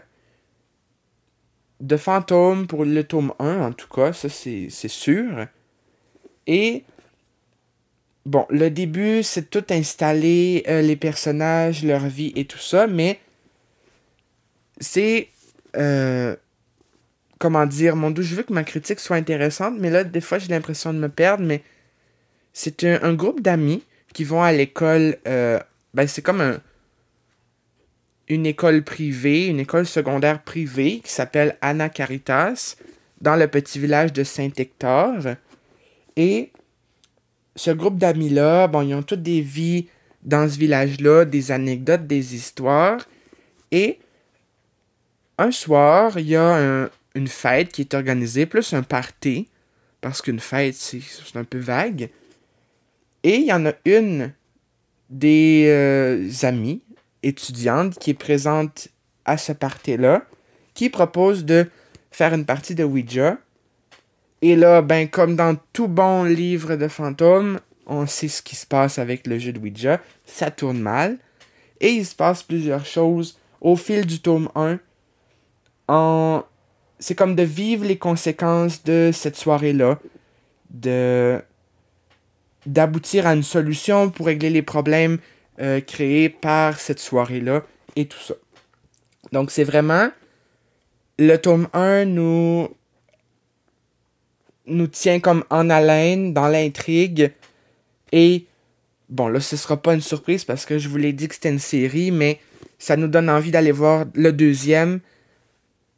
de 1.80 1.96
fantômes 1.96 2.66
pour 2.66 2.84
le 2.84 3.04
tome 3.04 3.32
1, 3.38 3.60
en 3.60 3.72
tout 3.72 3.88
cas, 3.88 4.12
ça 4.12 4.28
c'est 4.28 4.70
sûr. 4.70 5.46
Et. 6.46 6.84
Bon, 8.26 8.44
le 8.50 8.68
début, 8.68 9.22
c'est 9.22 9.48
tout 9.48 9.64
installé, 9.70 10.62
euh, 10.68 10.82
les 10.82 10.96
personnages, 10.96 11.82
leur 11.82 12.06
vie 12.08 12.32
et 12.36 12.44
tout 12.44 12.58
ça, 12.58 12.86
mais 12.86 13.20
c'est. 14.80 15.30
Euh, 15.76 16.36
comment 17.38 17.66
dire, 17.66 17.96
mon 17.96 18.10
doux, 18.10 18.22
je 18.22 18.34
veux 18.34 18.42
que 18.42 18.52
ma 18.52 18.64
critique 18.64 19.00
soit 19.00 19.16
intéressante, 19.16 19.74
mais 19.78 19.90
là, 19.90 20.04
des 20.04 20.20
fois, 20.20 20.38
j'ai 20.38 20.48
l'impression 20.48 20.92
de 20.92 20.98
me 20.98 21.08
perdre, 21.08 21.44
mais 21.44 21.62
c'est 22.52 22.84
un, 22.84 23.14
groupe 23.14 23.40
d'amis 23.40 23.84
qui 24.12 24.24
vont 24.24 24.42
à 24.42 24.52
l'école, 24.52 25.16
euh, 25.26 25.60
ben, 25.94 26.06
c'est 26.08 26.22
comme 26.22 26.40
un, 26.40 26.60
une 28.28 28.46
école 28.46 28.82
privée, 28.82 29.46
une 29.46 29.60
école 29.60 29.86
secondaire 29.86 30.42
privée 30.42 31.00
qui 31.04 31.12
s'appelle 31.12 31.56
Anna 31.60 31.88
Caritas, 31.88 32.76
dans 33.20 33.36
le 33.36 33.48
petit 33.48 33.78
village 33.78 34.12
de 34.12 34.24
Saint-Hector. 34.24 35.14
Et 36.16 36.50
ce 37.56 37.70
groupe 37.70 37.98
d'amis-là, 37.98 38.68
bon, 38.68 38.82
ils 38.82 38.94
ont 38.94 39.02
toutes 39.02 39.22
des 39.22 39.40
vies 39.40 39.88
dans 40.22 40.48
ce 40.48 40.58
village-là, 40.58 41.24
des 41.24 41.50
anecdotes, 41.50 42.06
des 42.06 42.34
histoires. 42.34 43.00
Et 43.70 43.98
un 45.38 45.50
soir, 45.50 46.18
il 46.18 46.28
y 46.28 46.36
a 46.36 46.56
un, 46.56 46.90
une 47.14 47.28
fête 47.28 47.72
qui 47.72 47.82
est 47.82 47.94
organisée, 47.94 48.46
plus 48.46 48.72
un 48.72 48.82
party, 48.82 49.48
parce 50.00 50.22
qu'une 50.22 50.40
fête, 50.40 50.74
c'est 50.74 51.00
un 51.34 51.44
peu 51.44 51.58
vague. 51.58 52.10
Et 53.22 53.36
il 53.36 53.46
y 53.46 53.52
en 53.52 53.66
a 53.66 53.72
une 53.84 54.32
des 55.10 55.64
euh, 55.68 56.30
amies 56.42 56.82
étudiantes 57.22 57.98
qui 57.98 58.10
est 58.10 58.14
présente 58.14 58.88
à 59.24 59.36
ce 59.36 59.52
party-là, 59.52 60.24
qui 60.74 60.90
propose 60.90 61.44
de 61.44 61.68
faire 62.10 62.32
une 62.32 62.44
partie 62.44 62.74
de 62.74 62.84
Ouija. 62.84 63.38
Et 64.40 64.54
là, 64.54 64.82
ben, 64.82 65.08
comme 65.08 65.34
dans 65.34 65.56
tout 65.72 65.88
bon 65.88 66.22
livre 66.22 66.76
de 66.76 66.88
fantômes, 66.88 67.58
on 67.86 68.06
sait 68.06 68.28
ce 68.28 68.42
qui 68.42 68.54
se 68.54 68.66
passe 68.66 68.98
avec 68.98 69.26
le 69.26 69.38
jeu 69.38 69.52
de 69.52 69.58
Ouija. 69.58 70.00
Ça 70.24 70.50
tourne 70.50 70.78
mal. 70.78 71.18
Et 71.80 71.90
il 71.90 72.06
se 72.06 72.14
passe 72.14 72.42
plusieurs 72.42 72.84
choses 72.84 73.38
au 73.60 73.76
fil 73.76 74.06
du 74.06 74.20
tome 74.20 74.48
1 74.54 74.78
en 75.88 76.44
c'est 76.98 77.14
comme 77.14 77.34
de 77.34 77.42
vivre 77.42 77.84
les 77.84 77.98
conséquences 77.98 78.84
de 78.84 79.10
cette 79.12 79.36
soirée-là, 79.36 79.98
de 80.70 81.40
d'aboutir 82.66 83.26
à 83.26 83.32
une 83.32 83.42
solution 83.42 84.10
pour 84.10 84.26
régler 84.26 84.50
les 84.50 84.62
problèmes 84.62 85.18
euh, 85.60 85.80
créés 85.80 86.28
par 86.28 86.78
cette 86.78 86.98
soirée-là 86.98 87.62
et 87.96 88.06
tout 88.06 88.18
ça. 88.18 88.34
Donc 89.32 89.50
c'est 89.50 89.64
vraiment 89.64 90.10
le 91.18 91.36
tome 91.36 91.68
1 91.72 92.04
nous 92.04 92.68
nous 94.66 94.86
tient 94.86 95.18
comme 95.18 95.44
en 95.50 95.70
haleine 95.70 96.34
dans 96.34 96.48
l'intrigue 96.48 97.32
et 98.12 98.44
bon 99.08 99.28
là 99.28 99.40
ce 99.40 99.56
sera 99.56 99.76
pas 99.76 99.94
une 99.94 100.02
surprise 100.02 100.44
parce 100.44 100.66
que 100.66 100.78
je 100.78 100.88
vous 100.88 100.98
l'ai 100.98 101.12
dit 101.12 101.26
que 101.26 101.34
c'était 101.34 101.48
une 101.48 101.58
série 101.58 102.10
mais 102.10 102.38
ça 102.78 102.96
nous 102.96 103.08
donne 103.08 103.30
envie 103.30 103.50
d'aller 103.50 103.72
voir 103.72 104.04
le 104.14 104.32
deuxième 104.32 105.00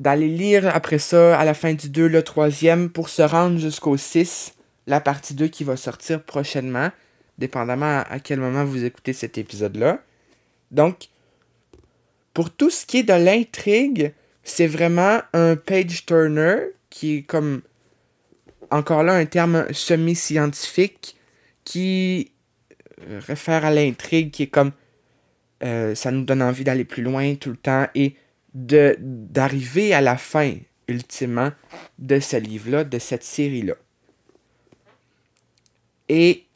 d'aller 0.00 0.28
lire 0.28 0.66
après 0.74 0.98
ça, 0.98 1.38
à 1.38 1.44
la 1.44 1.54
fin 1.54 1.74
du 1.74 1.90
2, 1.90 2.08
le 2.08 2.22
troisième, 2.22 2.88
pour 2.88 3.10
se 3.10 3.20
rendre 3.20 3.58
jusqu'au 3.58 3.98
6, 3.98 4.54
la 4.86 5.00
partie 5.00 5.34
2 5.34 5.46
qui 5.48 5.62
va 5.62 5.76
sortir 5.76 6.22
prochainement, 6.22 6.90
dépendamment 7.36 8.02
à, 8.08 8.18
quel 8.18 8.40
moment 8.40 8.64
vous 8.64 8.84
écoutez 8.84 9.12
cet 9.12 9.36
épisode-là. 9.36 10.02
Donc, 10.70 11.08
pour 12.32 12.50
tout 12.50 12.70
ce 12.70 12.86
qui 12.86 12.98
est 12.98 13.02
de 13.02 13.12
l'intrigue, 13.12 14.14
c'est 14.42 14.66
vraiment 14.66 15.20
un 15.34 15.54
page 15.54 16.06
turner 16.06 16.70
qui 16.88 17.18
est 17.18 17.22
comme 17.22 17.60
encore 18.70 19.02
là 19.02 19.14
un 19.14 19.26
terme 19.26 19.66
semi-scientifique 19.72 21.16
qui 21.64 22.32
euh, 23.08 23.20
réfère 23.26 23.64
à 23.64 23.70
l'intrigue 23.70 24.30
qui 24.30 24.44
est 24.44 24.48
comme 24.48 24.72
euh, 25.62 25.94
ça 25.94 26.10
nous 26.10 26.24
donne 26.24 26.40
envie 26.40 26.64
d'aller 26.64 26.84
plus 26.84 27.02
loin 27.02 27.34
tout 27.34 27.50
le 27.50 27.56
temps 27.56 27.86
et 27.94 28.14
de 28.54 28.96
d'arriver 28.98 29.94
à 29.94 30.00
la 30.00 30.16
fin, 30.16 30.54
ultimement, 30.88 31.50
de 31.98 32.20
ce 32.20 32.36
livre-là, 32.36 32.84
de 32.84 32.98
cette 32.98 33.24
série-là. 33.24 33.74
Et 36.08 36.46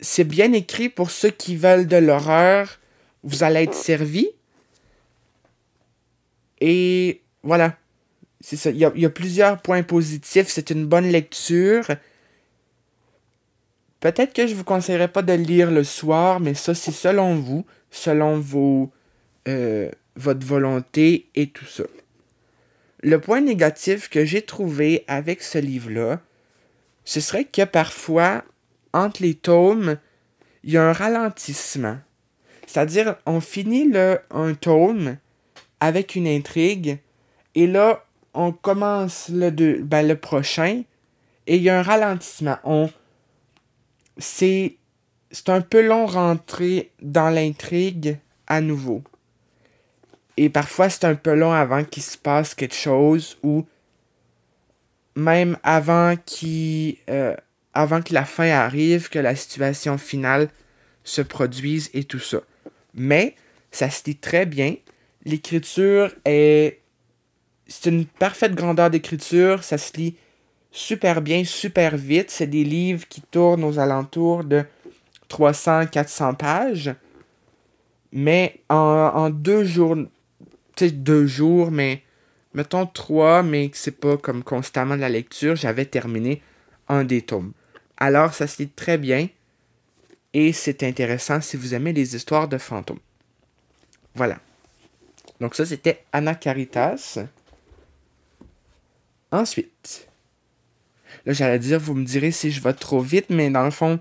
c'est 0.00 0.24
bien 0.24 0.52
écrit 0.52 0.88
pour 0.88 1.10
ceux 1.10 1.30
qui 1.30 1.56
veulent 1.56 1.86
de 1.86 1.96
l'horreur. 1.96 2.78
Vous 3.24 3.42
allez 3.42 3.62
être 3.62 3.74
servi. 3.74 4.28
Et 6.60 7.22
voilà. 7.42 7.76
C'est 8.40 8.56
ça. 8.56 8.70
Il 8.70 8.76
y, 8.78 8.84
a, 8.84 9.10
plusieurs 9.10 9.60
points 9.62 9.82
positifs. 9.82 10.48
C'est 10.48 10.70
une 10.70 10.86
bonne 10.86 11.08
lecture. 11.08 11.86
Peut-être 14.00 14.32
que 14.32 14.48
je 14.48 14.54
vous 14.54 14.64
conseillerais 14.64 15.08
pas 15.08 15.22
de 15.22 15.32
lire 15.32 15.70
le 15.70 15.84
soir, 15.84 16.40
mais 16.40 16.54
ça, 16.54 16.74
c'est 16.74 16.90
selon 16.90 17.36
vous, 17.36 17.64
selon 17.92 18.38
vos, 18.38 18.90
euh, 19.46 19.90
votre 20.16 20.46
volonté 20.46 21.28
et 21.34 21.48
tout 21.48 21.64
ça. 21.64 21.84
Le 23.02 23.20
point 23.20 23.40
négatif 23.40 24.08
que 24.08 24.24
j'ai 24.24 24.42
trouvé 24.42 25.04
avec 25.08 25.42
ce 25.42 25.58
livre-là, 25.58 26.20
ce 27.04 27.20
serait 27.20 27.44
que 27.44 27.64
parfois, 27.64 28.44
entre 28.92 29.22
les 29.22 29.34
tomes, 29.34 29.98
il 30.62 30.72
y 30.72 30.76
a 30.76 30.88
un 30.88 30.92
ralentissement. 30.92 31.98
C'est-à-dire, 32.66 33.16
on 33.26 33.40
finit 33.40 33.88
le, 33.88 34.20
un 34.30 34.54
tome 34.54 35.16
avec 35.80 36.14
une 36.14 36.28
intrigue, 36.28 36.98
et 37.54 37.66
là, 37.66 38.04
on 38.34 38.52
commence 38.52 39.28
le, 39.28 39.50
ben, 39.82 40.06
le 40.06 40.16
prochain, 40.16 40.82
et 41.46 41.56
il 41.56 41.62
y 41.62 41.70
a 41.70 41.78
un 41.78 41.82
ralentissement. 41.82 42.58
On, 42.64 42.88
c'est, 44.16 44.76
c'est 45.32 45.48
un 45.48 45.60
peu 45.60 45.84
long 45.84 46.06
rentrer 46.06 46.92
dans 47.02 47.30
l'intrigue 47.30 48.18
à 48.46 48.60
nouveau. 48.60 49.02
Et 50.36 50.48
parfois, 50.48 50.88
c'est 50.88 51.04
un 51.04 51.14
peu 51.14 51.34
long 51.34 51.52
avant 51.52 51.84
qu'il 51.84 52.02
se 52.02 52.16
passe 52.16 52.54
quelque 52.54 52.74
chose 52.74 53.36
ou 53.42 53.66
même 55.14 55.58
avant, 55.62 56.14
euh, 57.10 57.36
avant 57.74 58.02
que 58.02 58.14
la 58.14 58.24
fin 58.24 58.48
arrive, 58.48 59.10
que 59.10 59.18
la 59.18 59.36
situation 59.36 59.98
finale 59.98 60.48
se 61.04 61.20
produise 61.20 61.90
et 61.92 62.04
tout 62.04 62.18
ça. 62.18 62.40
Mais 62.94 63.34
ça 63.70 63.90
se 63.90 64.04
lit 64.06 64.16
très 64.16 64.46
bien. 64.46 64.76
L'écriture 65.24 66.10
est. 66.24 66.80
C'est 67.66 67.90
une 67.90 68.06
parfaite 68.06 68.54
grandeur 68.54 68.90
d'écriture. 68.90 69.64
Ça 69.64 69.78
se 69.78 69.96
lit 69.96 70.16
super 70.70 71.22
bien, 71.22 71.44
super 71.44 71.96
vite. 71.96 72.30
C'est 72.30 72.46
des 72.46 72.64
livres 72.64 73.06
qui 73.08 73.20
tournent 73.22 73.64
aux 73.64 73.78
alentours 73.78 74.44
de 74.44 74.64
300-400 75.30 76.36
pages. 76.36 76.94
Mais 78.12 78.60
en, 78.68 78.76
en 78.76 79.30
deux 79.30 79.64
jours, 80.78 80.90
deux 80.92 81.26
jours, 81.26 81.70
mais 81.70 82.02
mettons 82.54 82.86
trois, 82.86 83.42
mais 83.42 83.70
que 83.70 83.76
c'est 83.76 83.90
pas 83.98 84.16
comme 84.16 84.42
constamment 84.42 84.96
de 84.96 85.00
la 85.00 85.08
lecture, 85.08 85.56
j'avais 85.56 85.84
terminé 85.84 86.42
un 86.88 87.04
des 87.04 87.22
tomes. 87.22 87.52
Alors 87.96 88.34
ça 88.34 88.46
se 88.46 88.62
lit 88.62 88.68
très 88.68 88.98
bien 88.98 89.28
et 90.34 90.52
c'est 90.52 90.82
intéressant 90.82 91.40
si 91.40 91.56
vous 91.56 91.74
aimez 91.74 91.92
les 91.92 92.16
histoires 92.16 92.48
de 92.48 92.58
fantômes. 92.58 92.98
Voilà. 94.14 94.38
Donc 95.40 95.54
ça 95.54 95.66
c'était 95.66 96.04
Anna 96.12 96.34
Caritas. 96.34 97.18
Ensuite, 99.30 100.08
là 101.24 101.32
j'allais 101.32 101.58
dire, 101.58 101.78
vous 101.78 101.94
me 101.94 102.04
direz 102.04 102.32
si 102.32 102.50
je 102.50 102.60
vais 102.60 102.74
trop 102.74 103.00
vite, 103.00 103.30
mais 103.30 103.50
dans 103.50 103.64
le 103.64 103.70
fond, 103.70 104.00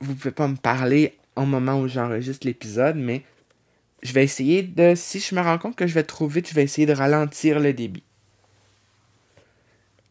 vous 0.00 0.14
pouvez 0.14 0.32
pas 0.32 0.48
me 0.48 0.56
parler 0.56 1.16
au 1.36 1.46
moment 1.46 1.80
où 1.80 1.88
j'enregistre 1.88 2.46
l'épisode, 2.46 2.96
mais 2.96 3.22
je 4.04 4.12
vais 4.12 4.22
essayer 4.22 4.62
de, 4.62 4.94
si 4.94 5.18
je 5.18 5.34
me 5.34 5.40
rends 5.40 5.58
compte 5.58 5.76
que 5.76 5.86
je 5.86 5.94
vais 5.94 6.02
trop 6.02 6.28
vite, 6.28 6.48
je 6.48 6.54
vais 6.54 6.62
essayer 6.62 6.86
de 6.86 6.92
ralentir 6.92 7.58
le 7.58 7.72
débit. 7.72 8.04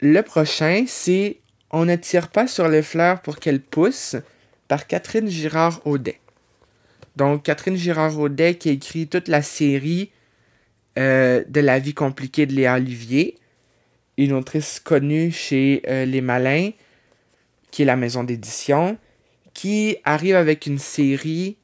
Le 0.01 0.21
prochain, 0.21 0.83
c'est 0.87 1.37
On 1.71 1.85
ne 1.85 1.95
tire 1.95 2.27
pas 2.27 2.45
sur 2.47 2.67
les 2.67 2.81
fleurs 2.81 3.21
pour 3.21 3.39
qu'elles 3.39 3.61
poussent 3.61 4.17
par 4.67 4.85
Catherine 4.85 5.27
Girard-Audet. 5.27 6.19
Donc, 7.15 7.43
Catherine 7.43 7.77
Girard-Audet 7.77 8.55
qui 8.55 8.69
a 8.69 8.71
écrit 8.73 9.07
toute 9.07 9.27
la 9.27 9.41
série 9.41 10.11
euh, 10.97 11.43
de 11.47 11.61
La 11.61 11.79
vie 11.79 11.93
compliquée 11.93 12.45
de 12.45 12.53
Léa 12.53 12.75
Olivier, 12.75 13.37
une 14.17 14.33
autrice 14.33 14.79
connue 14.79 15.31
chez 15.31 15.81
euh, 15.87 16.05
Les 16.05 16.21
Malins, 16.21 16.71
qui 17.71 17.83
est 17.83 17.85
la 17.85 17.95
maison 17.95 18.23
d'édition, 18.23 18.97
qui 19.53 19.97
arrive 20.03 20.35
avec 20.35 20.65
une 20.65 20.79
série, 20.79 21.57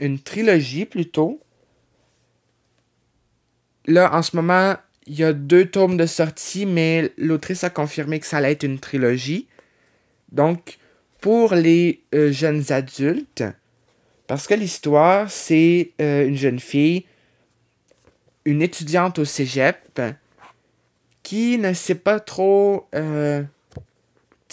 une 0.00 0.18
trilogie 0.18 0.84
plutôt. 0.84 1.40
Là, 3.86 4.14
en 4.14 4.22
ce 4.22 4.36
moment, 4.36 4.76
il 5.06 5.18
y 5.18 5.24
a 5.24 5.32
deux 5.32 5.66
tomes 5.66 5.96
de 5.96 6.06
sortie, 6.06 6.66
mais 6.66 7.12
l'autrice 7.18 7.64
a 7.64 7.70
confirmé 7.70 8.20
que 8.20 8.26
ça 8.26 8.38
allait 8.38 8.52
être 8.52 8.62
une 8.62 8.78
trilogie. 8.78 9.48
Donc, 10.30 10.78
pour 11.20 11.54
les 11.54 12.02
euh, 12.14 12.32
jeunes 12.32 12.72
adultes, 12.72 13.44
parce 14.26 14.46
que 14.46 14.54
l'histoire, 14.54 15.30
c'est 15.30 15.92
euh, 16.00 16.26
une 16.26 16.36
jeune 16.36 16.60
fille, 16.60 17.04
une 18.44 18.62
étudiante 18.62 19.18
au 19.18 19.24
cégep, 19.24 20.00
qui 21.22 21.58
ne 21.58 21.72
sait 21.72 21.94
pas 21.94 22.20
trop. 22.20 22.88
Euh, 22.94 23.42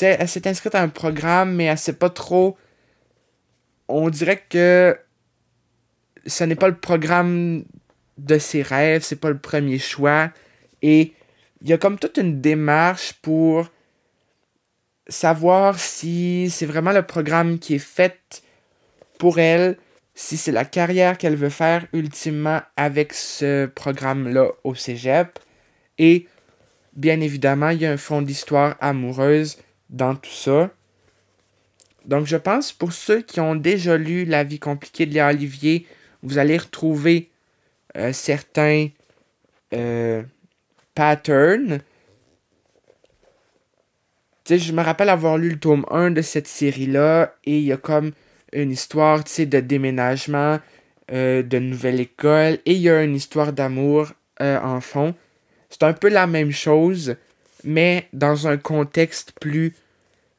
elle 0.02 0.28
s'est 0.28 0.48
inscrite 0.48 0.76
à 0.76 0.82
un 0.82 0.90
programme, 0.90 1.56
mais 1.56 1.66
elle 1.66 1.78
sait 1.78 1.94
pas 1.94 2.10
trop. 2.10 2.58
On 3.88 4.10
dirait 4.10 4.44
que 4.50 4.98
ce 6.26 6.44
n'est 6.44 6.56
pas 6.56 6.68
le 6.68 6.78
programme 6.78 7.64
de 8.20 8.38
ses 8.38 8.62
rêves, 8.62 9.04
c'est 9.04 9.20
pas 9.20 9.30
le 9.30 9.38
premier 9.38 9.80
choix. 9.80 10.32
Et 10.82 11.14
il 11.62 11.70
y 11.70 11.74
a 11.74 11.78
comme 11.78 12.00
toute 12.00 12.18
une 12.18 12.42
démarche 12.42 13.14
pour 13.22 13.70
savoir 15.08 15.80
si 15.80 16.50
c'est 16.50 16.66
vraiment 16.66 16.92
le 16.92 17.04
programme 17.04 17.60
qui 17.60 17.76
est 17.76 17.80
fait 17.80 18.44
pour 19.18 19.40
elle, 19.40 19.78
si 20.14 20.38
c'est 20.38 20.52
la 20.52 20.66
carrière 20.66 21.18
qu'elle 21.18 21.36
veut 21.36 21.50
faire 21.50 21.88
ultimement 21.94 22.62
avec 22.78 23.14
ce 23.14 23.66
programme-là 23.66 24.52
au 24.64 24.76
cégep. 24.76 25.40
Et 25.98 26.28
bien 26.94 27.20
évidemment, 27.22 27.70
il 27.70 27.82
y 27.82 27.86
a 27.86 27.92
un 27.92 27.98
fond 27.98 28.22
d'histoire 28.22 28.76
amoureuse 28.80 29.58
dans 29.90 30.16
tout 30.16 30.32
ça. 30.32 30.70
Donc 32.06 32.26
je 32.26 32.38
pense 32.38 32.72
pour 32.72 32.94
ceux 32.94 33.22
qui 33.22 33.40
ont 33.40 33.56
déjà 33.56 33.98
lu 33.98 34.26
La 34.26 34.44
vie 34.44 34.60
compliquée 34.60 35.06
de 35.06 35.14
Léa 35.14 35.30
Olivier, 35.30 35.86
vous 36.24 36.38
allez 36.38 36.58
retrouver 36.58 37.30
euh, 37.98 38.14
certains 38.14 38.88
euh, 39.74 40.24
patterns. 40.96 41.80
Je 44.48 44.72
me 44.72 44.82
rappelle 44.82 45.10
avoir 45.10 45.38
lu 45.38 45.50
le 45.50 45.60
tome 45.60 45.86
1 45.92 46.12
de 46.12 46.22
cette 46.22 46.48
série-là 46.48 47.36
et 47.46 47.60
il 47.60 47.66
y 47.66 47.72
a 47.72 47.78
comme 47.78 48.12
une 48.52 48.72
histoire, 48.72 49.24
de 49.24 49.60
déménagement, 49.60 50.60
euh, 51.12 51.44
de 51.44 51.60
nouvelle 51.60 52.00
école 52.00 52.58
et 52.66 52.74
il 52.74 52.82
y 52.82 52.90
a 52.90 53.04
une 53.04 53.16
histoire 53.16 53.54
d'amour 53.54 54.12
en 54.40 54.80
fond. 54.80 55.14
C'est 55.70 55.84
un 55.84 55.94
peu 55.94 56.08
la 56.08 56.26
même 56.26 56.52
chose, 56.52 57.16
mais 57.66 58.08
dans 58.14 58.48
un 58.48 58.56
contexte 58.56 59.34
plus 59.40 59.76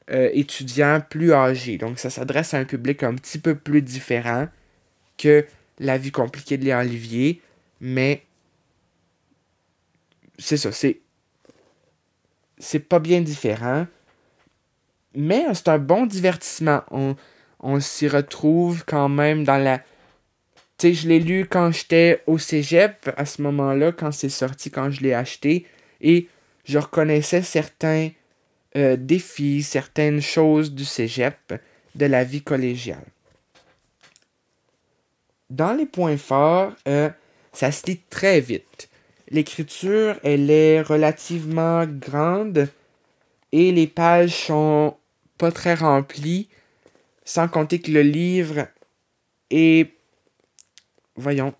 étudiant, 0.09 1.01
plus 1.07 1.33
âgé. 1.33 1.77
Donc 1.77 1.99
ça 1.99 2.09
s'adresse 2.09 2.55
à 2.55 2.57
un 2.57 2.65
public 2.65 3.03
un 3.03 3.13
petit 3.13 3.37
peu 3.37 3.53
plus 3.53 3.83
différent 3.83 4.47
que 5.19 5.45
la 5.81 5.97
vie 5.97 6.11
compliquée 6.11 6.57
de 6.57 6.65
Léa 6.65 6.79
Olivier, 6.79 7.41
mais 7.81 8.23
c'est 10.37 10.57
ça, 10.57 10.71
c'est 10.71 11.01
c'est 12.57 12.79
pas 12.79 12.99
bien 12.99 13.21
différent, 13.21 13.87
mais 15.15 15.45
c'est 15.53 15.67
un 15.67 15.79
bon 15.79 16.05
divertissement. 16.05 16.83
On, 16.91 17.15
on 17.59 17.79
s'y 17.79 18.07
retrouve 18.07 18.85
quand 18.85 19.09
même 19.09 19.43
dans 19.43 19.57
la 19.57 19.79
tu 20.77 20.87
sais, 20.87 20.93
je 20.93 21.07
l'ai 21.07 21.19
lu 21.19 21.45
quand 21.47 21.71
j'étais 21.71 22.23
au 22.25 22.39
cégep, 22.39 23.11
à 23.15 23.25
ce 23.25 23.43
moment-là, 23.43 23.91
quand 23.91 24.11
c'est 24.11 24.29
sorti, 24.29 24.71
quand 24.71 24.89
je 24.89 25.01
l'ai 25.01 25.13
acheté, 25.13 25.67
et 26.01 26.27
je 26.65 26.79
reconnaissais 26.79 27.43
certains 27.43 28.09
euh, 28.75 28.95
défis, 28.97 29.61
certaines 29.61 30.21
choses 30.21 30.73
du 30.73 30.85
cégep, 30.85 31.53
de 31.93 32.05
la 32.07 32.23
vie 32.23 32.41
collégiale. 32.41 33.05
Dans 35.51 35.73
les 35.73 35.85
points 35.85 36.15
forts, 36.15 36.71
euh, 36.87 37.09
ça 37.51 37.73
se 37.73 37.85
lit 37.85 37.99
très 38.09 38.39
vite. 38.39 38.89
L'écriture, 39.29 40.17
elle 40.23 40.49
est 40.49 40.81
relativement 40.81 41.85
grande 41.85 42.69
et 43.51 43.73
les 43.73 43.87
pages 43.87 44.45
sont 44.45 44.95
pas 45.37 45.51
très 45.51 45.73
remplies, 45.73 46.47
sans 47.25 47.49
compter 47.49 47.81
que 47.81 47.91
le 47.91 48.01
livre 48.01 48.69
est, 49.49 49.91
voyons, 51.17 51.53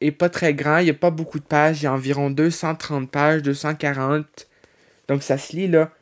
est 0.00 0.10
pas 0.10 0.28
très 0.28 0.52
grand, 0.52 0.78
il 0.78 0.86
n'y 0.86 0.90
a 0.90 0.94
pas 0.94 1.12
beaucoup 1.12 1.38
de 1.38 1.44
pages, 1.44 1.82
il 1.82 1.84
y 1.84 1.86
a 1.86 1.92
environ 1.92 2.30
230 2.30 3.08
pages, 3.08 3.42
240. 3.42 4.48
Donc 5.06 5.22
ça 5.22 5.38
se 5.38 5.54
lit 5.54 5.68
là. 5.68 5.92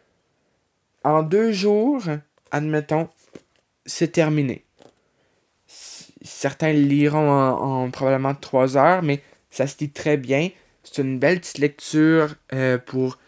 En 1.05 1.23
deux 1.23 1.53
jours, 1.53 2.05
admettons, 2.51 3.11
c'est 3.85 4.13
terminé 4.13 4.66
certains 6.27 6.73
liront 6.73 7.31
en, 7.31 7.91
probablement 7.91 8.35
trois 8.35 8.77
heures, 8.77 9.03
mais 9.03 9.23
ça 9.51 9.67
se 9.67 9.79
lit 9.81 9.91
très 9.91 10.17
bien. 10.17 10.51
C'est 10.83 11.03
une 11.03 11.19
belle 11.19 11.41
petite 11.41 11.59
lecture 11.59 12.35
euh, 12.53 12.79
pour 12.79 13.19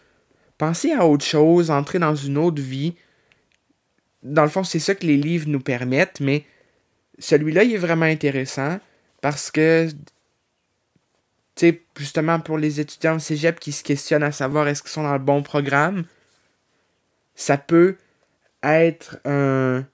penser 0.57 0.91
à 0.91 1.07
autre 1.07 1.25
chose, 1.25 1.71
entrer 1.71 1.99
dans 1.99 2.15
une 2.15 2.37
autre 2.37 2.61
vie. 2.61 2.95
Dans 4.21 4.43
le 4.43 4.49
fond, 4.49 4.63
c'est 4.63 4.79
ça 4.79 4.95
que 4.95 5.05
les 5.05 5.17
livres 5.17 5.47
nous 5.47 5.59
permettent, 5.59 6.19
mais 6.19 6.45
celui-là, 7.17 7.63
il 7.63 7.73
est 7.73 7.77
vraiment 7.77 8.05
intéressant 8.05 8.79
parce 9.21 9.51
que, 9.51 9.89
tu 11.55 11.69
sais, 11.69 11.81
justement 11.97 12.39
pour 12.39 12.57
les 12.57 12.79
étudiants 12.79 13.15
au 13.15 13.19
cégep 13.19 13.59
qui 13.59 13.71
se 13.71 13.83
questionnent 13.83 14.23
à 14.23 14.31
savoir 14.31 14.67
est-ce 14.67 14.81
qu'ils 14.81 14.91
sont 14.91 15.03
dans 15.03 15.13
le 15.13 15.19
bon 15.19 15.41
programme, 15.43 16.05
ça 17.35 17.57
peut 17.57 17.97
être 18.63 19.19
un 19.25 19.85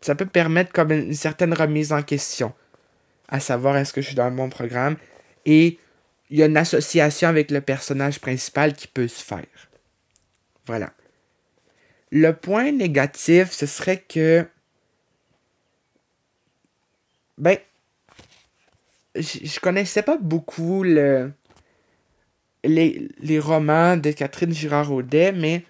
ça 0.00 0.14
peut 0.14 0.26
permettre 0.26 0.72
comme 0.72 0.92
une 0.92 1.14
certaine 1.14 1.54
remise 1.54 1.92
en 1.92 2.02
question, 2.02 2.52
à 3.28 3.40
savoir 3.40 3.76
est-ce 3.76 3.92
que 3.92 4.00
je 4.00 4.08
suis 4.08 4.16
dans 4.16 4.28
le 4.28 4.36
bon 4.36 4.48
programme, 4.48 4.96
et 5.44 5.78
il 6.30 6.38
y 6.38 6.42
a 6.42 6.46
une 6.46 6.56
association 6.56 7.28
avec 7.28 7.50
le 7.50 7.60
personnage 7.60 8.20
principal 8.20 8.74
qui 8.74 8.86
peut 8.86 9.08
se 9.08 9.22
faire. 9.22 9.46
Voilà. 10.66 10.92
Le 12.12 12.32
point 12.32 12.72
négatif, 12.72 13.50
ce 13.50 13.66
serait 13.66 14.00
que, 14.00 14.46
ben, 17.36 17.58
je, 19.16 19.60
connaissais 19.60 20.02
pas 20.02 20.18
beaucoup 20.18 20.82
le, 20.82 21.32
les, 22.64 23.08
les 23.18 23.38
romans 23.38 23.96
de 23.96 24.12
Catherine 24.12 24.52
Girard-Audet, 24.52 25.32
mais 25.32 25.64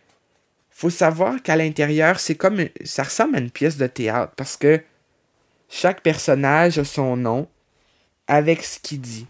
faut 0.81 0.89
savoir 0.89 1.43
qu'à 1.43 1.57
l'intérieur, 1.57 2.19
c'est 2.19 2.37
comme 2.37 2.65
ça 2.85 3.03
ressemble 3.03 3.37
à 3.37 3.41
une 3.41 3.51
pièce 3.51 3.77
de 3.77 3.87
théâtre 3.87 4.33
parce 4.35 4.57
que 4.57 4.81
chaque 5.69 6.03
personnage 6.03 6.79
a 6.79 6.85
son 6.85 7.19
nom 7.19 7.49
avec 8.27 8.65
ce 8.65 8.81
qu'il 8.81 9.03
dit. 9.03 9.27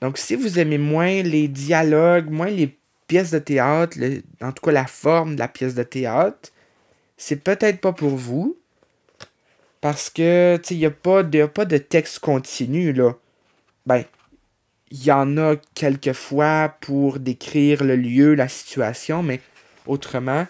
Donc 0.00 0.16
si 0.16 0.34
vous 0.34 0.58
aimez 0.58 0.78
moins 0.78 1.22
les 1.22 1.46
dialogues, 1.48 2.30
moins 2.30 2.48
les 2.48 2.74
pièces 3.06 3.32
de 3.32 3.38
théâtre, 3.38 3.98
en 4.40 4.50
tout 4.50 4.64
cas 4.64 4.72
la 4.72 4.86
forme 4.86 5.34
de 5.34 5.40
la 5.40 5.48
pièce 5.48 5.74
de 5.74 5.82
théâtre, 5.82 6.48
c'est 7.18 7.44
peut-être 7.44 7.82
pas 7.82 7.92
pour 7.92 8.16
vous. 8.16 8.56
Parce 9.82 10.08
que, 10.08 10.58
tu 10.64 10.74
n'y 10.76 10.86
a, 10.86 10.90
pas 10.90 11.22
de, 11.22 11.42
a 11.42 11.48
pas 11.48 11.66
de 11.66 11.76
texte 11.76 12.20
continu, 12.20 12.94
là. 12.94 13.12
Ben, 13.84 14.04
il 14.90 15.04
y 15.04 15.12
en 15.12 15.36
a 15.36 15.56
quelquefois 15.74 16.74
pour 16.80 17.18
décrire 17.18 17.84
le 17.84 17.94
lieu, 17.94 18.34
la 18.34 18.48
situation, 18.48 19.22
mais 19.22 19.40
Autrement, 19.86 20.46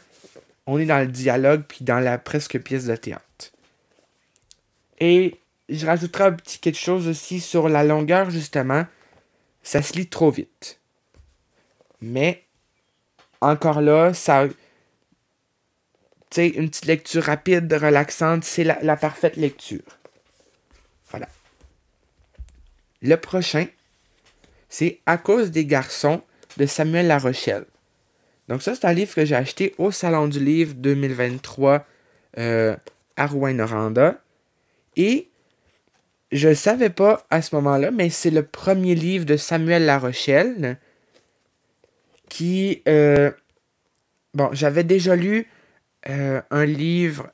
on 0.66 0.78
est 0.78 0.86
dans 0.86 0.98
le 0.98 1.06
dialogue 1.06 1.64
puis 1.66 1.84
dans 1.84 2.00
la 2.00 2.18
presque 2.18 2.58
pièce 2.60 2.86
de 2.86 2.96
théâtre. 2.96 3.52
Et 4.98 5.38
je 5.68 5.86
rajouterai 5.86 6.24
un 6.24 6.32
petit 6.32 6.58
quelque 6.58 6.78
chose 6.78 7.08
aussi 7.08 7.40
sur 7.40 7.68
la 7.68 7.84
longueur, 7.84 8.30
justement. 8.30 8.86
Ça 9.62 9.82
se 9.82 9.94
lit 9.94 10.08
trop 10.08 10.30
vite. 10.30 10.80
Mais, 12.00 12.44
encore 13.40 13.80
là, 13.80 14.14
ça. 14.14 14.46
Tu 14.48 14.54
sais, 16.30 16.48
une 16.48 16.68
petite 16.68 16.86
lecture 16.86 17.24
rapide, 17.24 17.72
relaxante, 17.72 18.44
c'est 18.44 18.64
la, 18.64 18.78
la 18.82 18.96
parfaite 18.96 19.36
lecture. 19.36 19.98
Voilà. 21.10 21.28
Le 23.02 23.16
prochain, 23.16 23.66
c'est 24.68 25.00
À 25.06 25.18
cause 25.18 25.50
des 25.50 25.64
garçons 25.64 26.22
de 26.56 26.66
Samuel 26.66 27.06
La 27.06 27.18
Rochelle. 27.18 27.66
Donc 28.48 28.62
ça, 28.62 28.74
c'est 28.74 28.86
un 28.86 28.92
livre 28.92 29.14
que 29.14 29.24
j'ai 29.24 29.34
acheté 29.34 29.74
au 29.78 29.90
Salon 29.90 30.28
du 30.28 30.42
Livre 30.42 30.74
2023 30.74 31.84
euh, 32.38 32.76
à 33.16 33.26
Rouen-Noranda. 33.26 34.20
Et 34.96 35.28
je 36.32 36.48
ne 36.48 36.54
savais 36.54 36.90
pas 36.90 37.26
à 37.30 37.42
ce 37.42 37.54
moment-là, 37.56 37.90
mais 37.90 38.10
c'est 38.10 38.30
le 38.30 38.44
premier 38.44 38.94
livre 38.94 39.24
de 39.24 39.36
Samuel 39.36 39.84
Larochelle 39.84 40.78
qui... 42.28 42.82
Euh, 42.88 43.30
bon, 44.34 44.50
j'avais 44.52 44.84
déjà 44.84 45.16
lu 45.16 45.48
euh, 46.08 46.40
un 46.50 46.64
livre, 46.64 47.30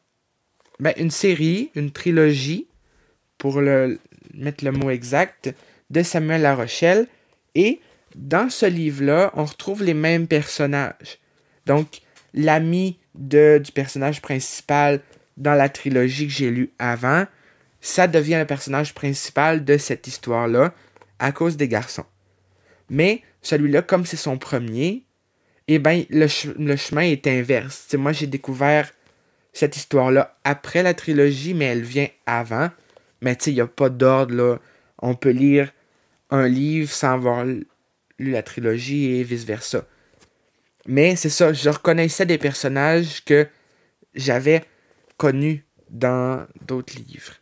ben, 0.81 0.95
une 0.97 1.11
série, 1.11 1.71
une 1.75 1.91
trilogie, 1.91 2.69
pour 3.37 3.61
le, 3.61 3.99
mettre 4.35 4.65
le 4.65 4.73
mot 4.73 4.91
exact, 4.91 5.55
de 5.91 6.03
Samuel 6.03 6.43
Larochelle. 6.43 7.07
Et 7.55 7.81
dans 8.15 8.51
ce 8.51 8.67
livre-là, 8.67 9.33
on 9.35 9.45
retrouve 9.45 9.83
les 9.83 9.95
mêmes 9.95 10.27
personnages. 10.27 11.19
Donc, 11.67 12.01
l'ami 12.35 12.99
du 13.15 13.73
personnage 13.75 14.23
principal 14.23 15.01
dans 15.37 15.55
la 15.55 15.69
trilogie 15.69 16.27
que 16.27 16.33
j'ai 16.33 16.51
lue 16.51 16.73
avant, 16.79 17.27
ça 17.81 18.07
devient 18.07 18.39
le 18.39 18.47
personnage 18.47 18.95
principal 18.95 19.65
de 19.65 19.77
cette 19.77 20.07
histoire-là 20.07 20.73
à 21.19 21.33
cause 21.33 21.57
des 21.57 21.69
garçons. 21.69 22.05
Mais 22.91 23.23
celui-là, 23.43 23.83
comme 23.83 24.07
c'est 24.07 24.17
son 24.17 24.39
premier, 24.39 25.05
eh 25.69 25.79
ben, 25.79 26.05
le, 26.11 26.27
chemin 26.27 27.03
est 27.03 27.27
inverse. 27.27 27.95
moi, 27.95 28.13
j'ai 28.13 28.27
découvert 28.27 28.91
cette 29.53 29.77
histoire-là 29.77 30.39
après 30.45 30.83
la 30.83 30.95
trilogie, 30.95 31.55
mais 31.55 31.67
elle 31.67 31.83
vient 31.83 32.09
avant. 32.27 32.71
Mais 33.21 33.37
tu 33.37 33.45
sais, 33.45 33.51
il 33.53 33.55
n'y 33.55 33.61
a 33.61 33.67
pas 33.67 33.89
d'ordre. 33.89 34.61
On 34.99 35.15
peut 35.15 35.31
lire 35.31 35.73
un 36.31 36.49
livre 36.49 36.91
sans 36.91 37.13
avoir 37.13 37.45
la 38.31 38.43
trilogie 38.43 39.17
et 39.17 39.23
vice-versa. 39.23 39.87
Mais 40.87 41.17
c'est 41.17 41.31
ça, 41.31 41.53
je 41.53 41.69
reconnaissais 41.69 42.27
des 42.27 42.39
personnages 42.39 43.25
que 43.25 43.47
j'avais 44.15 44.65
connus 45.17 45.65
dans 45.91 46.47
d'autres 46.67 46.95
livres. 46.97 47.35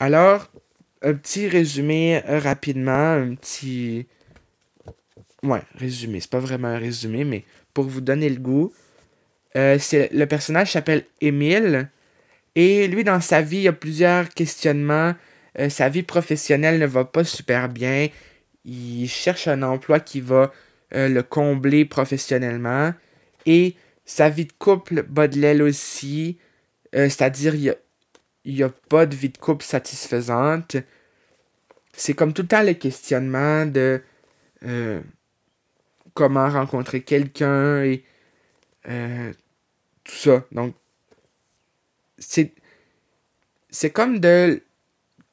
Alors, 0.00 0.50
un 1.02 1.14
petit 1.14 1.48
résumé 1.48 2.22
rapidement, 2.26 3.12
un 3.12 3.34
petit... 3.34 4.06
Ouais, 5.42 5.62
résumé, 5.76 6.20
c'est 6.20 6.30
pas 6.30 6.38
vraiment 6.38 6.68
un 6.68 6.78
résumé, 6.78 7.24
mais 7.24 7.44
pour 7.72 7.84
vous 7.84 8.00
donner 8.00 8.30
le 8.30 8.40
goût, 8.40 8.72
euh, 9.56 9.78
le 9.92 10.24
personnage 10.24 10.72
s'appelle 10.72 11.04
Émile, 11.20 11.90
et 12.54 12.86
lui, 12.86 13.04
dans 13.04 13.20
sa 13.20 13.42
vie, 13.42 13.58
il 13.58 13.62
y 13.62 13.68
a 13.68 13.72
plusieurs 13.72 14.28
questionnements. 14.28 15.14
Euh, 15.58 15.68
sa 15.68 15.88
vie 15.88 16.02
professionnelle 16.02 16.78
ne 16.78 16.86
va 16.86 17.04
pas 17.04 17.24
super 17.24 17.68
bien. 17.68 18.08
Il 18.64 19.08
cherche 19.08 19.48
un 19.48 19.62
emploi 19.62 20.00
qui 20.00 20.20
va 20.20 20.52
euh, 20.94 21.08
le 21.08 21.22
combler 21.22 21.84
professionnellement. 21.84 22.94
Et 23.46 23.76
sa 24.04 24.28
vie 24.28 24.46
de 24.46 24.52
couple 24.58 25.02
bat 25.02 25.28
de 25.28 25.38
l'aile 25.38 25.62
aussi. 25.62 26.38
Euh, 26.94 27.08
c'est-à-dire, 27.08 27.54
il 27.54 27.74
n'y 28.46 28.62
a, 28.62 28.66
a, 28.66 28.70
pas 28.88 29.06
de 29.06 29.14
vie 29.14 29.30
de 29.30 29.38
couple 29.38 29.64
satisfaisante. 29.64 30.76
C'est 31.92 32.14
comme 32.14 32.32
tout 32.32 32.42
le 32.42 32.48
temps 32.48 32.62
le 32.62 32.74
questionnement 32.74 33.66
de 33.66 34.02
comment 36.14 36.48
rencontrer 36.48 37.02
quelqu'un 37.02 37.82
et 37.82 38.02
tout 40.04 40.14
ça. 40.14 40.44
Donc, 40.52 40.74
c'est 42.18 43.90
comme 43.92 44.20
de 44.20 44.62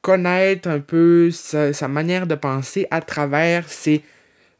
connaître 0.02 0.68
un 0.68 0.80
peu 0.80 1.30
sa, 1.30 1.88
manière 1.88 2.26
de 2.26 2.34
penser 2.34 2.86
à 2.90 3.00
travers 3.00 3.68
ses 3.68 4.04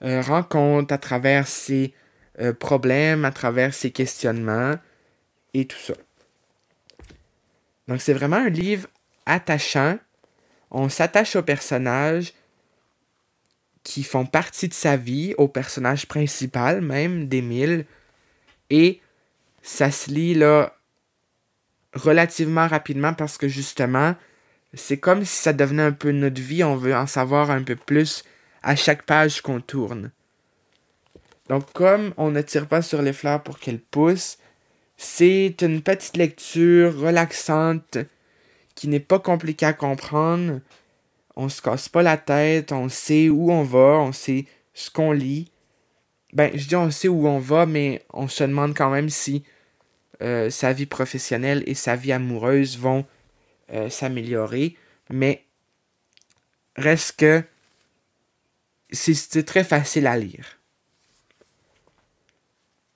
euh, 0.02 0.22
rencontres, 0.22 0.94
à 0.94 0.98
travers 0.98 1.46
ses 1.46 1.92
euh, 2.40 2.52
problèmes, 2.52 3.24
à 3.24 3.32
travers 3.32 3.74
ses 3.74 3.90
questionnements 3.90 4.76
et 5.52 5.66
tout 5.66 5.78
ça. 5.78 5.94
Donc 7.88 8.00
c'est 8.00 8.14
vraiment 8.14 8.36
un 8.36 8.48
livre 8.48 8.88
attachant. 9.26 9.98
On 10.70 10.88
s'attache 10.88 11.36
aux 11.36 11.42
personnages 11.42 12.32
qui 13.82 14.04
font 14.04 14.24
partie 14.24 14.68
de 14.68 14.74
sa 14.74 14.96
vie, 14.96 15.34
au 15.38 15.48
personnage 15.48 16.06
principal 16.06 16.80
même 16.80 17.26
d'Émile. 17.26 17.84
Et 18.70 19.00
ça 19.60 19.90
se 19.90 20.10
lit 20.10 20.34
là 20.34 20.76
relativement 21.94 22.66
rapidement 22.68 23.12
parce 23.12 23.36
que 23.36 23.48
justement, 23.48 24.14
c'est 24.74 24.98
comme 24.98 25.24
si 25.24 25.36
ça 25.42 25.52
devenait 25.52 25.82
un 25.82 25.92
peu 25.92 26.12
notre 26.12 26.40
vie, 26.40 26.64
on 26.64 26.76
veut 26.76 26.94
en 26.94 27.06
savoir 27.06 27.50
un 27.50 27.62
peu 27.62 27.76
plus 27.76 28.24
à 28.62 28.76
chaque 28.76 29.04
page 29.04 29.42
qu'on 29.42 29.60
tourne. 29.60 30.10
Donc 31.48 31.72
comme 31.72 32.14
on 32.16 32.30
ne 32.30 32.40
tire 32.40 32.66
pas 32.66 32.82
sur 32.82 33.02
les 33.02 33.12
fleurs 33.12 33.42
pour 33.42 33.58
qu'elles 33.58 33.80
poussent, 33.80 34.38
c'est 34.96 35.60
une 35.62 35.82
petite 35.82 36.16
lecture 36.16 36.96
relaxante 36.98 37.98
qui 38.74 38.88
n'est 38.88 39.00
pas 39.00 39.18
compliquée 39.18 39.66
à 39.66 39.72
comprendre. 39.72 40.60
On 41.36 41.48
se 41.48 41.60
casse 41.60 41.88
pas 41.88 42.02
la 42.02 42.16
tête, 42.16 42.72
on 42.72 42.88
sait 42.88 43.28
où 43.28 43.50
on 43.50 43.62
va, 43.62 43.98
on 43.98 44.12
sait 44.12 44.46
ce 44.74 44.90
qu'on 44.90 45.12
lit. 45.12 45.50
Ben, 46.32 46.50
je 46.54 46.66
dis 46.66 46.76
on 46.76 46.90
sait 46.90 47.08
où 47.08 47.26
on 47.26 47.38
va, 47.38 47.66
mais 47.66 48.02
on 48.12 48.28
se 48.28 48.44
demande 48.44 48.74
quand 48.74 48.90
même 48.90 49.10
si 49.10 49.44
euh, 50.22 50.48
sa 50.50 50.72
vie 50.72 50.86
professionnelle 50.86 51.62
et 51.66 51.74
sa 51.74 51.96
vie 51.96 52.12
amoureuse 52.12 52.78
vont 52.78 53.04
euh, 53.72 53.88
s'améliorer. 53.88 54.76
Mais 55.10 55.44
reste 56.76 57.18
que 57.18 57.42
c'est 58.90 59.44
très 59.44 59.64
facile 59.64 60.06
à 60.06 60.16
lire. 60.16 60.58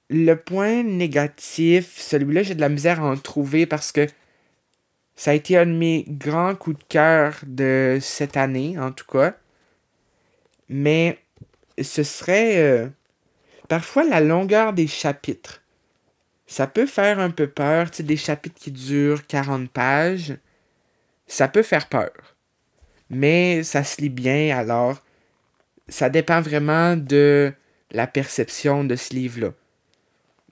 Le 0.08 0.34
point 0.34 0.82
négatif, 0.82 1.98
celui-là, 1.98 2.42
j'ai 2.42 2.54
de 2.54 2.60
la 2.60 2.68
misère 2.68 3.02
à 3.02 3.10
en 3.10 3.16
trouver 3.16 3.66
parce 3.66 3.90
que 3.92 4.06
ça 5.16 5.32
a 5.32 5.34
été 5.34 5.56
un 5.56 5.66
de 5.66 5.72
mes 5.72 6.04
grands 6.06 6.54
coups 6.54 6.78
de 6.78 6.84
cœur 6.84 7.38
de 7.44 7.98
cette 8.00 8.36
année, 8.36 8.78
en 8.78 8.92
tout 8.92 9.06
cas. 9.06 9.36
Mais 10.68 11.18
ce 11.80 12.02
serait 12.02 12.58
euh, 12.58 12.88
parfois 13.68 14.04
la 14.04 14.20
longueur 14.20 14.72
des 14.72 14.86
chapitres 14.86 15.62
ça 16.46 16.66
peut 16.66 16.86
faire 16.86 17.18
un 17.18 17.30
peu 17.30 17.48
peur. 17.48 17.90
Tu 17.90 17.98
sais, 17.98 18.02
des 18.02 18.16
chapitres 18.16 18.58
qui 18.58 18.70
durent 18.70 19.26
40 19.26 19.70
pages, 19.70 20.36
ça 21.26 21.48
peut 21.48 21.62
faire 21.62 21.88
peur. 21.88 22.12
Mais 23.10 23.62
ça 23.62 23.84
se 23.84 24.00
lit 24.00 24.08
bien, 24.08 24.56
alors 24.56 25.02
ça 25.88 26.08
dépend 26.10 26.40
vraiment 26.40 26.96
de 26.96 27.52
la 27.90 28.06
perception 28.06 28.84
de 28.84 28.96
ce 28.96 29.14
livre-là. 29.14 29.52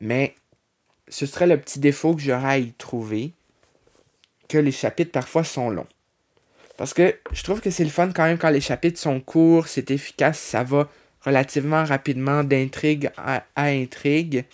Mais 0.00 0.34
ce 1.08 1.26
serait 1.26 1.46
le 1.46 1.60
petit 1.60 1.80
défaut 1.80 2.14
que 2.14 2.22
j'aurais 2.22 2.48
à 2.48 2.58
y 2.58 2.72
trouver, 2.72 3.32
que 4.48 4.58
les 4.58 4.72
chapitres 4.72 5.12
parfois 5.12 5.44
sont 5.44 5.70
longs. 5.70 5.86
Parce 6.76 6.94
que 6.94 7.14
je 7.32 7.42
trouve 7.42 7.60
que 7.60 7.70
c'est 7.70 7.84
le 7.84 7.90
fun 7.90 8.10
quand 8.12 8.24
même 8.24 8.38
quand 8.38 8.50
les 8.50 8.60
chapitres 8.60 8.98
sont 8.98 9.20
courts, 9.20 9.68
c'est 9.68 9.90
efficace, 9.90 10.38
ça 10.38 10.64
va 10.64 10.88
relativement 11.20 11.84
rapidement 11.84 12.44
d'intrigue 12.44 13.10
à, 13.16 13.44
intrigue. 13.56 14.44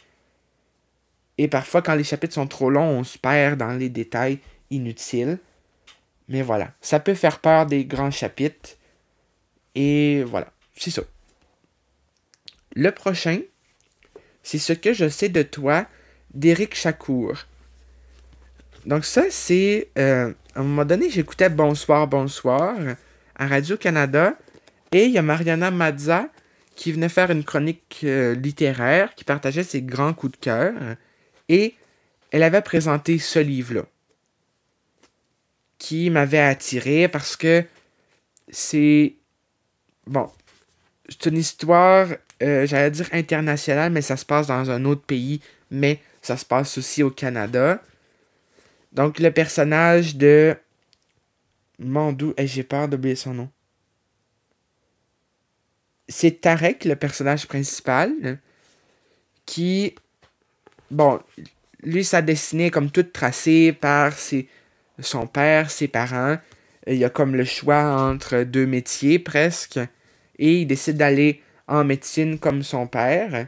Et 1.39 1.49
parfois, 1.49 1.83
quand 1.83 1.95
les 1.95 2.05
chapitres 2.05 2.35
sont 2.35 2.47
trop 2.47 2.71
longs, 2.71 2.89
on 2.89 3.05
se 3.05 3.19
perd 3.19 3.59
dans 3.59 3.73
les 3.73 3.89
détails 3.89 4.39
inutiles. 4.71 5.39
Mais 6.31 6.43
voilà, 6.43 6.73
ça 6.81 7.01
peut 7.01 7.15
faire 7.15 7.41
peur 7.41 7.67
des 7.67 7.85
grands 7.85 8.13
chapitres. 8.13 8.71
Et 9.75 10.23
voilà, 10.23 10.53
c'est 10.77 10.91
ça. 10.91 11.03
Le 12.75 12.93
prochain, 12.93 13.41
c'est 14.43 14.59
ce 14.59 14.73
que 14.73 14.93
je 14.93 15.09
sais 15.09 15.29
de 15.29 15.43
toi 15.43 15.87
d'Éric 16.33 16.77
Chacour. 16.77 17.35
Donc 18.87 19.05
ça, 19.05 19.25
c'est... 19.29 19.89
Euh, 19.99 20.33
à 20.55 20.61
un 20.61 20.63
moment 20.63 20.85
donné, 20.85 21.11
j'écoutais 21.11 21.51
Bonsoir, 21.51 22.07
Bonsoir 22.07 22.77
à 23.35 23.47
Radio-Canada. 23.49 24.39
Et 24.93 25.07
il 25.07 25.11
y 25.11 25.19
a 25.19 25.23
Mariana 25.23 25.73
Mazza 25.73 26.29
qui 26.77 26.93
venait 26.93 27.09
faire 27.09 27.31
une 27.31 27.45
chronique 27.45 28.03
euh, 28.05 28.35
littéraire, 28.37 29.15
qui 29.17 29.25
partageait 29.25 29.65
ses 29.65 29.83
grands 29.83 30.15
coups 30.15 30.39
de 30.39 30.45
cœur. 30.45 30.75
Et 31.49 31.75
elle 32.31 32.45
avait 32.45 32.63
présenté 32.63 33.19
ce 33.19 33.41
livre-là, 33.41 33.83
qui 35.81 36.11
m'avait 36.11 36.39
attiré 36.39 37.09
parce 37.09 37.37
que 37.37 37.65
c'est... 38.51 39.17
Bon, 40.07 40.31
c'est 41.09 41.27
une 41.27 41.39
histoire, 41.39 42.09
euh, 42.43 42.67
j'allais 42.67 42.91
dire 42.91 43.09
internationale, 43.13 43.91
mais 43.91 44.03
ça 44.03 44.17
se 44.17 44.27
passe 44.27 44.47
dans 44.47 44.71
un 44.71 44.85
autre 44.85 45.03
pays, 45.03 45.41
mais 45.71 46.01
ça 46.21 46.37
se 46.37 46.45
passe 46.45 46.77
aussi 46.77 47.03
au 47.03 47.11
Canada. 47.11 47.83
Donc 48.93 49.19
le 49.19 49.33
personnage 49.33 50.15
de... 50.17 50.55
Mandou, 51.79 52.35
et 52.37 52.47
j'ai 52.47 52.63
peur 52.63 52.87
d'oublier 52.87 53.17
son 53.17 53.33
nom. 53.33 53.49
C'est 56.09 56.43
Tarek, 56.43 56.85
le 56.85 56.95
personnage 56.95 57.47
principal, 57.47 58.39
qui 59.47 59.95
bon, 60.91 61.21
lui, 61.83 62.05
sa 62.05 62.21
destinée 62.21 62.67
est 62.67 62.71
comme 62.71 62.91
toute 62.91 63.15
tracée 63.15 63.73
par 63.73 64.13
ses, 64.13 64.47
son 65.03 65.27
père, 65.27 65.71
ses 65.71 65.89
parents. 65.89 66.39
Il 66.87 67.05
a 67.05 67.11
comme 67.11 67.37
le 67.37 67.45
choix 67.45 67.83
entre 67.83 68.43
deux 68.43 68.67
métiers 68.67 69.19
presque. 69.19 69.79
Et 70.39 70.61
il 70.61 70.67
décide 70.67 70.97
d'aller 70.97 71.43
en 71.69 71.85
médecine 71.85 72.39
comme 72.39 72.63
son 72.63 72.87
père. 72.87 73.47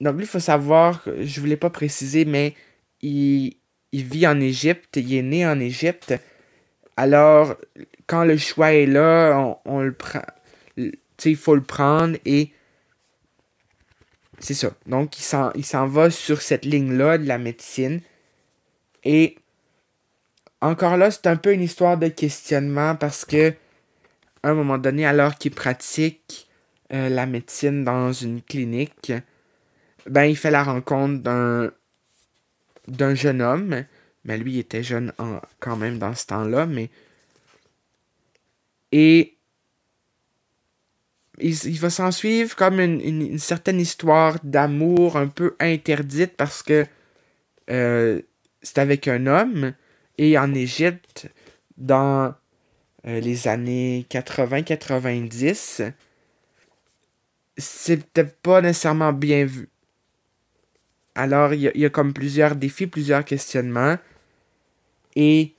Donc 0.00 0.16
lui, 0.16 0.24
il 0.24 0.28
faut 0.28 0.38
savoir, 0.38 1.02
je 1.20 1.40
voulais 1.40 1.56
pas 1.56 1.70
préciser, 1.70 2.24
mais 2.24 2.54
il, 3.02 3.56
il 3.92 4.04
vit 4.04 4.26
en 4.26 4.40
Égypte, 4.40 4.96
il 4.96 5.14
est 5.14 5.22
né 5.22 5.46
en 5.46 5.58
Égypte. 5.60 6.14
Alors, 6.96 7.56
quand 8.06 8.24
le 8.24 8.36
choix 8.36 8.72
est 8.72 8.86
là, 8.86 9.56
on, 9.64 9.80
le 9.80 9.92
prend. 9.92 10.22
il 10.76 11.36
faut 11.36 11.54
le 11.54 11.62
prendre 11.62 12.16
et. 12.24 12.52
C'est 14.40 14.54
ça. 14.54 14.70
Donc, 14.86 15.18
il 15.18 15.64
s'en 15.64 15.86
va 15.86 16.10
sur 16.10 16.42
cette 16.42 16.64
ligne-là 16.64 17.18
de 17.18 17.26
la 17.26 17.38
médecine. 17.38 18.00
Et 19.02 19.36
encore 20.60 20.96
là, 20.96 21.10
c'est 21.10 21.26
un 21.26 21.36
peu 21.36 21.52
une 21.52 21.62
histoire 21.62 21.98
de 21.98 22.08
questionnement 22.08 22.96
parce 22.96 23.24
que, 23.24 23.54
à 24.42 24.50
un 24.50 24.54
moment 24.54 24.78
donné, 24.78 25.06
alors 25.06 25.36
qu'il 25.36 25.52
pratique 25.52 26.48
euh, 26.92 27.08
la 27.08 27.26
médecine 27.26 27.84
dans 27.84 28.12
une 28.12 28.42
clinique, 28.42 29.12
ben, 30.06 30.24
il 30.24 30.36
fait 30.36 30.50
la 30.50 30.64
rencontre 30.64 31.22
d'un 32.88 33.14
jeune 33.14 33.42
homme. 33.42 33.84
Mais 34.24 34.36
lui, 34.36 34.54
il 34.54 34.58
était 34.58 34.82
jeune 34.82 35.12
quand 35.60 35.76
même 35.76 35.98
dans 35.98 36.14
ce 36.14 36.26
temps-là, 36.26 36.66
mais. 36.66 36.90
Et. 38.92 39.34
Il, 41.40 41.78
va 41.78 41.88
s'en 41.88 42.10
suivre 42.10 42.56
comme 42.56 42.80
une, 42.80 43.38
certaine 43.38 43.78
histoire 43.80 44.38
d'amour 44.42 45.16
un 45.16 45.28
peu 45.28 45.54
interdite 45.60 46.36
parce 46.36 46.64
que 46.64 46.84
euh, 47.70 48.20
c'est 48.60 48.78
avec 48.78 49.06
un 49.06 49.28
homme 49.28 49.72
et 50.18 50.36
en 50.36 50.52
Égypte, 50.52 51.30
dans 51.76 52.34
euh, 53.06 53.20
les 53.20 53.46
années 53.46 54.04
80-90, 54.10 55.92
c'était 57.56 58.24
pas 58.24 58.60
nécessairement 58.60 59.12
bien 59.12 59.44
vu. 59.44 59.68
Alors, 61.14 61.54
il 61.54 61.72
y, 61.74 61.84
a 61.84 61.90
comme 61.90 62.12
plusieurs 62.12 62.54
défis, 62.54 62.86
plusieurs 62.86 63.24
questionnements. 63.24 63.96
Et 65.16 65.54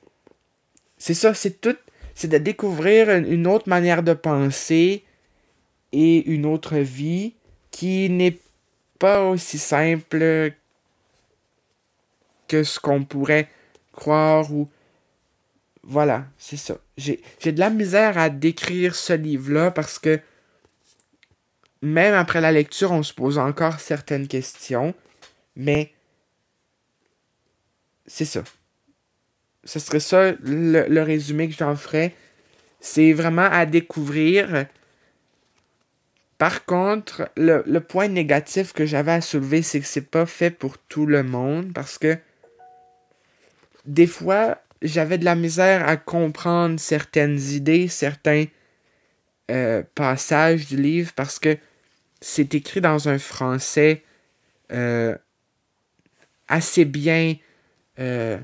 c'est 0.98 1.14
ça, 1.14 1.34
c'est 1.34 1.60
tout. 1.60 1.76
C'est 2.14 2.30
de 2.30 2.38
découvrir 2.38 3.10
une 3.10 3.48
autre 3.48 3.68
manière 3.68 4.04
de 4.04 4.14
penser 4.14 5.04
et 5.92 6.32
une 6.32 6.46
autre 6.46 6.78
vie 6.78 7.34
qui 7.72 8.10
n'est 8.10 8.40
pas 9.00 9.30
aussi 9.30 9.58
simple 9.58 10.54
que 12.48 12.64
ce 12.64 12.80
qu'on 12.80 13.04
pourrait 13.04 13.50
croire 14.00 14.52
ou... 14.52 14.70
Voilà, 15.84 16.26
c'est 16.38 16.58
ça. 16.58 16.78
J'ai 16.98 17.22
de 17.44 17.60
la 17.60 17.70
misère 17.70 18.18
à 18.18 18.30
décrire 18.30 18.96
ce 18.96 19.14
livre-là 19.14 19.72
parce 19.72 20.00
que 20.00 20.20
même 21.82 22.14
après 22.14 22.42
la 22.42 22.52
lecture, 22.52 22.92
on 22.92 23.04
se 23.04 23.14
pose 23.14 23.38
encore 23.38 23.80
certaines 23.80 24.28
questions, 24.28 24.94
mais 25.56 25.94
c'est 28.06 28.26
ça. 28.26 28.44
Ce 29.64 29.80
serait 29.80 30.00
ça 30.00 30.34
le, 30.42 31.02
résumé 31.02 31.48
que 31.48 31.56
j'en 31.56 31.76
ferais. 31.76 32.14
C'est 32.80 33.14
vraiment 33.14 33.50
à 33.50 33.66
découvrir. 33.66 34.66
Par 36.38 36.66
contre, 36.66 37.30
le, 37.36 37.64
le 37.66 37.80
point 37.80 38.08
négatif 38.08 38.74
que 38.74 38.86
j'avais 38.86 39.12
à 39.12 39.22
soulever, 39.22 39.62
c'est 39.62 39.80
que 39.80 39.86
c'est 39.86 40.10
pas 40.10 40.26
fait 40.26 40.52
pour 40.52 40.78
tout 40.78 41.06
le 41.06 41.24
monde 41.24 41.72
parce 41.74 41.98
que 41.98 42.18
des 43.86 44.08
fois, 44.08 44.62
j'avais 44.82 45.18
de 45.18 45.26
la 45.26 45.36
misère 45.36 45.88
à 45.88 45.98
comprendre 45.98 46.80
certaines 46.80 47.40
idées, 47.40 47.88
certains 47.88 48.46
euh, 49.52 49.84
passages 49.96 50.68
du 50.68 50.78
livre 50.78 51.12
parce 51.16 51.40
que 51.40 51.58
c'est 52.22 52.54
écrit 52.54 52.82
dans 52.82 53.10
un 53.10 53.18
français 53.18 54.04
euh, 54.72 55.18
assez 56.48 56.86
bien. 56.86 57.36
Euh, 58.00 58.38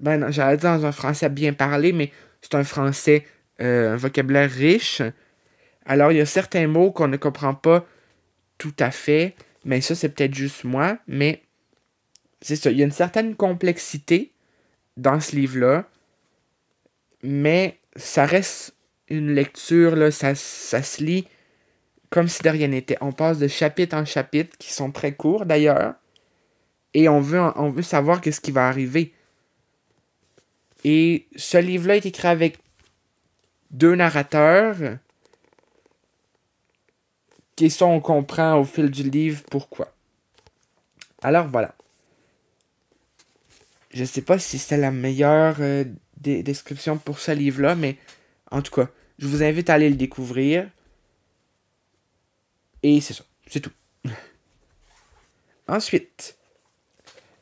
ben 0.00 0.30
j'allais 0.30 0.56
dire 0.56 0.78
dans 0.78 0.86
un 0.86 0.92
français 0.92 1.28
bien 1.28 1.52
parlé, 1.52 1.92
mais 1.92 2.12
c'est 2.40 2.54
un 2.54 2.64
français, 2.64 3.24
un 3.58 3.96
vocabulaire 3.96 4.50
riche. 4.50 5.00
Alors, 5.86 6.12
il 6.12 6.18
y 6.18 6.20
a 6.20 6.26
certains 6.26 6.66
mots 6.66 6.90
qu'on 6.90 7.08
ne 7.08 7.16
comprend 7.16 7.54
pas 7.54 7.86
tout 8.58 8.74
à 8.78 8.90
fait, 8.90 9.34
mais 9.64 9.80
ça, 9.80 9.94
c'est 9.94 10.08
peut-être 10.08 10.34
juste 10.34 10.64
moi, 10.64 10.98
mais 11.06 11.42
c'est 12.42 12.56
ça, 12.56 12.70
il 12.70 12.78
y 12.78 12.82
a 12.82 12.84
une 12.84 12.92
certaine 12.92 13.34
complexité 13.34 14.30
dans 14.96 15.20
ce 15.20 15.34
livre-là, 15.34 15.88
mais 17.22 17.78
ça 17.96 18.26
reste 18.26 18.74
une 19.08 19.34
lecture, 19.34 19.96
là, 19.96 20.10
ça, 20.10 20.34
ça 20.34 20.82
se 20.82 21.02
lit 21.02 21.26
comme 22.12 22.28
si 22.28 22.42
de 22.42 22.50
rien 22.50 22.68
n'était. 22.68 22.98
On 23.00 23.10
passe 23.10 23.38
de 23.38 23.48
chapitre 23.48 23.96
en 23.96 24.04
chapitre, 24.04 24.56
qui 24.58 24.72
sont 24.72 24.92
très 24.92 25.14
courts 25.14 25.46
d'ailleurs, 25.46 25.94
et 26.94 27.08
on 27.08 27.20
veut, 27.20 27.82
savoir 27.82 28.20
qu'est-ce 28.20 28.40
qui 28.40 28.50
va 28.50 28.68
arriver. 28.68 29.14
Et 30.84 31.26
ce 31.36 31.56
livre-là 31.56 31.96
est 31.96 32.06
écrit 32.06 32.28
avec 32.28 32.58
deux 33.70 33.94
narrateurs, 33.94 34.76
qui 37.56 37.70
sont, 37.70 37.86
on 37.86 38.00
comprend 38.00 38.58
au 38.58 38.64
fil 38.64 38.90
du 38.90 39.08
livre 39.08 39.42
pourquoi. 39.50 39.94
Alors 41.22 41.48
voilà. 41.48 41.74
Je 43.92 44.04
sais 44.04 44.22
pas 44.22 44.38
si 44.38 44.58
c'était 44.58 44.76
la 44.76 44.90
meilleure 44.90 45.56
euh, 45.60 45.84
description 46.16 46.98
pour 46.98 47.18
ce 47.18 47.32
livre-là, 47.32 47.74
mais 47.74 47.96
en 48.50 48.62
tout 48.62 48.72
cas, 48.72 48.88
je 49.18 49.26
vous 49.26 49.42
invite 49.42 49.70
à 49.70 49.74
aller 49.74 49.90
le 49.90 49.96
découvrir. 49.96 50.68
Et 52.82 53.00
c'est 53.00 53.14
ça, 53.14 53.24
c'est 53.46 53.60
tout. 53.60 53.72
Ensuite, 55.68 56.36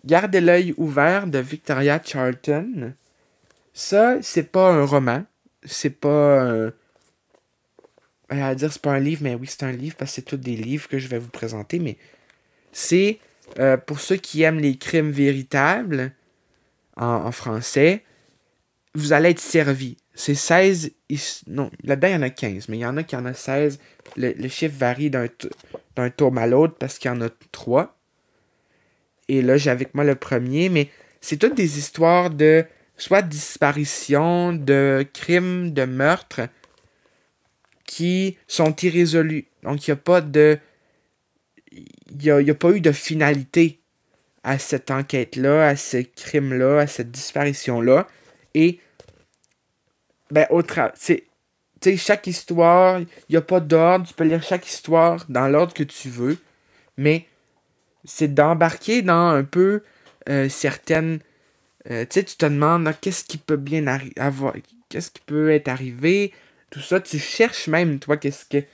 Gardez 0.04 0.40
l'œil 0.40 0.74
ouvert 0.76 1.26
de 1.26 1.38
Victoria 1.38 2.00
Charlton. 2.02 2.94
Ça, 3.74 4.18
c'est 4.22 4.50
pas 4.50 4.70
un 4.70 4.84
roman. 4.84 5.24
C'est 5.64 5.90
pas 5.90 6.42
un. 6.42 6.72
À 8.30 8.54
dire 8.54 8.72
c'est 8.72 8.80
pas 8.80 8.92
un 8.92 9.00
livre, 9.00 9.22
mais 9.24 9.34
oui, 9.34 9.46
c'est 9.48 9.64
un 9.64 9.72
livre 9.72 9.96
parce 9.96 10.12
que 10.12 10.14
c'est 10.16 10.22
tous 10.22 10.36
des 10.36 10.56
livres 10.56 10.88
que 10.88 10.98
je 10.98 11.08
vais 11.08 11.18
vous 11.18 11.28
présenter. 11.28 11.80
Mais 11.80 11.96
c'est 12.72 13.18
euh, 13.58 13.76
pour 13.76 14.00
ceux 14.00 14.16
qui 14.16 14.42
aiment 14.42 14.60
les 14.60 14.76
crimes 14.78 15.10
véritables 15.10 16.12
en, 16.96 17.32
français, 17.32 18.04
vous 18.94 19.12
allez 19.12 19.30
être 19.30 19.40
servi. 19.40 19.96
C'est 20.14 20.34
16. 20.34 20.92
Non, 21.46 21.70
là-dedans, 21.84 22.08
il 22.08 22.12
y 22.12 22.16
en 22.16 22.22
a 22.22 22.30
15, 22.30 22.68
mais 22.68 22.78
il 22.78 22.80
y 22.80 22.86
en 22.86 22.96
a 22.96 23.02
qui 23.02 23.16
en 23.16 23.24
a 23.24 23.34
16. 23.34 23.78
Le, 24.16 24.48
chiffre 24.48 24.76
varie 24.76 25.10
d'un, 25.10 25.26
d'un 25.96 26.36
à 26.36 26.46
l'autre 26.46 26.74
parce 26.78 26.98
qu'il 26.98 27.10
y 27.10 27.14
en 27.14 27.20
a 27.20 27.28
3. 27.52 27.96
Et 29.28 29.42
là, 29.42 29.56
j'ai 29.56 29.70
avec 29.70 29.94
moi 29.94 30.04
le 30.04 30.16
premier, 30.16 30.68
mais 30.68 30.90
c'est 31.20 31.36
toutes 31.36 31.54
des 31.54 31.78
histoires 31.78 32.30
de 32.30 32.64
soit 32.96 33.22
disparition, 33.22 34.52
de 34.52 35.06
crimes, 35.12 35.72
de 35.72 35.84
meurtres 35.84 36.48
qui 37.86 38.36
sont 38.46 38.74
irrésolus. 38.76 39.46
Donc, 39.62 39.86
il 39.86 39.90
n'y 39.90 39.92
a 39.92 39.96
pas 39.96 40.20
de. 40.20 40.58
Il 41.72 42.18
n'y 42.18 42.30
a, 42.30 42.36
a, 42.36 42.54
pas 42.54 42.70
eu 42.70 42.80
de 42.80 42.92
finalité 42.92 43.79
à 44.42 44.58
cette 44.58 44.90
enquête-là, 44.90 45.68
à 45.68 45.76
ce 45.76 45.98
crime-là, 45.98 46.80
à 46.80 46.86
cette 46.86 47.10
disparition-là. 47.10 48.08
Et, 48.54 48.80
ben, 50.30 50.46
autre, 50.50 50.92
c'est, 50.94 51.24
tu 51.80 51.90
sais, 51.90 51.96
chaque 51.96 52.26
histoire, 52.26 53.00
il 53.00 53.06
n'y 53.30 53.36
a 53.36 53.42
pas 53.42 53.60
d'ordre, 53.60 54.06
tu 54.06 54.14
peux 54.14 54.24
lire 54.24 54.42
chaque 54.42 54.66
histoire 54.66 55.24
dans 55.28 55.48
l'ordre 55.48 55.74
que 55.74 55.82
tu 55.82 56.08
veux, 56.08 56.38
mais 56.96 57.26
c'est 58.04 58.32
d'embarquer 58.32 59.02
dans 59.02 59.28
un 59.28 59.44
peu 59.44 59.82
euh, 60.28 60.48
certaines. 60.48 61.20
Euh, 61.90 62.04
tu 62.04 62.20
sais, 62.20 62.24
tu 62.24 62.36
te 62.36 62.46
demandes 62.46 62.86
ah, 62.88 62.92
qu'est-ce 62.92 63.24
qui 63.24 63.38
peut 63.38 63.56
bien 63.56 63.86
avoir. 64.16 64.54
Qu'est-ce 64.88 65.10
qui 65.10 65.20
peut 65.24 65.50
être 65.50 65.68
arrivé, 65.68 66.32
tout 66.70 66.80
ça. 66.80 67.00
Tu 67.00 67.18
cherches 67.18 67.68
même, 67.68 67.98
toi, 67.98 68.16
qu'est-ce 68.16 68.44
que. 68.44 68.64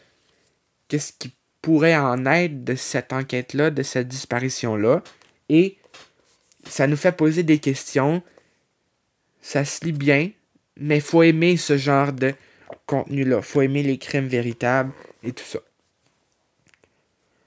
Qu'est-ce 0.89 1.12
qui 1.12 1.33
pourrait 1.62 1.97
en 1.97 2.25
être 2.27 2.62
de 2.62 2.77
cette 2.77 3.12
enquête-là, 3.12 3.71
de 3.71 3.83
cette 3.83 4.07
disparition-là. 4.07 5.03
Et 5.49 5.78
ça 6.68 6.86
nous 6.86 6.97
fait 6.97 7.12
poser 7.12 7.42
des 7.42 7.59
questions. 7.59 8.22
Ça 9.40 9.64
se 9.64 9.84
lit 9.84 9.92
bien, 9.92 10.30
mais 10.76 11.01
faut 11.01 11.22
aimer 11.22 11.57
ce 11.57 11.76
genre 11.76 12.12
de 12.12 12.34
contenu-là. 12.86 13.42
faut 13.42 13.62
aimer 13.62 13.82
les 13.82 13.99
crimes 13.99 14.26
véritables 14.26 14.92
et 15.22 15.32
tout 15.32 15.44
ça. 15.44 15.61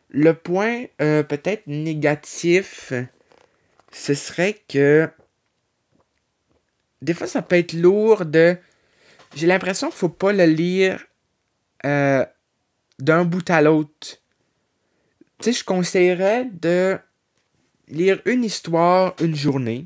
Le 0.10 0.34
point 0.34 0.86
euh, 1.02 1.24
peut-être 1.24 1.68
négatif, 1.68 2.94
ce 3.92 4.14
serait 4.14 4.60
que 4.68 5.10
des 7.02 7.14
fois 7.14 7.28
ça 7.28 7.42
peut 7.42 7.58
être 7.58 7.74
lourd 7.74 8.26
de... 8.26 8.58
J'ai 9.36 9.46
l'impression 9.46 9.90
qu'il 9.90 9.98
faut 9.98 10.10
pas 10.10 10.34
le 10.34 10.46
lire 10.46 11.06
euh, 11.86 12.26
d'un 12.98 13.24
bout 13.24 13.48
à 13.50 13.62
l'autre. 13.62 14.18
Tu 15.40 15.46
sais, 15.46 15.54
je 15.54 15.64
conseillerais 15.64 16.46
de 16.52 17.00
lire 17.90 18.22
une 18.26 18.44
histoire 18.44 19.16
une 19.20 19.36
journée, 19.36 19.86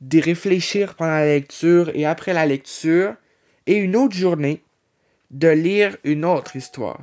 d'y 0.00 0.20
réfléchir 0.20 0.94
pendant 0.94 1.12
la 1.12 1.26
lecture 1.26 1.90
et 1.94 2.06
après 2.06 2.32
la 2.32 2.46
lecture, 2.46 3.14
et 3.66 3.76
une 3.76 3.96
autre 3.96 4.16
journée, 4.16 4.62
de 5.30 5.48
lire 5.48 5.96
une 6.04 6.24
autre 6.24 6.56
histoire. 6.56 7.00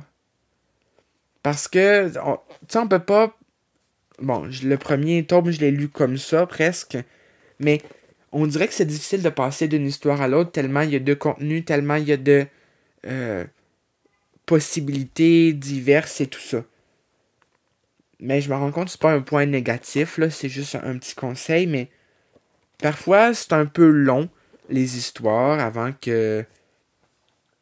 Parce 1.42 1.68
que, 1.68 2.08
tu 2.08 2.14
sais, 2.68 2.78
on 2.78 2.88
peut 2.88 2.98
pas. 2.98 3.36
bon, 4.20 4.48
le 4.62 4.76
premier 4.76 5.24
tome, 5.24 5.50
je 5.50 5.60
l'ai 5.60 5.70
lu 5.70 5.88
comme 5.88 6.18
ça, 6.18 6.46
presque. 6.46 6.98
Mais 7.60 7.80
on 8.32 8.46
dirait 8.46 8.68
que 8.68 8.74
c'est 8.74 8.84
difficile 8.84 9.22
de 9.22 9.30
passer 9.30 9.68
d'une 9.68 9.86
histoire 9.86 10.20
à 10.20 10.28
l'autre, 10.28 10.52
tellement 10.52 10.82
il 10.82 10.90
y 10.90 10.96
a 10.96 11.00
de 11.00 11.14
contenu, 11.14 11.64
tellement 11.64 11.94
il 11.94 12.08
y 12.08 12.12
a 12.12 12.16
de 12.16 12.46
euh, 13.06 13.44
possibilités 14.46 15.52
diverses 15.52 16.20
et 16.20 16.26
tout 16.26 16.40
ça. 16.40 16.64
Mais 18.20 18.40
je 18.40 18.50
me 18.50 18.56
rends 18.56 18.72
compte 18.72 18.86
que 18.86 18.90
c'est 18.92 19.00
pas 19.00 19.12
un 19.12 19.20
point 19.20 19.46
négatif, 19.46 20.18
là, 20.18 20.30
c'est 20.30 20.48
juste 20.48 20.74
un, 20.74 20.98
petit 20.98 21.14
conseil, 21.14 21.66
mais 21.66 21.88
parfois 22.78 23.32
c'est 23.34 23.52
un 23.52 23.66
peu 23.66 23.88
long, 23.88 24.28
les 24.68 24.98
histoires, 24.98 25.60
avant 25.60 25.92
que. 25.92 26.44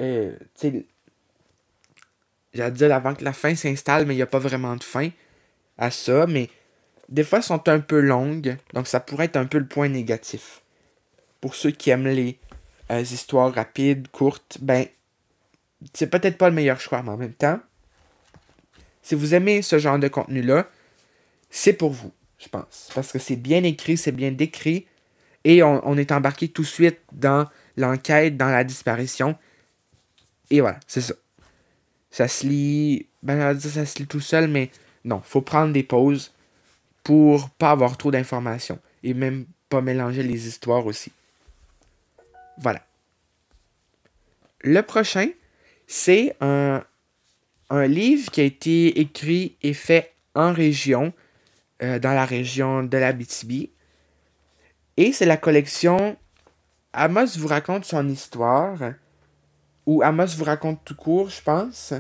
Euh, 0.01 0.37
tu 0.59 0.71
sais. 0.71 0.87
J'allais 2.55 2.71
dire 2.71 2.95
avant 2.95 3.15
que 3.15 3.25
la 3.25 3.35
fin 3.35 3.55
s'installe, 3.55 4.07
mais 4.07 4.15
il 4.15 4.17
n'y 4.17 4.23
a 4.23 4.27
pas 4.27 4.39
vraiment 4.39 4.77
de 4.77 4.85
fin 4.85 5.11
à 5.77 5.91
ça, 5.91 6.27
mais 6.27 6.49
des 7.09 7.25
fois, 7.25 7.43
sont 7.43 7.69
un 7.69 7.81
peu 7.81 8.01
longues, 8.01 8.57
donc 8.73 8.87
ça 8.87 9.01
pourrait 9.01 9.27
être 9.27 9.37
un 9.37 9.47
peu 9.47 9.59
le 9.59 9.67
point 9.67 9.89
négatif. 9.89 10.63
Pour 11.41 11.55
ceux 11.55 11.71
qui 11.71 11.91
aiment 11.91 12.09
les 12.09 12.39
euh, 12.91 13.01
histoires 13.01 13.55
rapides, 13.55 14.09
courtes, 14.09 14.59
ben, 14.61 14.87
c'est 15.93 16.09
peut-être 16.09 16.39
pas 16.39 16.49
le 16.49 16.55
meilleur 16.55 16.81
choix, 16.81 17.03
mais 17.03 17.11
en 17.11 17.17
même 17.17 17.35
temps, 17.35 17.61
si 19.07 19.15
vous 19.15 19.35
aimez 19.35 19.63
ce 19.63 19.79
genre 19.79 20.01
de 20.01 20.09
contenu-là, 20.09 20.69
c'est 21.49 21.75
pour 21.75 21.93
vous, 21.93 22.11
je 22.39 22.49
pense. 22.49 22.91
Parce 22.93 23.13
que 23.13 23.21
c'est 23.21 23.37
bien 23.37 23.63
écrit, 23.63 23.97
c'est 23.97 24.11
bien 24.11 24.33
décrit, 24.33 24.85
et 25.45 25.63
on, 25.63 25.97
est 25.97 26.11
embarqué 26.11 26.49
tout 26.49 26.63
de 26.63 26.67
suite 26.67 26.99
dans 27.13 27.47
l'enquête, 27.77 28.37
dans 28.37 28.49
la 28.49 28.65
disparition. 28.65 29.39
Et 30.51 30.61
voilà, 30.61 30.81
c'est 30.89 31.03
ça. 31.03 31.15
Ça 32.11 32.27
se 32.27 32.49
lit. 32.49 33.07
Ben, 33.23 33.57
ça 33.61 33.87
se 33.87 34.01
lit 34.01 34.09
tout 34.09 34.19
seul, 34.19 34.49
mais 34.49 34.73
non, 35.05 35.23
faut 35.25 35.41
prendre 35.41 35.73
des 35.73 35.85
pauses 35.85 36.35
pour 37.05 37.49
pas 37.51 37.71
avoir 37.71 37.97
trop 37.97 38.11
d'informations 38.11 38.81
et 39.05 39.15
même 39.15 39.47
pas 39.69 39.83
mélanger 39.83 40.25
les 40.25 40.49
histoires 40.49 40.85
aussi. 40.85 41.13
Voilà. 42.59 42.85
Le 44.63 44.83
prochain, 44.83 45.29
c'est 45.87 46.35
un, 46.41 46.83
un, 47.71 47.87
livre 47.87 48.31
qui 48.31 48.41
a 48.41 48.45
été 48.45 49.01
écrit 49.01 49.57
et 49.63 49.75
fait 49.75 50.15
en 50.35 50.53
région, 50.53 51.13
euh, 51.83 51.99
dans 51.99 52.13
la 52.13 52.25
région 52.25 52.83
de 52.83 52.99
la 52.99 53.13
BTB. 53.13 53.71
Et 54.97 55.13
c'est 55.13 55.27
la 55.27 55.37
collection 55.37 56.17
Amos 56.93 57.37
vous 57.37 57.49
raconte 57.49 57.85
son 57.85 58.09
histoire, 58.09 58.79
ou 59.85 60.03
Amos 60.03 60.29
vous 60.37 60.45
raconte 60.45 60.81
tout 60.85 60.95
court, 60.95 61.29
je 61.29 61.43
pense. 61.43 61.93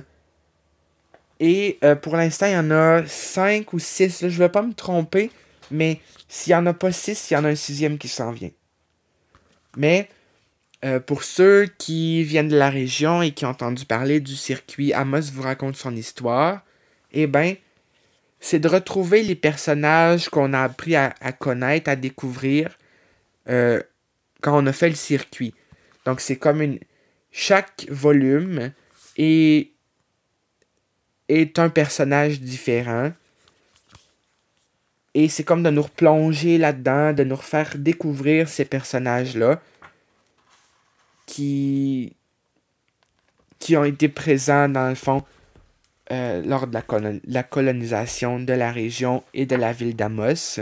Et 1.38 1.78
euh, 1.84 1.94
pour 1.94 2.16
l'instant, 2.16 2.46
il 2.46 2.52
y 2.52 2.56
en 2.56 2.70
a 2.70 3.06
5 3.06 3.70
ou 3.74 3.78
6. 3.78 4.20
Je 4.20 4.26
ne 4.26 4.30
vais 4.30 4.48
pas 4.48 4.62
me 4.62 4.72
tromper, 4.72 5.30
mais 5.70 6.00
s'il 6.28 6.52
n'y 6.52 6.56
en 6.56 6.66
a 6.66 6.72
pas 6.72 6.92
6, 6.92 7.30
il 7.30 7.34
y 7.34 7.36
en 7.36 7.44
a 7.44 7.48
un 7.48 7.54
sixième 7.54 7.98
qui 7.98 8.08
s'en 8.08 8.32
vient. 8.32 8.50
Mais 9.76 10.08
euh, 10.86 11.00
pour 11.00 11.24
ceux 11.24 11.66
qui 11.78 12.22
viennent 12.22 12.48
de 12.48 12.56
la 12.56 12.70
région 12.70 13.20
et 13.20 13.32
qui 13.32 13.44
ont 13.44 13.50
entendu 13.50 13.84
parler 13.84 14.20
du 14.20 14.36
circuit 14.36 14.92
Amos 14.92 15.32
vous 15.32 15.42
raconte 15.42 15.76
son 15.76 15.96
histoire, 15.96 16.62
eh 17.12 17.26
bien, 17.26 17.56
c'est 18.38 18.60
de 18.60 18.68
retrouver 18.68 19.22
les 19.22 19.34
personnages 19.34 20.28
qu'on 20.28 20.52
a 20.52 20.62
appris 20.62 20.94
à, 20.94 21.10
connaître, 21.38 21.90
à 21.90 21.96
découvrir 21.96 22.78
euh, 23.48 23.82
quand 24.40 24.56
on 24.56 24.66
a 24.66 24.72
fait 24.72 24.88
le 24.88 24.94
circuit. 24.94 25.54
Donc 26.04 26.20
c'est 26.20 26.36
comme 26.36 26.62
une... 26.62 26.78
Chaque 27.32 27.86
volume 27.90 28.70
est 29.18 29.70
est 31.28 31.58
un 31.58 31.68
personnage 31.68 32.40
différent. 32.40 33.12
Et 35.14 35.28
c'est 35.28 35.44
comme 35.44 35.62
de 35.62 35.70
nous 35.70 35.82
replonger 35.82 36.58
là-dedans, 36.58 37.12
de 37.12 37.24
nous 37.24 37.36
refaire 37.36 37.72
découvrir 37.76 38.48
ces 38.48 38.64
personnages-là 38.64 39.60
qui, 41.26 42.16
qui 43.58 43.76
ont 43.76 43.84
été 43.84 44.08
présents 44.08 44.68
dans 44.68 44.88
le 44.88 44.94
fond 44.94 45.24
euh, 46.12 46.42
lors 46.44 46.66
de 46.66 46.74
la, 46.74 47.12
la, 47.24 47.42
colonisation 47.42 48.38
de 48.38 48.52
la 48.52 48.70
région 48.70 49.24
et 49.34 49.44
de 49.44 49.56
la 49.56 49.72
ville 49.72 49.96
d'Amos. 49.96 50.60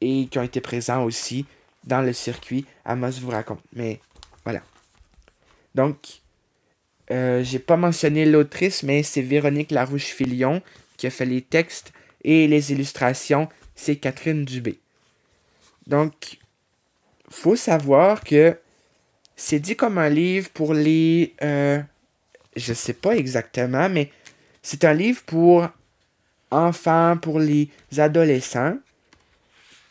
Et 0.00 0.26
qui 0.26 0.38
ont 0.38 0.42
été 0.42 0.60
présents 0.60 1.04
aussi 1.04 1.46
dans 1.84 2.02
le 2.02 2.12
circuit 2.12 2.66
Amos 2.84 3.12
vous 3.20 3.30
raconte. 3.30 3.60
Mais 3.72 4.00
voilà. 4.44 4.60
Donc, 5.74 6.20
euh, 7.10 7.42
j'ai 7.42 7.58
pas 7.58 7.76
mentionné 7.76 8.24
l'autrice, 8.24 8.82
mais 8.82 9.02
c'est 9.02 9.22
Véronique 9.22 9.70
Larouche-Filion 9.70 10.62
qui 10.96 11.06
a 11.06 11.10
fait 11.10 11.26
les 11.26 11.42
textes 11.42 11.92
et 12.22 12.48
les 12.48 12.72
illustrations, 12.72 13.48
c'est 13.74 13.96
Catherine 13.96 14.44
Dubé. 14.44 14.78
Donc, 15.86 16.38
faut 17.28 17.56
savoir 17.56 18.22
que 18.24 18.56
c'est 19.36 19.58
dit 19.58 19.76
comme 19.76 19.98
un 19.98 20.08
livre 20.08 20.50
pour 20.50 20.74
les. 20.74 21.34
Euh, 21.42 21.80
je 22.56 22.72
sais 22.72 22.92
pas 22.92 23.16
exactement, 23.16 23.88
mais 23.88 24.10
c'est 24.62 24.84
un 24.84 24.94
livre 24.94 25.22
pour 25.24 25.68
enfants, 26.50 27.16
pour 27.20 27.40
les 27.40 27.68
adolescents. 27.98 28.78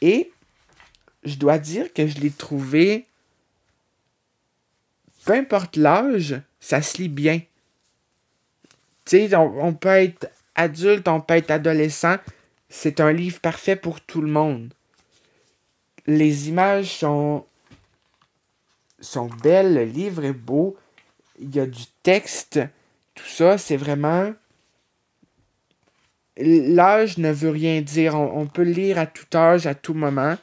Et 0.01 0.31
je 1.23 1.35
dois 1.35 1.57
dire 1.57 1.93
que 1.93 2.07
je 2.07 2.19
l'ai 2.19 2.31
trouvé, 2.31 3.05
peu 5.25 5.33
importe 5.33 5.77
l'âge, 5.77 6.41
ça 6.59 6.81
se 6.81 6.97
lit 6.97 7.09
bien. 7.09 7.41
Tu 9.05 9.27
sais, 9.27 9.35
on, 9.35 9.73
peut 9.73 9.89
être 9.89 10.29
adulte, 10.55 11.07
on 11.07 11.21
peut 11.21 11.35
être 11.35 11.51
adolescent. 11.51 12.17
C'est 12.69 12.99
un 12.99 13.11
livre 13.11 13.39
parfait 13.39 13.75
pour 13.75 14.01
tout 14.01 14.21
le 14.21 14.31
monde. 14.31 14.73
Les 16.07 16.49
images 16.49 16.99
sont, 16.99 17.45
sont 19.03 19.29
belles, 19.43 19.73
le 19.73 19.83
livre 19.83 20.23
est 20.23 20.33
beau, 20.33 20.77
il 21.39 21.55
y 21.55 21.59
a 21.59 21.65
du 21.65 21.83
texte, 22.03 22.59
tout 23.15 23.27
ça, 23.27 23.57
c'est 23.57 23.77
vraiment... 23.77 24.33
L'âge 26.37 27.19
ne 27.19 27.31
veut 27.31 27.51
rien 27.51 27.81
dire, 27.81 28.15
on, 28.15 28.47
peut 28.47 28.63
lire 28.63 28.97
à 28.97 29.05
tout 29.05 29.37
âge, 29.37 29.67
à 29.67 29.75
tout 29.75 29.93
moment. 29.93 30.35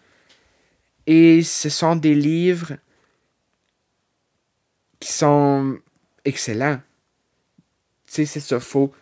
Et 1.08 1.42
ce 1.42 1.68
sont 1.68 1.96
des 1.96 2.14
livres 2.14 2.76
qui 5.00 5.12
sont 5.12 5.78
excellent. 6.24 6.80
Tu 8.06 8.12
sais, 8.12 8.24
c'est 8.24 8.40
ça, 8.40 8.60
faut. 8.60 8.92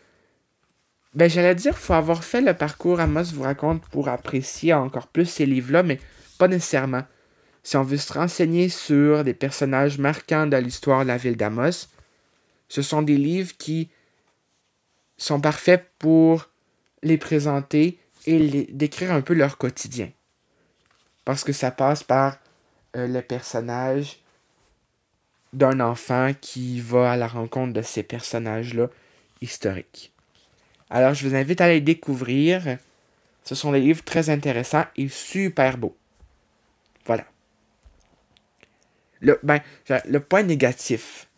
Ben, 1.13 1.29
j'allais 1.29 1.55
dire, 1.55 1.77
faut 1.77 1.93
avoir 1.93 2.25
fait 2.25 2.41
le 2.41 2.55
parcours 2.55 3.01
Amos 3.01 3.35
vous 3.35 3.43
raconte 3.43 3.87
pour 3.89 4.09
apprécier 4.09 4.73
encore 4.73 5.09
plus 5.09 5.27
ces 5.27 5.45
livres-là, 5.45 5.83
mais 5.83 6.01
pas 6.39 6.49
nécessairement. 6.49 7.03
Si 7.63 7.77
on 7.77 7.83
veut 7.83 7.97
se 7.97 8.13
renseigner 8.13 8.69
sur 8.69 9.25
des 9.25 9.35
personnages 9.35 9.99
marquants 9.99 10.47
de 10.47 10.57
l'histoire 10.57 11.03
de 11.03 11.09
la 11.09 11.17
ville 11.17 11.37
d'Amos, 11.37 11.89
ce 12.69 12.83
sont 12.83 13.03
des 13.03 13.17
livres 13.17 13.57
qui 13.59 13.91
sont 15.17 15.41
parfaits 15.41 15.91
pour 15.99 16.49
les 17.03 17.19
présenter 17.19 17.99
et 18.27 18.39
les, 18.39 18.65
décrire 18.65 19.13
un 19.13 19.21
peu 19.21 19.35
leur 19.35 19.59
quotidien. 19.59 20.11
Parce 21.25 21.45
que 21.45 21.53
ça 21.53 21.71
passe 21.71 22.03
par 22.03 22.39
euh, 22.97 23.07
le 23.07 23.23
personnage, 23.23 24.21
d'un 25.53 25.81
enfant 25.81 26.33
qui 26.41 26.81
va 26.81 27.13
à 27.13 27.17
la 27.17 27.27
rencontre 27.27 27.73
de 27.73 27.83
ces 27.83 28.03
personnages-là 28.03 28.89
historiques. 29.41 30.13
Alors, 30.91 31.15
je 31.15 31.27
vous 31.27 31.35
invite 31.35 31.61
à 31.61 31.69
les 31.69 31.81
découvrir. 31.81 32.79
Ce 33.45 33.55
sont 33.55 33.73
des 33.73 33.81
livres 33.81 34.05
très 34.05 34.31
intéressants 34.31 34.85
et 34.97 35.09
super 35.09 35.79
beaux. 35.79 35.97
Voilà. 37.07 37.25
Le, 39.21 39.39
ben, 39.43 39.61
le 40.07 40.21
point 40.21 40.43
négatif, 40.43 41.29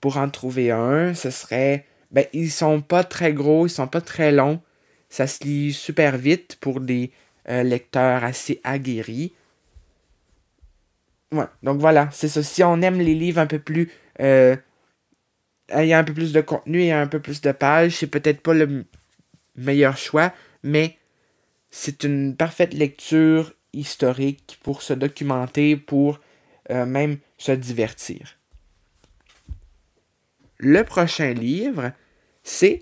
pour 0.00 0.16
en 0.18 0.28
trouver 0.28 0.70
un, 0.70 1.14
ce 1.14 1.30
serait. 1.30 1.86
Ben, 2.10 2.26
ils 2.32 2.50
sont 2.50 2.80
pas 2.80 3.04
très 3.04 3.32
gros, 3.32 3.66
ils 3.66 3.70
sont 3.70 3.88
pas 3.88 4.00
très 4.00 4.30
longs. 4.30 4.60
Ça 5.08 5.26
se 5.26 5.42
lit 5.44 5.72
super 5.72 6.16
vite 6.16 6.56
pour 6.60 6.80
des 6.80 7.10
euh, 7.48 7.62
lecteurs 7.62 8.24
assez 8.24 8.60
aguerris. 8.64 9.32
Ouais, 11.32 11.46
donc 11.62 11.80
voilà, 11.80 12.08
c'est 12.12 12.28
ça. 12.28 12.42
Si 12.42 12.62
on 12.62 12.80
aime 12.82 12.98
les 12.98 13.14
livres 13.14 13.40
un 13.40 13.46
peu 13.46 13.58
plus. 13.58 13.90
Euh, 14.20 14.56
ayant 15.70 15.98
un 15.98 16.04
peu 16.04 16.14
plus 16.14 16.32
de 16.32 16.40
contenu 16.40 16.82
et 16.82 16.92
un 16.92 17.06
peu 17.06 17.20
plus 17.20 17.40
de 17.40 17.52
pages, 17.52 17.96
c'est 17.96 18.06
peut-être 18.06 18.40
pas 18.40 18.54
le 18.54 18.84
meilleur 19.56 19.96
choix, 19.96 20.32
mais 20.62 20.98
c'est 21.70 22.04
une 22.04 22.36
parfaite 22.36 22.74
lecture 22.74 23.52
historique 23.72 24.58
pour 24.62 24.82
se 24.82 24.92
documenter, 24.92 25.76
pour 25.76 26.20
euh, 26.70 26.86
même 26.86 27.18
se 27.38 27.52
divertir. 27.52 28.38
Le 30.58 30.82
prochain 30.84 31.32
livre, 31.32 31.92
c'est 32.42 32.80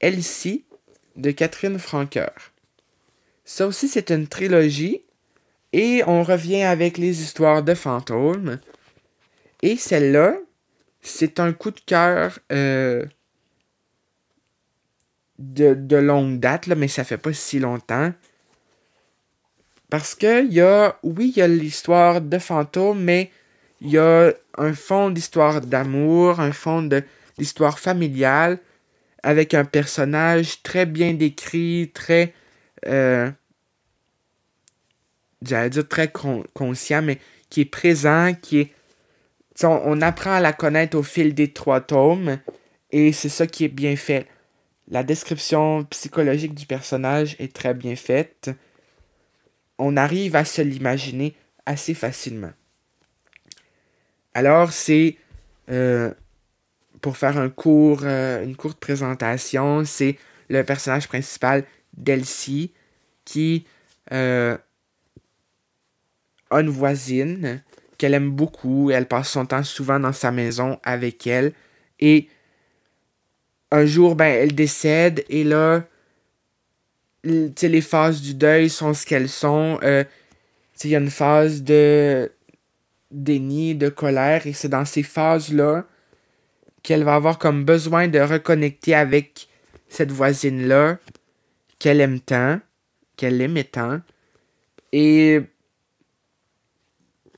Elsie 0.00 0.64
de 1.16 1.30
Catherine 1.30 1.78
Franqueur. 1.78 2.52
Ça 3.44 3.66
aussi, 3.66 3.88
c'est 3.88 4.10
une 4.10 4.26
trilogie 4.26 5.02
et 5.72 6.02
on 6.06 6.22
revient 6.22 6.62
avec 6.62 6.98
les 6.98 7.22
histoires 7.22 7.62
de 7.62 7.74
fantômes. 7.74 8.58
Et 9.62 9.76
celle-là, 9.76 10.36
c'est 11.02 11.40
un 11.40 11.52
coup 11.52 11.70
de 11.70 11.80
cœur 11.80 12.38
euh, 12.52 13.04
de, 15.38 15.96
longue 15.96 16.38
date, 16.38 16.68
mais 16.68 16.88
ça 16.88 17.04
fait 17.04 17.18
pas 17.18 17.32
si 17.32 17.58
longtemps. 17.58 18.12
Parce 19.90 20.14
que 20.14 20.46
y 20.46 20.60
a, 20.60 20.96
oui, 21.02 21.32
il 21.34 21.38
y 21.40 21.42
a 21.42 21.48
l'histoire 21.48 22.20
de 22.20 22.38
fantômes, 22.38 23.02
mais 23.02 23.30
il 23.80 23.90
y 23.90 23.98
a 23.98 24.32
un 24.56 24.72
fond 24.72 25.10
d'histoire 25.10 25.60
d'amour, 25.60 26.38
un 26.38 26.52
fond 26.52 26.88
d'histoire 27.36 27.78
familiale, 27.80 28.58
avec 29.24 29.52
un 29.52 29.64
personnage 29.64 30.62
très 30.62 30.86
bien 30.86 31.12
décrit, 31.12 31.90
très, 31.92 32.32
euh, 32.86 33.30
j'allais 35.42 35.70
dire 35.70 35.88
très 35.88 36.10
conscient, 36.54 37.02
mais 37.02 37.18
qui 37.48 37.62
est 37.62 37.64
présent, 37.64 38.32
qui 38.40 38.60
est, 38.60 38.72
on 39.64 40.00
apprend 40.00 40.34
à 40.34 40.40
la 40.40 40.52
connaître 40.52 40.96
au 40.96 41.02
fil 41.02 41.34
des 41.34 41.52
trois 41.52 41.80
tomes, 41.80 42.38
et 42.92 43.12
c'est 43.12 43.28
ça 43.28 43.46
qui 43.46 43.64
est 43.64 43.68
bien 43.68 43.96
fait. 43.96 44.26
La 44.88 45.02
description 45.02 45.84
psychologique 45.84 46.54
du 46.54 46.66
personnage 46.66 47.34
est 47.40 47.52
très 47.52 47.74
bien 47.74 47.96
faite 47.96 48.50
on 49.80 49.96
arrive 49.96 50.36
à 50.36 50.44
se 50.44 50.62
l'imaginer 50.62 51.34
assez 51.66 51.94
facilement. 51.94 52.52
Alors, 54.34 54.72
c'est, 54.72 55.16
euh, 55.70 56.12
pour 57.00 57.16
faire 57.16 57.36
euh, 57.38 58.44
une 58.44 58.56
courte 58.56 58.78
présentation, 58.78 59.84
c'est 59.84 60.16
le 60.48 60.62
personnage 60.62 61.08
principal 61.08 61.64
d'Elsie 61.96 62.72
qui 63.24 63.64
euh, 64.12 64.56
a 66.50 66.60
une 66.60 66.68
voisine 66.68 67.62
qu'elle 67.98 68.14
aime 68.14 68.30
beaucoup. 68.30 68.90
Elle 68.90 69.06
passe 69.06 69.30
son 69.30 69.46
temps 69.46 69.64
souvent 69.64 69.98
dans 69.98 70.12
sa 70.12 70.30
maison 70.30 70.78
avec 70.82 71.26
elle. 71.26 71.52
Et 72.00 72.28
un 73.70 73.86
jour, 73.86 74.14
ben, 74.14 74.26
elle 74.26 74.54
décède 74.54 75.24
et 75.28 75.44
là, 75.44 75.84
les 77.24 77.80
phases 77.80 78.22
du 78.22 78.34
deuil 78.34 78.70
sont 78.70 78.94
ce 78.94 79.04
qu'elles 79.06 79.28
sont. 79.28 79.78
Euh, 79.82 80.04
il 80.82 80.90
y 80.90 80.96
a 80.96 80.98
une 80.98 81.10
phase 81.10 81.62
de 81.62 82.32
déni, 83.10 83.74
de 83.74 83.88
colère, 83.88 84.46
et 84.46 84.52
c'est 84.52 84.68
dans 84.68 84.84
ces 84.84 85.02
phases-là 85.02 85.84
qu'elle 86.82 87.04
va 87.04 87.14
avoir 87.14 87.38
comme 87.38 87.64
besoin 87.64 88.08
de 88.08 88.18
reconnecter 88.18 88.94
avec 88.94 89.48
cette 89.88 90.12
voisine-là 90.12 90.98
qu'elle 91.78 92.00
aime 92.00 92.20
tant, 92.20 92.60
qu'elle 93.16 93.40
aimait 93.40 93.64
tant. 93.64 94.00
Et 94.92 95.40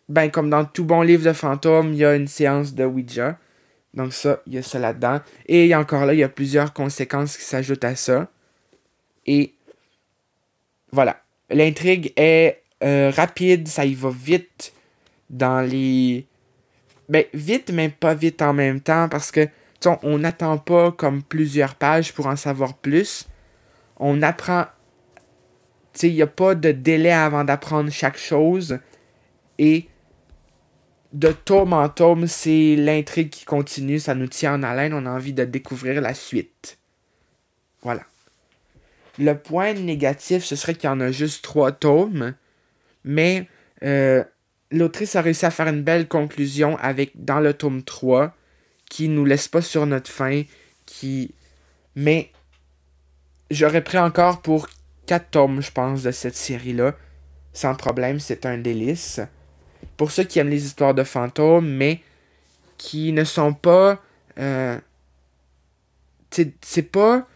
ben 0.08 0.30
comme 0.30 0.50
dans 0.50 0.64
tout 0.64 0.84
bon 0.84 1.02
livre 1.02 1.24
de 1.24 1.32
fantômes, 1.32 1.92
il 1.92 1.98
y 1.98 2.04
a 2.04 2.14
une 2.14 2.28
séance 2.28 2.74
de 2.74 2.84
Ouija. 2.84 3.38
Donc 3.94 4.12
ça, 4.12 4.40
il 4.46 4.54
y 4.54 4.58
a 4.58 4.62
ça 4.62 4.78
là-dedans. 4.78 5.20
Et 5.46 5.74
encore 5.74 6.06
là, 6.06 6.14
il 6.14 6.20
y 6.20 6.22
a 6.22 6.28
plusieurs 6.28 6.72
conséquences 6.72 7.36
qui 7.36 7.44
s'ajoutent 7.44 7.84
à 7.84 7.96
ça. 7.96 8.30
Et 9.26 9.54
voilà. 10.92 11.22
L'intrigue 11.50 12.12
est 12.16 12.62
euh, 12.82 13.10
rapide, 13.14 13.68
ça 13.68 13.84
y 13.84 13.94
va 13.94 14.10
vite 14.10 14.72
dans 15.30 15.60
les. 15.60 16.26
Ben, 17.08 17.24
vite, 17.34 17.70
mais 17.72 17.88
pas 17.88 18.14
vite 18.14 18.42
en 18.42 18.52
même 18.52 18.80
temps 18.80 19.08
parce 19.08 19.30
que, 19.30 19.48
on 20.02 20.18
n'attend 20.18 20.58
pas 20.58 20.92
comme 20.92 21.22
plusieurs 21.22 21.74
pages 21.74 22.12
pour 22.12 22.26
en 22.26 22.36
savoir 22.36 22.74
plus. 22.74 23.26
On 23.96 24.22
apprend. 24.22 24.66
Tu 25.92 26.00
sais, 26.00 26.08
il 26.08 26.14
n'y 26.14 26.22
a 26.22 26.26
pas 26.26 26.54
de 26.54 26.72
délai 26.72 27.10
avant 27.10 27.44
d'apprendre 27.44 27.90
chaque 27.90 28.16
chose. 28.16 28.78
Et 29.58 29.88
de 31.12 31.30
tome 31.32 31.72
en 31.72 31.88
tome, 31.88 32.26
c'est 32.26 32.76
l'intrigue 32.76 33.28
qui 33.28 33.44
continue, 33.44 33.98
ça 33.98 34.14
nous 34.14 34.28
tient 34.28 34.54
en 34.54 34.62
haleine, 34.62 34.94
on 34.94 35.04
a 35.04 35.10
envie 35.10 35.34
de 35.34 35.44
découvrir 35.44 36.00
la 36.00 36.14
suite. 36.14 36.78
Voilà. 37.82 38.02
Le 39.18 39.34
point 39.34 39.74
négatif, 39.74 40.44
ce 40.44 40.56
serait 40.56 40.74
qu'il 40.74 40.88
y 40.88 40.92
en 40.92 41.00
a 41.00 41.10
juste 41.10 41.44
trois 41.44 41.72
tomes, 41.72 42.34
mais 43.04 43.46
euh, 43.82 44.24
l'autrice 44.70 45.16
a 45.16 45.22
réussi 45.22 45.44
à 45.46 45.50
faire 45.50 45.68
une 45.68 45.82
belle 45.82 46.08
conclusion 46.08 46.76
avec 46.78 47.24
dans 47.24 47.40
le 47.40 47.52
tome 47.54 47.82
3 47.82 48.34
qui 48.88 49.08
nous 49.08 49.24
laisse 49.24 49.48
pas 49.48 49.62
sur 49.62 49.86
notre 49.86 50.10
fin, 50.10 50.42
qui... 50.86 51.34
Mais 51.94 52.30
j'aurais 53.50 53.84
pris 53.84 53.98
encore 53.98 54.42
pour 54.42 54.68
quatre 55.06 55.30
tomes, 55.30 55.62
je 55.62 55.70
pense, 55.70 56.02
de 56.02 56.10
cette 56.10 56.36
série-là. 56.36 56.94
Sans 57.52 57.74
problème, 57.74 58.18
c'est 58.20 58.46
un 58.46 58.58
délice. 58.58 59.20
Pour 59.96 60.10
ceux 60.10 60.24
qui 60.24 60.38
aiment 60.38 60.50
les 60.50 60.64
histoires 60.64 60.94
de 60.94 61.04
fantômes, 61.04 61.68
mais 61.68 62.00
qui 62.78 63.12
ne 63.12 63.24
sont 63.24 63.52
pas... 63.52 64.02
Euh, 64.38 64.78
c'est 66.30 66.90
pas 66.90 67.26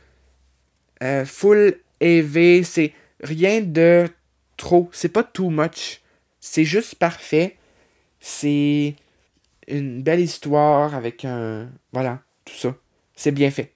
euh, 1.02 1.24
full 1.24 1.78
EV, 2.00 2.62
c'est 2.64 2.92
rien 3.22 3.60
de 3.60 4.08
trop. 4.56 4.88
C'est 4.92 5.08
pas 5.08 5.24
too 5.24 5.50
much. 5.50 6.00
C'est 6.40 6.64
juste 6.64 6.96
parfait. 6.96 7.56
C'est 8.20 8.94
une 9.68 10.02
belle 10.02 10.20
histoire 10.20 10.94
avec 10.94 11.24
un. 11.24 11.68
Voilà, 11.92 12.20
tout 12.44 12.54
ça. 12.54 12.74
C'est 13.14 13.32
bien 13.32 13.50
fait. 13.50 13.72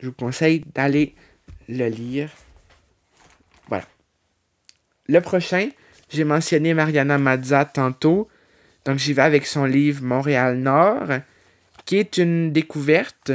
Je 0.00 0.06
vous 0.06 0.12
conseille 0.12 0.62
d'aller 0.74 1.14
le 1.68 1.88
lire. 1.88 2.30
Voilà. 3.68 3.86
Le 5.06 5.20
prochain, 5.20 5.70
j'ai 6.08 6.24
mentionné 6.24 6.74
Mariana 6.74 7.18
Mazza 7.18 7.64
tantôt. 7.64 8.28
Donc 8.84 8.98
j'y 8.98 9.12
vais 9.12 9.22
avec 9.22 9.46
son 9.46 9.64
livre 9.64 10.02
Montréal 10.02 10.58
Nord, 10.58 11.08
qui 11.84 11.96
est 11.96 12.16
une 12.16 12.52
découverte 12.52 13.32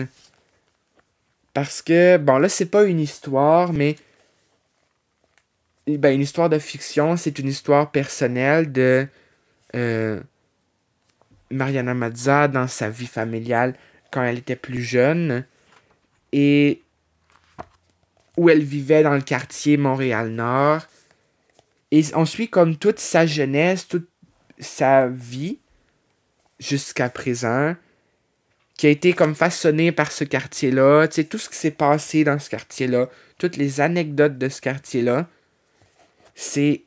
parce 1.54 1.82
que, 1.82 2.18
bon, 2.18 2.38
là, 2.38 2.49
c'est 2.49 2.66
pas 2.66 2.84
une 2.84 2.99
histoire, 2.99 3.74
mais. 3.74 3.95
Ben, 5.86 6.16
une 6.16 6.22
histoire 6.22 6.49
de 6.49 6.60
fiction, 6.60 7.18
c'est 7.18 7.39
une 7.39 7.49
histoire 7.49 7.91
personnelle 7.91 8.72
de 8.72 9.06
euh, 9.76 10.22
Mariana 11.51 11.93
Mazza 11.93 12.47
dans 12.47 12.68
sa 12.68 12.89
vie 12.89 13.06
familiale 13.06 13.76
quand 14.10 14.24
elle 14.24 14.38
était 14.38 14.56
plus 14.56 14.82
jeune. 14.82 15.45
Et 16.32 16.82
où 18.38 18.49
elle 18.49 18.64
vivait 18.64 19.04
dans 19.04 19.14
le 19.14 19.22
quartier 19.22 19.78
Montréal-Nord. 19.78 20.82
Et 21.91 22.04
on 22.16 22.26
suit 22.26 22.49
comme 22.49 22.78
toute 22.78 22.99
sa 22.99 23.26
jeunesse, 23.26 23.88
toute 23.88 24.10
sa 24.60 25.08
vie 25.08 25.60
jusqu'à 26.60 27.10
présent 27.10 27.76
qui 28.84 28.88
a 28.88 28.90
été 28.90 29.14
comme 29.14 29.34
façonné 29.34 29.94
par 29.94 30.12
ce 30.12 30.26
quartier-là, 30.26 31.08
tu 31.08 31.16
sais, 31.16 31.24
tout 31.24 31.38
ce 31.38 31.48
qui 31.48 31.56
s'est 31.56 31.72
passé 31.72 32.26
dans 32.26 32.38
ce 32.38 32.50
quartier-là, 32.50 33.08
toutes 33.38 33.56
les 33.56 33.80
anecdotes 33.80 34.38
de 34.38 34.50
ce 34.50 34.60
quartier-là, 34.60 35.30
c'est. 36.36 36.84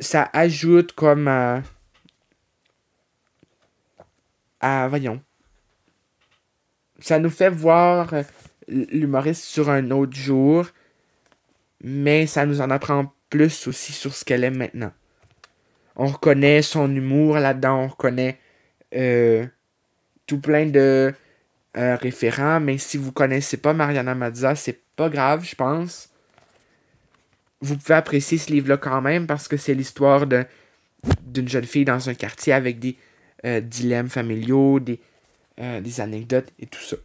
Ça 0.00 0.30
ajoute 0.32 0.92
comme 0.92 1.28
à. 1.28 1.62
Voyons. 4.88 5.20
Ça 6.98 7.18
nous 7.18 7.28
fait 7.28 7.50
voir 7.50 8.14
l'humoriste 8.66 9.44
sur 9.44 9.68
un 9.68 9.90
autre 9.90 10.16
jour, 10.16 10.64
mais 11.82 12.26
ça 12.26 12.46
nous 12.46 12.62
en 12.62 12.70
apprend 12.70 13.12
plus 13.28 13.66
aussi 13.66 13.92
sur 13.92 14.14
ce 14.14 14.24
qu'elle 14.24 14.44
est 14.44 14.50
maintenant. 14.50 14.94
On 15.94 16.06
reconnaît 16.06 16.62
son 16.62 16.90
humour 16.90 17.34
là-dedans, 17.34 17.80
on 17.80 17.88
reconnaît. 17.88 18.38
Euh, 18.94 19.46
tout 20.26 20.40
plein 20.40 20.66
de 20.66 21.14
euh, 21.76 21.96
référents, 21.96 22.60
mais 22.60 22.78
si 22.78 22.96
vous 22.96 23.12
connaissez 23.12 23.56
pas 23.56 23.72
Mariana 23.72 24.14
Mazza, 24.14 24.54
c'est 24.54 24.80
pas 24.96 25.08
grave, 25.08 25.44
je 25.44 25.54
pense. 25.54 26.08
Vous 27.60 27.76
pouvez 27.76 27.94
apprécier 27.94 28.38
ce 28.38 28.50
livre-là 28.50 28.76
quand 28.76 29.00
même 29.00 29.26
parce 29.26 29.48
que 29.48 29.56
c'est 29.56 29.74
l'histoire 29.74 30.26
d'une 30.26 31.48
jeune 31.48 31.64
fille 31.64 31.84
dans 31.84 32.08
un 32.08 32.14
quartier 32.14 32.52
avec 32.52 32.78
des 32.78 32.96
euh, 33.44 33.60
dilemmes 33.60 34.08
familiaux, 34.08 34.80
des, 34.80 35.00
euh, 35.60 35.80
des 35.80 36.00
anecdotes 36.00 36.52
et 36.58 36.66
tout 36.66 36.80
ça. 36.80 36.96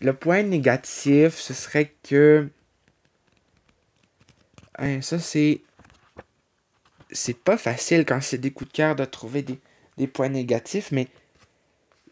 Le 0.00 0.12
point 0.12 0.42
négatif, 0.42 1.34
ce 1.34 1.54
serait 1.54 1.94
que. 2.02 2.48
Hein, 4.78 5.00
ça, 5.00 5.18
c'est. 5.18 5.62
C'est 7.10 7.38
pas 7.38 7.58
facile 7.58 8.06
quand 8.06 8.22
c'est 8.22 8.38
des 8.38 8.50
coups 8.50 8.70
de 8.70 8.76
cœur 8.76 8.96
de 8.96 9.04
trouver 9.04 9.42
des, 9.42 9.60
des 9.98 10.06
points 10.06 10.30
négatifs, 10.30 10.92
mais 10.92 11.08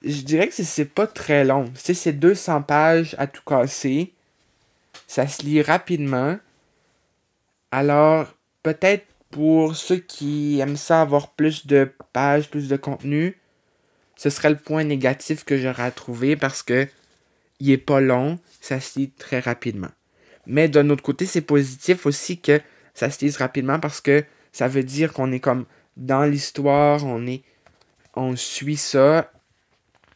je 0.03 0.23
dirais 0.23 0.49
que 0.49 0.55
c'est 0.55 0.85
pas 0.85 1.07
très 1.07 1.45
long. 1.45 1.71
C'est 1.75 2.13
200 2.13 2.63
pages 2.63 3.15
à 3.19 3.27
tout 3.27 3.43
casser. 3.47 4.13
Ça 5.07 5.27
se 5.27 5.43
lit 5.43 5.63
rapidement. 5.63 6.39
Alors, 7.71 8.35
peut-être 8.63 9.07
pour 9.31 9.77
ceux 9.77 9.99
qui 9.99 10.59
aiment 10.61 10.77
ça 10.77 11.03
avoir 11.03 11.31
plus 11.31 11.67
de 11.67 11.93
pages, 12.13 12.51
plus 12.51 12.69
de 12.69 12.77
contenu, 12.77 13.37
ce 14.17 14.31
serait 14.31 14.51
le 14.51 14.57
point 14.57 14.85
négatif 14.85 15.45
que 15.45 15.57
j'aurais 15.57 15.85
à 15.85 15.91
trouver 15.91 16.37
parce 16.37 16.63
que 16.63 16.89
il 17.61 17.71
est 17.71 17.79
pas 17.79 18.01
long, 18.01 18.39
ça 18.61 18.81
se 18.81 18.99
lit 18.99 19.11
très 19.11 19.39
rapidement. 19.39 19.91
Mais 20.47 20.69
d'un 20.69 20.89
autre 20.91 21.03
côté, 21.03 21.27
c'est 21.27 21.43
positif 21.43 22.07
aussi 22.07 22.41
que 22.41 22.61
ça 22.95 23.11
se 23.11 23.25
lise 23.25 23.37
rapidement 23.37 23.79
parce 23.79 24.01
que 24.01 24.25
ça 24.51 24.67
veut 24.67 24.83
dire 24.83 25.13
qu'on 25.13 25.31
est 25.31 25.41
comme 25.41 25.67
dans 25.97 26.25
l'histoire, 26.25 27.05
on 27.05 27.27
est 27.27 27.43
on 28.17 28.35
suit 28.35 28.77
ça 28.77 29.31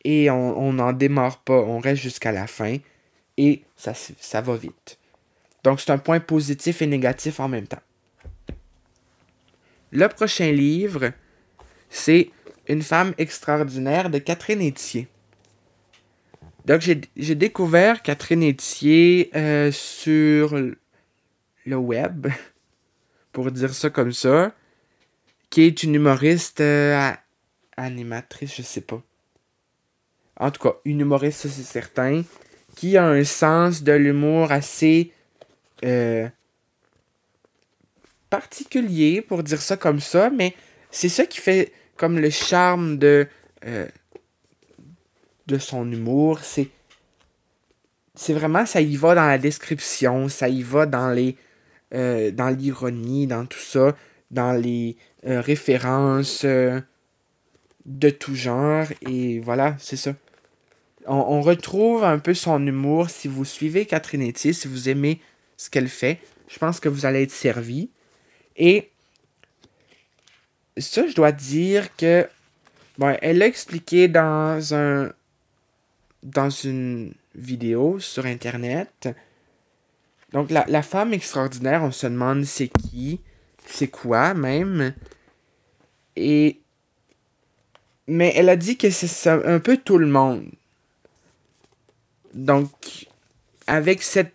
et 0.05 0.31
on 0.31 0.73
n'en 0.73 0.93
démarre 0.93 1.39
pas, 1.39 1.59
on 1.59 1.79
reste 1.79 2.03
jusqu'à 2.03 2.33
la 2.33 2.47
fin. 2.47 2.77
et 3.37 3.63
ça, 3.77 3.93
ça 3.95 4.41
va 4.41 4.57
vite. 4.57 4.99
Donc 5.65 5.81
c'est 5.81 5.91
un 5.91 5.99
point 5.99 6.21
positif 6.21 6.83
et 6.83 6.87
négatif 6.87 7.41
en 7.41 7.49
même 7.49 7.67
temps. 7.67 7.83
Le 9.91 10.09
prochain 10.09 10.53
livre, 10.53 11.13
c'est 11.89 12.31
Une 12.67 12.83
femme 12.83 13.13
extraordinaire 13.19 14.09
de 14.09 14.19
Catherine 14.19 14.67
Etier. 14.67 15.07
Donc 16.65 16.81
j'ai 16.81 17.35
découvert 17.35 18.03
Catherine 18.03 18.43
Etier 18.43 19.31
euh, 19.37 19.71
sur 19.71 20.57
le 21.67 21.77
web, 21.77 22.29
pour 23.33 23.51
dire 23.51 23.75
ça 23.75 23.91
comme 23.91 24.13
ça, 24.13 24.55
qui 25.51 25.63
est 25.63 25.83
une 25.83 25.95
humoriste 25.95 26.63
euh, 26.63 27.13
animatrice, 27.77 28.57
je 28.57 28.63
sais 28.63 28.81
pas. 28.81 29.03
En 30.37 30.51
tout 30.51 30.63
cas, 30.63 30.75
une 30.85 31.01
humoriste, 31.01 31.43
ça 31.43 31.49
c'est 31.49 31.63
certain, 31.63 32.23
qui 32.75 32.97
a 32.97 33.07
un 33.07 33.25
sens 33.25 33.83
de 33.83 33.93
l'humour 33.93 34.51
assez 34.51 35.13
euh, 35.85 36.29
particulier, 38.31 39.23
pour 39.23 39.43
dire 39.45 39.63
ça 39.63 39.77
comme 39.77 40.01
ça, 40.01 40.31
mais 40.31 40.55
c'est 40.91 41.09
ça 41.09 41.27
qui 41.27 41.39
fait 41.39 41.73
comme 41.97 42.19
le 42.19 42.31
charme 42.31 42.99
de, 42.99 43.29
euh, 43.65 43.87
de 45.47 45.59
son 45.59 45.91
humour. 45.91 46.41
C'est, 46.41 46.69
c'est 48.17 48.33
vraiment, 48.33 48.67
ça 48.67 48.81
y 48.81 48.97
va 48.97 49.15
dans 49.15 49.27
la 49.27 49.39
description, 49.39 50.29
ça 50.29 50.49
y 50.49 50.63
va 50.63 50.87
dans 50.87 51.11
les, 51.11 51.37
euh, 51.95 52.33
dans 52.33 52.49
l'ironie, 52.49 53.29
dans 53.29 53.47
tout 53.47 53.59
ça, 53.59 53.97
dans 54.33 54.53
les 54.53 54.97
références 55.23 56.45
de 56.45 58.11
tout 58.11 58.35
genre, 58.35 58.87
et 59.03 59.41
voilà, 59.41 59.77
c'est 59.79 59.97
ça 59.97 60.13
on, 61.07 61.41
retrouve 61.41 62.05
un 62.05 62.19
peu 62.19 62.35
son 62.35 62.67
humour. 62.67 63.11
Si 63.11 63.29
vous 63.29 63.45
suivez 63.45 63.87
Catherine 63.87 64.27
Etier, 64.29 64.53
si 64.53 64.69
vous 64.69 64.89
aimez 64.89 65.21
ce 65.57 65.71
qu'elle 65.71 65.89
fait, 65.89 66.21
je 66.49 66.59
pense 66.59 66.81
que 66.81 66.89
vous 66.89 67.07
allez 67.07 67.23
être 67.23 67.31
servi. 67.31 67.91
Et 68.57 68.91
ça, 70.77 71.07
je 71.07 71.15
dois 71.15 71.33
dire 71.33 71.95
que 71.97 72.29
bon, 72.99 73.17
elle 73.23 73.39
l'a 73.39 73.47
expliqué 73.47 74.09
dans 74.09 74.75
un 74.75 75.13
dans 76.23 76.51
une 76.51 77.13
vidéo 77.35 77.99
sur 78.01 78.25
internet. 78.27 79.09
Donc 80.33 80.51
la, 80.51 80.65
la 80.69 80.83
femme 80.83 81.13
extraordinaire, 81.13 81.83
on 81.83 81.93
se 81.93 82.07
demande 82.07 82.45
c'est 82.45 82.69
qui, 82.69 83.21
c'est 83.67 83.89
quoi 83.89 84.35
même. 84.35 84.95
Et 86.17 86.61
mais 88.07 88.33
elle 88.37 88.49
a 88.49 88.57
dit 88.57 88.77
que 88.77 88.91
c'est 88.91 89.31
un 89.31 89.61
peu 89.61 89.77
tout 89.77 89.99
le 89.99 90.07
monde. 90.07 90.51
Donc, 92.35 93.07
avec 93.67 94.03
cette 94.03 94.35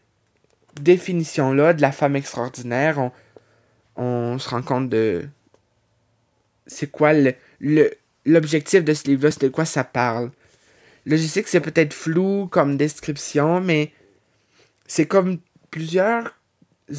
définition-là 0.79 1.73
de 1.73 1.81
la 1.81 1.91
femme 1.91 2.15
extraordinaire, 2.15 3.11
on, 3.97 4.39
se 4.39 4.49
rend 4.49 4.61
compte 4.61 4.89
de 4.89 5.27
c'est 6.65 6.89
quoi 6.89 7.11
le, 7.13 7.91
l'objectif 8.25 8.83
de 8.83 8.93
ce 8.93 9.05
livre-là, 9.05 9.31
c'est 9.31 9.43
de 9.43 9.49
quoi 9.49 9.65
ça 9.65 9.83
parle. 9.83 10.31
Là, 11.05 11.17
je 11.17 11.23
sais 11.23 11.43
que 11.43 11.49
c'est 11.49 11.59
peut-être 11.59 11.93
flou 11.93 12.47
comme 12.47 12.77
description, 12.77 13.59
mais 13.59 13.91
c'est 14.87 15.05
comme 15.05 15.39
plusieurs 15.69 16.37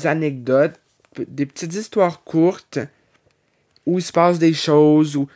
anecdotes, 0.05 0.79
des 1.17 1.47
petites 1.47 1.75
histoires 1.75 2.23
courtes 2.25 2.79
où 3.87 3.99
il 3.99 4.03
se 4.03 4.13
passe 4.13 4.39
des 4.39 4.53
choses. 4.53 5.17
Où... 5.17 5.29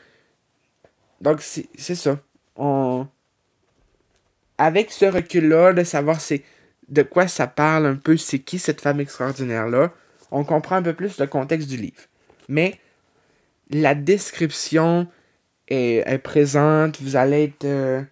Donc, 1.21 1.41
c'est, 1.41 1.69
c'est 1.77 1.95
ça. 1.95 2.19
On, 2.57 3.07
avec 4.59 4.91
ce 4.91 5.05
recul-là, 5.05 5.73
de 5.73 5.85
savoir 5.85 6.19
de 6.89 7.03
quoi 7.03 7.29
ça 7.29 7.47
parle 7.47 7.87
un 7.87 7.97
peu, 7.97 8.17
c'est 8.17 8.39
qui 8.39 8.59
cette 8.59 8.81
femme 8.81 9.01
extraordinaire-là, 9.01 9.93
on 10.31 10.45
comprend 10.45 10.77
un 10.77 10.83
peu 10.83 10.95
plus 10.95 11.19
le 11.19 11.27
contexte 11.27 11.69
du 11.69 11.77
livre. 11.77 12.03
Mais 12.49 12.79
la 13.71 13.95
description 13.95 15.09
est, 15.69 16.19
présente, 16.19 17.01
vous 17.01 17.17
allez 17.17 17.45
être... 17.45 17.65
Euh, 17.65 18.03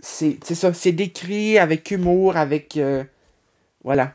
c'est 0.00 0.44
ça, 0.44 0.72
c'est 0.72 0.92
décrit 0.92 1.58
avec 1.58 1.90
humour, 1.90 2.36
avec... 2.36 2.76
Euh, 2.76 3.04
voilà. 3.82 4.14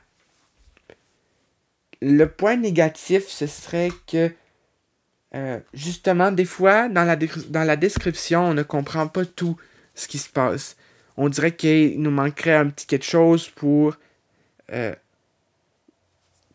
Le 2.01 2.26
point 2.26 2.57
négatif, 2.57 3.28
ce 3.28 3.47
serait 3.47 3.91
que... 4.07 4.32
Euh, 5.34 5.59
justement, 5.74 6.32
des 6.32 6.45
fois, 6.45 6.89
dans 6.89 7.05
la, 7.05 7.16
dans 7.16 7.64
la 7.64 7.78
description, 7.78 8.47
on 8.47 8.53
ne 8.53 8.64
comprend 8.64 9.07
pas 9.07 9.24
tout 9.24 9.55
ce 9.95 10.07
qui 10.07 10.17
se 10.17 10.29
passe. 10.29 10.75
On 11.17 11.29
dirait 11.29 11.55
qu'il 11.55 12.01
nous 12.01 12.11
manquerait 12.11 12.55
un 12.55 12.69
petit 12.69 12.85
quelque 12.85 13.05
chose 13.05 13.49
pour 13.49 13.95
euh, 14.71 14.95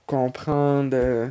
comprendre 0.06 0.96
euh, 0.96 1.28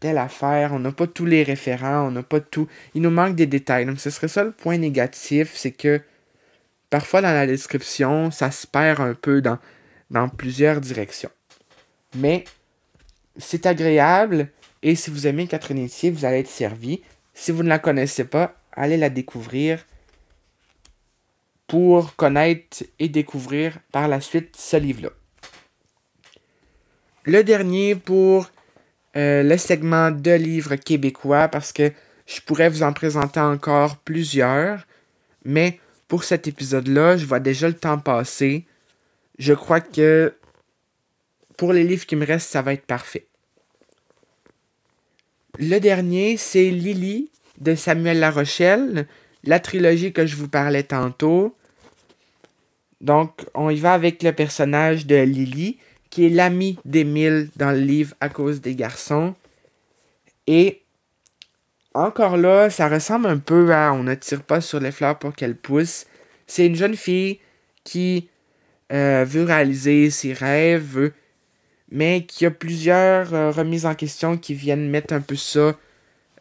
telle 0.00 0.18
affaire. 0.18 0.72
On 0.72 0.80
n'a 0.80 0.92
pas 0.92 1.06
tous 1.06 1.26
les 1.26 1.42
référents, 1.42 2.08
on 2.08 2.10
n'a 2.10 2.22
pas 2.22 2.40
tout. 2.40 2.68
Il 2.94 3.02
nous 3.02 3.10
manque 3.10 3.36
des 3.36 3.46
détails. 3.46 3.86
Donc 3.86 4.00
ce 4.00 4.10
serait 4.10 4.28
ça 4.28 4.44
le 4.44 4.52
point 4.52 4.78
négatif, 4.78 5.52
c'est 5.54 5.72
que 5.72 6.00
parfois 6.90 7.22
dans 7.22 7.32
la 7.32 7.46
description, 7.46 8.30
ça 8.30 8.50
se 8.50 8.66
perd 8.66 9.00
un 9.00 9.14
peu 9.14 9.40
dans, 9.40 9.58
dans 10.10 10.28
plusieurs 10.28 10.80
directions. 10.80 11.30
Mais 12.16 12.44
c'est 13.36 13.66
agréable 13.66 14.48
et 14.82 14.96
si 14.96 15.10
vous 15.10 15.26
aimez 15.26 15.46
Catherine 15.46 15.82
Etier, 15.82 16.10
vous 16.10 16.26
allez 16.26 16.40
être 16.40 16.48
servi. 16.48 17.00
Si 17.32 17.50
vous 17.50 17.62
ne 17.62 17.68
la 17.70 17.78
connaissez 17.78 18.24
pas, 18.24 18.54
allez 18.72 18.98
la 18.98 19.08
découvrir 19.08 19.84
pour 21.74 22.14
connaître 22.14 22.84
et 23.00 23.08
découvrir 23.08 23.80
par 23.90 24.06
la 24.06 24.20
suite 24.20 24.54
ce 24.56 24.76
livre-là. 24.76 25.08
Le 27.24 27.42
dernier 27.42 27.96
pour 27.96 28.48
euh, 29.16 29.42
le 29.42 29.58
segment 29.58 30.12
de 30.12 30.30
livres 30.30 30.76
québécois, 30.76 31.48
parce 31.48 31.72
que 31.72 31.90
je 32.26 32.40
pourrais 32.42 32.68
vous 32.68 32.84
en 32.84 32.92
présenter 32.92 33.40
encore 33.40 33.96
plusieurs, 33.96 34.86
mais 35.44 35.80
pour 36.06 36.22
cet 36.22 36.46
épisode-là, 36.46 37.16
je 37.16 37.26
vois 37.26 37.40
déjà 37.40 37.66
le 37.66 37.74
temps 37.74 37.98
passer. 37.98 38.66
Je 39.40 39.52
crois 39.52 39.80
que 39.80 40.32
pour 41.56 41.72
les 41.72 41.82
livres 41.82 42.06
qui 42.06 42.14
me 42.14 42.24
restent, 42.24 42.52
ça 42.52 42.62
va 42.62 42.74
être 42.74 42.86
parfait. 42.86 43.26
Le 45.58 45.80
dernier, 45.80 46.36
c'est 46.36 46.70
Lily 46.70 47.32
de 47.58 47.74
Samuel 47.74 48.20
Larochelle 48.20 49.08
la 49.46 49.60
trilogie 49.60 50.12
que 50.12 50.24
je 50.24 50.36
vous 50.36 50.48
parlais 50.48 50.84
tantôt. 50.84 51.56
Donc, 53.00 53.44
on 53.54 53.70
y 53.70 53.76
va 53.76 53.92
avec 53.92 54.22
le 54.22 54.32
personnage 54.32 55.06
de 55.06 55.16
Lily, 55.16 55.78
qui 56.10 56.26
est 56.26 56.30
l'ami 56.30 56.78
d'Émile 56.84 57.50
dans 57.56 57.72
le 57.72 57.80
livre 57.80 58.14
À 58.20 58.28
cause 58.28 58.60
des 58.60 58.74
garçons. 58.74 59.34
Et 60.46 60.82
encore 61.94 62.36
là, 62.36 62.70
ça 62.70 62.88
ressemble 62.88 63.26
un 63.26 63.38
peu 63.38 63.72
à 63.72 63.92
On 63.92 64.02
ne 64.02 64.14
tire 64.14 64.42
pas 64.42 64.60
sur 64.60 64.80
les 64.80 64.90
fleurs 64.90 65.18
pour 65.18 65.34
qu'elles 65.34 65.56
poussent. 65.56 66.06
C'est 66.46 66.66
une 66.66 66.76
jeune 66.76 66.96
fille 66.96 67.38
qui 67.84 68.28
euh, 68.92 69.24
veut 69.26 69.44
réaliser 69.44 70.10
ses 70.10 70.32
rêves, 70.32 71.12
mais 71.90 72.24
qui 72.26 72.46
a 72.46 72.50
plusieurs 72.50 73.32
euh, 73.32 73.50
remises 73.50 73.86
en 73.86 73.94
question 73.94 74.36
qui 74.36 74.54
viennent 74.54 74.88
mettre 74.90 75.14
un 75.14 75.20
peu 75.20 75.36
ça 75.36 75.76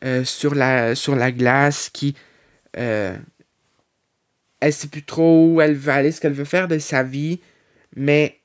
euh, 0.04 0.24
sur, 0.24 0.56
la, 0.56 0.96
sur 0.96 1.16
la 1.16 1.32
glace, 1.32 1.90
qui 1.90 2.16
elle 4.64 4.72
sait 4.72 4.88
plus 4.88 5.04
trop 5.04 5.50
où 5.50 5.60
elle 5.60 5.74
veut 5.74 5.92
aller, 5.92 6.14
ce 6.14 6.22
qu'elle 6.22 6.32
veut 6.32 6.46
faire 6.46 6.70
de 6.70 6.80
sa 6.80 7.04
vie, 7.04 7.42
mais 7.98 8.40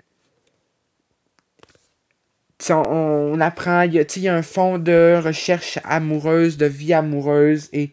on, 2.70 3.40
apprend, 3.40 3.82
il 3.82 3.94
y, 3.94 4.28
a, 4.28 4.34
un 4.34 4.42
fond 4.42 4.78
de 4.78 5.20
recherche 5.24 5.78
amoureuse, 5.84 6.56
de 6.56 6.66
vie 6.66 6.92
amoureuse 6.92 7.68
et 7.72 7.92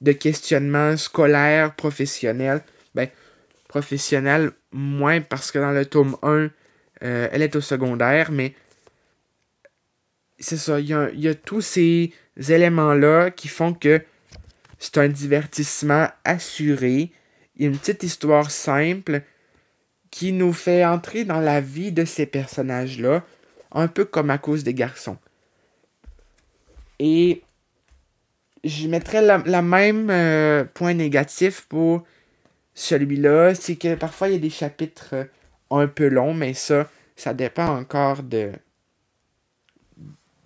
de 0.00 0.12
questionnement 0.12 0.96
scolaire, 0.96 1.74
professionnel. 1.74 2.62
Ben, 2.94 3.08
professionnel, 3.66 4.52
moins 4.70 5.20
parce 5.20 5.50
que 5.50 5.58
dans 5.58 5.72
le 5.72 5.84
tome 5.84 6.16
1, 6.22 6.50
euh, 7.02 7.28
elle 7.32 7.42
est 7.42 7.56
au 7.56 7.60
secondaire, 7.60 8.30
mais 8.30 8.54
c'est 10.38 10.58
ça, 10.58 10.78
il 10.78 10.86
y 10.86 11.28
a 11.28 11.34
tous 11.34 11.60
ces 11.60 12.12
éléments-là 12.36 13.32
qui 13.32 13.48
font 13.48 13.74
que 13.74 14.00
c'est 14.78 14.98
un 14.98 15.08
divertissement 15.08 16.06
assuré. 16.22 17.10
Une 17.58 17.76
petite 17.76 18.02
histoire 18.02 18.50
simple 18.50 19.22
qui 20.10 20.32
nous 20.32 20.52
fait 20.52 20.84
entrer 20.84 21.24
dans 21.24 21.40
la 21.40 21.60
vie 21.60 21.92
de 21.92 22.04
ces 22.04 22.26
personnages-là, 22.26 23.24
un 23.72 23.88
peu 23.88 24.04
comme 24.04 24.30
à 24.30 24.38
cause 24.38 24.64
des 24.64 24.74
garçons. 24.74 25.18
Et 26.98 27.42
je 28.64 28.88
mettrais 28.88 29.22
la, 29.22 29.62
même 29.62 30.08
euh, 30.10 30.64
point 30.64 30.94
négatif 30.94 31.66
pour 31.68 32.04
celui-là, 32.74 33.54
c'est 33.54 33.76
que 33.76 33.94
parfois 33.94 34.28
il 34.28 34.34
y 34.34 34.36
a 34.36 34.40
des 34.40 34.50
chapitres 34.50 35.10
euh, 35.12 35.24
un 35.70 35.86
peu 35.86 36.08
longs, 36.08 36.34
mais 36.34 36.54
ça, 36.54 36.88
ça 37.16 37.34
dépend 37.34 37.78
encore 37.78 38.22
de 38.22 38.52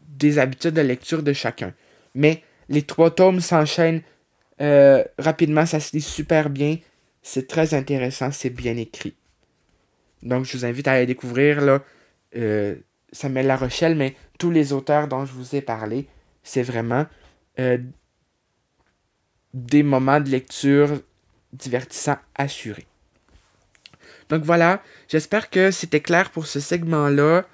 des 0.08 0.38
habitudes 0.38 0.74
de 0.74 0.80
lecture 0.82 1.22
de 1.22 1.32
chacun. 1.32 1.74
Mais 2.14 2.42
les 2.68 2.82
trois 2.82 3.10
tomes 3.10 3.40
s'enchaînent 3.40 4.02
euh, 4.60 5.02
rapidement, 5.18 5.66
ça 5.66 5.80
se 5.80 5.96
lit 5.96 6.02
super 6.02 6.48
bien. 6.48 6.76
C'est 7.22 7.46
très 7.46 7.74
intéressant, 7.74 8.30
c'est 8.32 8.50
bien 8.50 8.76
écrit. 8.76 9.14
Donc, 10.22 10.44
je 10.44 10.56
vous 10.56 10.64
invite 10.64 10.88
à 10.88 10.92
aller 10.92 11.06
découvrir 11.06 11.60
là, 11.60 11.82
euh, 12.36 12.76
Samuel 13.12 13.46
La 13.46 13.56
Rochelle, 13.56 13.94
mais 13.94 14.14
tous 14.38 14.50
les 14.50 14.72
auteurs 14.72 15.08
dont 15.08 15.24
je 15.24 15.32
vous 15.32 15.54
ai 15.54 15.60
parlé, 15.60 16.08
c'est 16.42 16.62
vraiment 16.62 17.06
euh, 17.58 17.78
des 19.54 19.82
moments 19.82 20.20
de 20.20 20.30
lecture 20.30 21.00
divertissants 21.52 22.18
assurés. 22.34 22.86
Donc 24.28 24.44
voilà, 24.44 24.82
j'espère 25.08 25.50
que 25.50 25.70
c'était 25.70 26.00
clair 26.00 26.30
pour 26.30 26.46
ce 26.46 26.60
segment-là. 26.60 27.44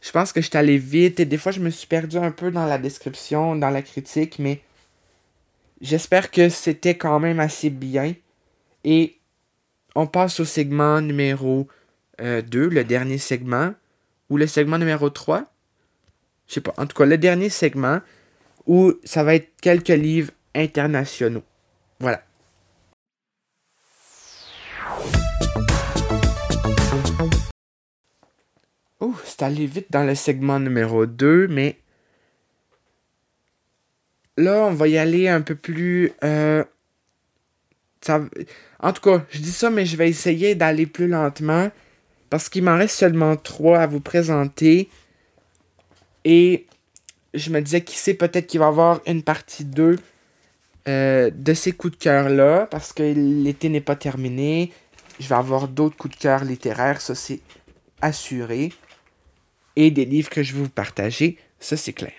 Je 0.00 0.10
pense 0.12 0.32
que 0.32 0.40
je 0.40 0.48
suis 0.48 0.56
allé 0.56 0.78
vite 0.78 1.18
et 1.18 1.24
des 1.24 1.38
fois 1.38 1.50
je 1.50 1.60
me 1.60 1.70
suis 1.70 1.86
perdu 1.88 2.18
un 2.18 2.30
peu 2.30 2.50
dans 2.50 2.66
la 2.66 2.78
description, 2.78 3.56
dans 3.56 3.70
la 3.70 3.82
critique, 3.82 4.38
mais 4.38 4.60
j'espère 5.80 6.30
que 6.30 6.48
c'était 6.48 6.96
quand 6.96 7.18
même 7.18 7.40
assez 7.40 7.70
bien. 7.70 8.14
Et 8.84 9.18
on 9.94 10.06
passe 10.06 10.40
au 10.40 10.44
segment 10.44 11.00
numéro 11.00 11.68
2, 12.18 12.24
euh, 12.24 12.42
le 12.70 12.84
dernier 12.84 13.18
segment, 13.18 13.74
ou 14.28 14.36
le 14.36 14.46
segment 14.46 14.78
numéro 14.78 15.10
3. 15.10 15.44
Je 16.46 16.54
sais 16.54 16.60
pas, 16.60 16.74
en 16.76 16.86
tout 16.86 16.96
cas 16.96 17.06
le 17.06 17.18
dernier 17.18 17.48
segment, 17.48 18.00
où 18.66 18.92
ça 19.04 19.24
va 19.24 19.34
être 19.34 19.50
quelques 19.60 19.88
livres 19.88 20.32
internationaux. 20.54 21.42
Voilà. 22.00 22.22
Oh, 29.00 29.14
c'est 29.24 29.42
allé 29.42 29.66
vite 29.66 29.86
dans 29.90 30.04
le 30.04 30.14
segment 30.14 30.60
numéro 30.60 31.06
2, 31.06 31.48
mais 31.48 31.78
là, 34.36 34.66
on 34.66 34.72
va 34.72 34.88
y 34.88 34.98
aller 34.98 35.28
un 35.28 35.40
peu 35.40 35.54
plus... 35.54 36.12
Euh, 36.22 36.64
en 38.10 38.92
tout 38.92 39.00
cas, 39.00 39.24
je 39.30 39.38
dis 39.38 39.52
ça, 39.52 39.70
mais 39.70 39.86
je 39.86 39.96
vais 39.96 40.08
essayer 40.08 40.54
d'aller 40.54 40.86
plus 40.86 41.08
lentement 41.08 41.70
parce 42.30 42.48
qu'il 42.48 42.64
m'en 42.64 42.76
reste 42.76 42.96
seulement 42.96 43.36
trois 43.36 43.78
à 43.78 43.86
vous 43.86 44.00
présenter. 44.00 44.88
Et 46.24 46.66
je 47.32 47.50
me 47.50 47.60
disais, 47.60 47.82
qui 47.82 47.96
sait, 47.96 48.14
peut-être 48.14 48.46
qu'il 48.46 48.60
va 48.60 48.66
y 48.66 48.68
avoir 48.68 49.00
une 49.06 49.22
partie 49.22 49.64
2 49.64 49.98
euh, 50.86 51.30
de 51.32 51.54
ces 51.54 51.72
coups 51.72 51.96
de 51.96 52.02
cœur-là, 52.02 52.66
parce 52.70 52.92
que 52.92 53.02
l'été 53.02 53.68
n'est 53.68 53.80
pas 53.80 53.96
terminé. 53.96 54.72
Je 55.20 55.28
vais 55.28 55.34
avoir 55.34 55.68
d'autres 55.68 55.96
coups 55.96 56.16
de 56.16 56.20
cœur 56.20 56.44
littéraires, 56.44 57.00
ça 57.00 57.14
c'est 57.14 57.40
assuré. 58.02 58.72
Et 59.76 59.90
des 59.90 60.04
livres 60.04 60.30
que 60.30 60.42
je 60.42 60.54
vais 60.54 60.62
vous 60.62 60.68
partager, 60.68 61.38
ça 61.58 61.76
c'est 61.76 61.92
clair. 61.92 62.12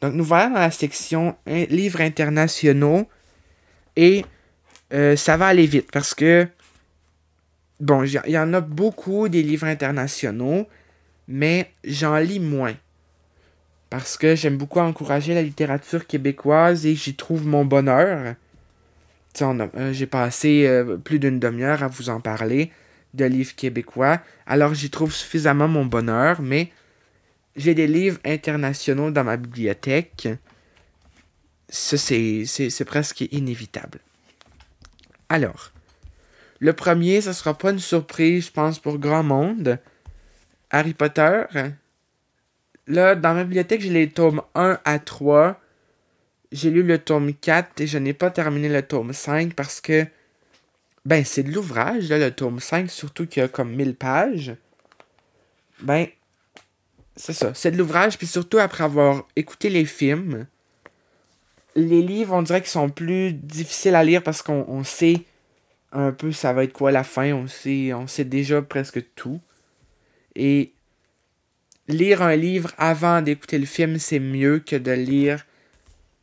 Donc 0.00 0.14
nous 0.14 0.24
voilà 0.24 0.48
dans 0.48 0.60
la 0.60 0.70
section 0.70 1.36
livres 1.46 2.00
internationaux. 2.00 3.08
Et 3.96 4.24
euh, 4.92 5.16
ça 5.16 5.36
va 5.36 5.46
aller 5.46 5.66
vite 5.66 5.90
parce 5.90 6.14
que, 6.14 6.46
bon, 7.80 8.04
il 8.04 8.20
y 8.26 8.38
en 8.38 8.52
a 8.52 8.60
beaucoup 8.60 9.28
des 9.28 9.42
livres 9.42 9.66
internationaux, 9.66 10.68
mais 11.28 11.70
j'en 11.84 12.16
lis 12.18 12.40
moins 12.40 12.74
parce 13.92 14.16
que 14.16 14.34
j'aime 14.34 14.56
beaucoup 14.56 14.80
encourager 14.80 15.34
la 15.34 15.42
littérature 15.42 16.06
québécoise 16.06 16.86
et 16.86 16.94
j'y 16.94 17.14
trouve 17.14 17.46
mon 17.46 17.66
bonheur. 17.66 18.36
Euh, 19.42 19.92
j'ai 19.92 20.06
passé 20.06 20.64
euh, 20.66 20.96
plus 20.96 21.18
d'une 21.18 21.38
demi-heure 21.38 21.82
à 21.82 21.88
vous 21.88 22.08
en 22.08 22.18
parler 22.18 22.70
de 23.12 23.26
livres 23.26 23.54
québécois, 23.54 24.22
alors 24.46 24.72
j'y 24.72 24.88
trouve 24.88 25.12
suffisamment 25.12 25.68
mon 25.68 25.84
bonheur, 25.84 26.40
mais 26.40 26.70
j'ai 27.54 27.74
des 27.74 27.86
livres 27.86 28.18
internationaux 28.24 29.10
dans 29.10 29.24
ma 29.24 29.36
bibliothèque. 29.36 30.28
Ça, 31.68 31.98
c'est 31.98 32.84
presque 32.86 33.20
inévitable. 33.30 33.98
Alors, 35.32 35.72
le 36.60 36.74
premier, 36.74 37.22
ce 37.22 37.32
sera 37.32 37.54
pas 37.54 37.70
une 37.70 37.78
surprise, 37.78 38.48
je 38.48 38.52
pense, 38.52 38.78
pour 38.78 38.98
grand 38.98 39.22
monde. 39.22 39.78
Harry 40.70 40.92
Potter, 40.92 41.44
Là, 42.86 43.14
dans 43.14 43.32
ma 43.32 43.44
bibliothèque, 43.44 43.80
j'ai 43.80 43.88
les 43.88 44.10
tomes 44.10 44.42
1 44.54 44.78
à 44.84 44.98
3. 44.98 45.58
J'ai 46.50 46.68
lu 46.68 46.82
le 46.82 46.98
tome 46.98 47.32
4 47.32 47.80
et 47.80 47.86
je 47.86 47.96
n'ai 47.96 48.12
pas 48.12 48.30
terminé 48.30 48.68
le 48.68 48.82
tome 48.82 49.14
5 49.14 49.54
parce 49.54 49.80
que. 49.80 50.06
Ben, 51.06 51.24
c'est 51.24 51.44
de 51.44 51.50
l'ouvrage, 51.50 52.10
là, 52.10 52.18
le 52.18 52.30
tome 52.30 52.60
5, 52.60 52.90
surtout 52.90 53.26
qu'il 53.26 53.40
y 53.42 53.44
a 53.44 53.48
comme 53.48 53.74
1000 53.74 53.94
pages. 53.96 54.54
Ben, 55.80 56.08
c'est 57.16 57.32
ça. 57.32 57.54
C'est 57.54 57.70
de 57.70 57.78
l'ouvrage, 57.78 58.18
puis 58.18 58.26
surtout 58.26 58.58
après 58.58 58.84
avoir 58.84 59.26
écouté 59.34 59.70
les 59.70 59.86
films. 59.86 60.46
Les 61.74 62.02
livres, 62.02 62.34
on 62.34 62.42
dirait 62.42 62.60
qu'ils 62.60 62.70
sont 62.70 62.90
plus 62.90 63.32
difficiles 63.32 63.94
à 63.94 64.04
lire 64.04 64.22
parce 64.22 64.42
qu'on 64.42 64.84
sait 64.84 65.22
un 65.92 66.12
peu 66.12 66.32
ça 66.32 66.52
va 66.52 66.64
être 66.64 66.72
quoi 66.72 66.90
la 66.92 67.04
fin. 67.04 67.32
On 67.32 67.46
sait, 67.46 67.92
on 67.92 68.06
sait 68.06 68.24
déjà 68.24 68.60
presque 68.62 69.02
tout. 69.14 69.40
Et 70.34 70.72
lire 71.88 72.22
un 72.22 72.36
livre 72.36 72.72
avant 72.78 73.22
d'écouter 73.22 73.58
le 73.58 73.66
film, 73.66 73.98
c'est 73.98 74.18
mieux 74.18 74.58
que 74.58 74.76
de 74.76 74.92
lire 74.92 75.46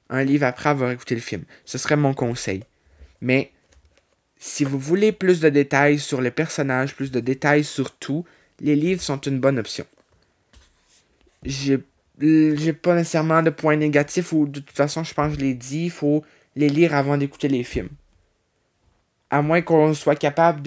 un 0.09 0.23
livre 0.23 0.45
après 0.45 0.69
avoir 0.69 0.91
écouté 0.91 1.15
le 1.15 1.21
film. 1.21 1.43
Ce 1.65 1.77
serait 1.77 1.95
mon 1.95 2.13
conseil. 2.13 2.63
Mais 3.21 3.51
si 4.37 4.63
vous 4.63 4.79
voulez 4.79 5.11
plus 5.11 5.39
de 5.39 5.49
détails 5.49 5.99
sur 5.99 6.21
les 6.21 6.31
personnages, 6.31 6.95
plus 6.95 7.11
de 7.11 7.19
détails 7.19 7.63
sur 7.63 7.95
tout, 7.95 8.25
les 8.59 8.75
livres 8.75 9.01
sont 9.01 9.19
une 9.21 9.39
bonne 9.39 9.59
option. 9.59 9.85
J'ai 11.43 11.79
j'ai 12.19 12.73
pas 12.73 12.95
nécessairement 12.95 13.41
de 13.41 13.49
points 13.49 13.77
négatifs 13.77 14.33
ou 14.33 14.45
de 14.45 14.59
toute 14.59 14.75
façon, 14.75 15.03
je 15.03 15.13
pense 15.13 15.33
que 15.33 15.39
je 15.39 15.45
l'ai 15.45 15.53
dit, 15.53 15.85
il 15.85 15.91
faut 15.91 16.23
les 16.55 16.69
lire 16.69 16.93
avant 16.93 17.17
d'écouter 17.17 17.47
les 17.47 17.63
films. 17.63 17.89
À 19.29 19.41
moins 19.41 19.61
qu'on 19.61 19.93
soit 19.93 20.15
capable 20.15 20.61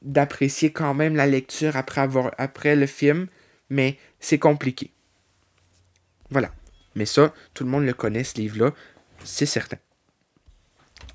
d'apprécier 0.00 0.72
quand 0.72 0.94
même 0.94 1.16
la 1.16 1.26
lecture 1.26 1.76
après 1.76 2.00
avoir 2.00 2.32
après 2.38 2.76
le 2.76 2.86
film, 2.86 3.26
mais 3.68 3.98
c'est 4.20 4.38
compliqué. 4.38 4.90
Voilà. 6.30 6.50
Mais 6.94 7.06
ça, 7.06 7.32
tout 7.54 7.64
le 7.64 7.70
monde 7.70 7.84
le 7.84 7.94
connaît, 7.94 8.24
ce 8.24 8.36
livre-là, 8.36 8.72
c'est 9.24 9.46
certain. 9.46 9.78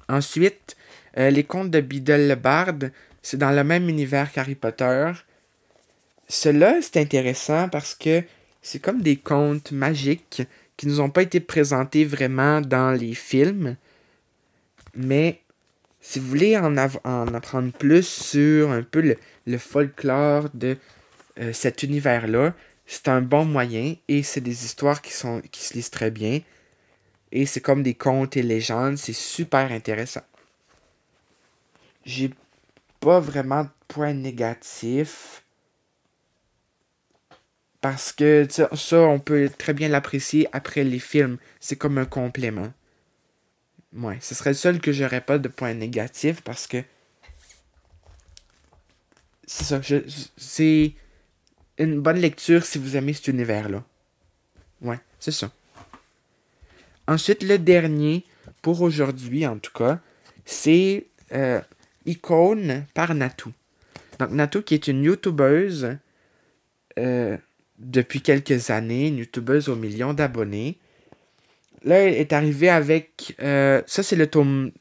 Ensuite, 0.10 0.76
euh, 1.18 1.30
les 1.30 1.44
contes 1.44 1.72
de 1.72 1.82
Biddle 1.82 2.28
le 2.28 2.36
Bard, 2.36 2.74
c'est 3.22 3.38
dans 3.38 3.52
le 3.52 3.64
même 3.64 3.90
univers 3.90 4.32
qu'Harry 4.32 4.56
Potter. 4.56 5.12
Cela, 6.28 6.82
c'est 6.82 6.98
intéressant 6.98 7.70
parce 7.70 7.96
que 7.96 8.24
c'est 8.62 8.80
comme 8.80 9.02
des 9.02 9.18
contes 9.18 9.72
magiques 9.72 10.44
qui 10.76 10.88
nous 10.88 11.00
ont 11.00 11.10
pas 11.10 11.24
été 11.24 11.40
présentés 11.40 12.06
vraiment 12.06 12.62
dans 12.62 12.92
les 12.92 13.14
films. 13.14 13.76
Mais 14.96 15.42
si 16.02 16.20
vous 16.20 16.28
voulez 16.28 16.58
en, 16.58 16.76
en 16.78 17.34
apprendre 17.34 17.72
plus 17.72 18.08
sur 18.08 18.72
un 18.72 18.84
peu 18.84 19.16
le 19.46 19.58
folklore 19.58 20.50
de 20.54 20.78
euh, 21.40 21.54
cet 21.54 21.84
univers-là, 21.84 22.54
c'est 22.86 23.10
un 23.10 23.22
bon 23.22 23.46
moyen 23.46 23.96
et 24.08 24.24
c'est 24.24 24.42
des 24.42 24.66
histoires 24.66 25.02
qui, 25.02 25.12
sont, 25.12 25.42
qui 25.52 25.64
se 25.64 25.74
lisent 25.74 25.92
très 25.92 26.10
bien. 26.10 26.40
Et 27.32 27.46
c'est 27.46 27.60
comme 27.60 27.84
des 27.84 27.94
contes 27.94 28.38
et 28.38 28.42
légendes, 28.42 28.98
c'est 28.98 29.14
super 29.14 29.72
intéressant. 29.72 30.22
J'ai 32.06 32.32
pas 33.02 33.20
vraiment 33.20 33.66
de 33.66 33.70
points 33.90 34.14
négatifs. 34.14 35.44
Parce 37.82 38.12
que 38.12 38.48
ça, 38.50 39.00
on 39.00 39.20
peut 39.20 39.50
très 39.56 39.74
bien 39.74 39.88
l'apprécier 39.88 40.48
après 40.52 40.84
les 40.84 41.00
films. 41.00 41.38
C'est 41.60 41.76
comme 41.76 41.98
un 41.98 42.06
complément. 42.06 42.74
Ouais, 43.94 44.18
ce 44.20 44.36
serait 44.36 44.52
le 44.52 44.56
seul 44.56 44.80
que 44.80 44.92
j'aurais 44.92 45.22
pas 45.22 45.38
de 45.38 45.48
points 45.48 45.74
négatifs 45.74 46.42
parce 46.42 46.68
que. 46.68 46.84
C'est 49.46 49.64
ça, 49.64 49.82
c'est 50.36 50.94
une 51.78 52.02
bonne 52.02 52.18
lecture 52.18 52.66
si 52.66 52.78
vous 52.78 52.98
aimez 52.98 53.14
cet 53.14 53.28
univers-là. 53.28 53.84
Ouais, 54.82 55.00
c'est 55.20 55.32
ça. 55.32 55.52
Ensuite, 57.08 57.44
le 57.44 57.58
dernier, 57.58 58.26
pour 58.62 58.82
aujourd'hui 58.82 59.48
en 59.48 59.58
tout 59.58 59.72
cas, 59.72 60.00
c'est 60.44 61.08
euh, 61.32 61.62
Icône 62.06 62.86
par 62.94 63.14
Natou. 63.16 63.54
Donc, 64.20 64.32
Natou 64.32 64.62
qui 64.62 64.74
est 64.74 64.88
une 64.88 65.04
youtubeuse 65.04 65.98
euh, 67.00 67.38
depuis 67.78 68.22
quelques 68.22 68.70
années, 68.70 69.08
une 69.08 69.18
youtubeuse 69.18 69.70
aux 69.70 69.76
millions 69.76 70.14
d'abonnés. 70.14 70.78
Là, 71.84 72.00
elle 72.00 72.16
est 72.16 72.34
arrivée 72.34 72.70
avec. 72.70 73.36
Euh, 73.42 73.82
ça, 73.86 74.04
c'est 74.04 74.16
le 74.16 74.28
tome. 74.28 74.72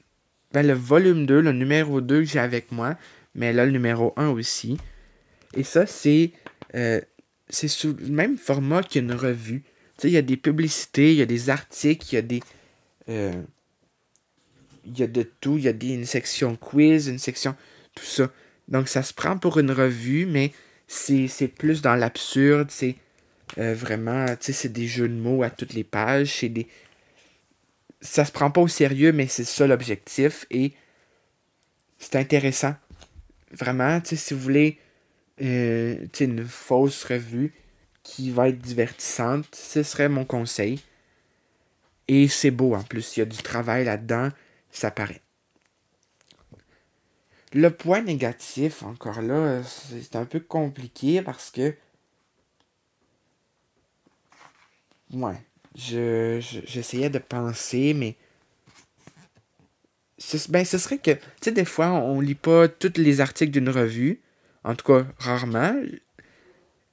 Ben, 0.53 0.67
le 0.67 0.73
volume 0.73 1.27
2, 1.27 1.41
le 1.41 1.53
numéro 1.53 2.01
2 2.01 2.21
que 2.21 2.25
j'ai 2.25 2.39
avec 2.39 2.73
moi. 2.73 2.97
Mais 3.35 3.53
là, 3.53 3.67
le 3.67 3.73
numéro 3.73 4.15
1 4.17 4.29
aussi. 4.29 4.79
Et 5.55 5.63
ça, 5.63 5.87
c'est 5.87 6.33
euh, 6.75 7.01
c'est 7.49 7.69
sous 7.69 7.95
le 7.95 8.09
même 8.09 8.39
format 8.39 8.83
qu'une 8.83 9.13
revue. 9.13 9.63
Tu 9.63 10.03
sais, 10.03 10.09
il 10.09 10.15
y 10.15 10.19
a 10.19 10.23
des 10.23 10.37
publicités, 10.37 11.13
il 11.13 11.19
y 11.19 11.23
a 11.23 11.27
des 11.27 11.51
articles, 11.51 12.07
il 12.13 12.15
y 12.15 12.19
a 12.19 12.23
des. 12.23 12.43
Euh, 13.09 13.43
il 14.85 14.99
y 14.99 15.03
a 15.03 15.07
de 15.07 15.23
tout. 15.23 15.59
Il 15.59 15.65
y 15.65 15.69
a 15.69 15.73
des, 15.73 15.89
une 15.89 16.07
section 16.07 16.57
quiz, 16.57 17.09
une 17.09 17.19
section. 17.19 17.55
Tout 17.95 18.05
ça. 18.05 18.31
Donc, 18.69 18.89
ça 18.89 19.03
se 19.03 19.15
prend 19.15 19.39
pour 19.39 19.59
une 19.59 19.71
revue, 19.71 20.27
mais 20.27 20.53
c'est 20.87 21.49
plus 21.49 21.83
dans 21.83 21.95
l'absurde. 21.95 22.71
C'est 22.71 22.97
euh, 23.59 23.75
vraiment. 23.75 24.27
Tu 24.29 24.37
sais, 24.41 24.53
c'est 24.53 24.73
des 24.73 24.87
jeux 24.87 25.09
de 25.09 25.15
mots 25.15 25.43
à 25.43 25.51
toutes 25.51 25.75
les 25.75 25.85
pages. 25.85 26.39
C'est 26.41 26.49
des. 26.49 26.67
Ça 28.01 28.25
se 28.25 28.33
prend 28.33 28.51
pas 28.51 28.61
au 28.61 28.69
sérieux, 28.69 29.13
mais 29.13 29.27
c'est 29.27 29.45
ça 29.45 29.67
l'objectif. 29.67 30.47
Et 30.51 30.73
c'est 31.99 32.17
intéressant. 32.17 32.75
vraiment, 33.53 34.01
tu 34.01 34.17
si 34.17 34.35
vous 34.35 34.41
voulez 34.41 34.79
euh, 35.43 36.07
une 36.21 36.45
fausse 36.45 37.05
revue 37.05 37.53
qui 38.03 38.31
va 38.31 38.49
être 38.49 38.59
divertissante, 38.59 39.47
ce 39.53 39.83
serait 39.83 40.09
mon 40.09 40.25
conseil. 40.25 40.81
Et 42.09 42.29
c'est 42.29 42.53
beau 42.53 42.75
en 42.75 42.83
plus, 42.83 43.17
il 43.17 43.21
y 43.21 43.23
a 43.23 43.27
du 43.27 43.39
travail 43.39 43.85
là-dedans, 43.85 44.29
ça 44.71 44.91
paraît. 44.91 45.23
Le 47.53 47.71
point 47.71 48.03
négatif, 48.03 48.83
encore 48.83 49.23
là, 49.23 49.63
c'est 49.63 50.17
un 50.17 50.25
peu 50.25 50.41
compliqué 50.41 51.23
parce 51.23 51.51
que. 51.51 51.75
Ouais. 55.13 55.37
Je, 55.77 56.39
j'essayais 56.67 57.11
de 57.11 57.19
penser, 57.19 57.95
mais. 57.95 58.17
Ce, 60.19 60.51
ben, 60.51 60.65
serait 60.65 60.99
que. 60.99 61.13
Tu 61.13 61.21
sais, 61.43 61.53
des 61.53 61.65
fois, 61.65 61.91
on 61.91 62.21
lit 62.21 62.35
pas 62.35 62.69
tous 62.69 62.95
les 62.97 63.21
articles 63.21 63.53
d'une 63.53 63.69
revue. 63.69 64.21
En 64.65 64.75
tout 64.75 64.87
cas, 64.87 65.07
rarement. 65.19 65.75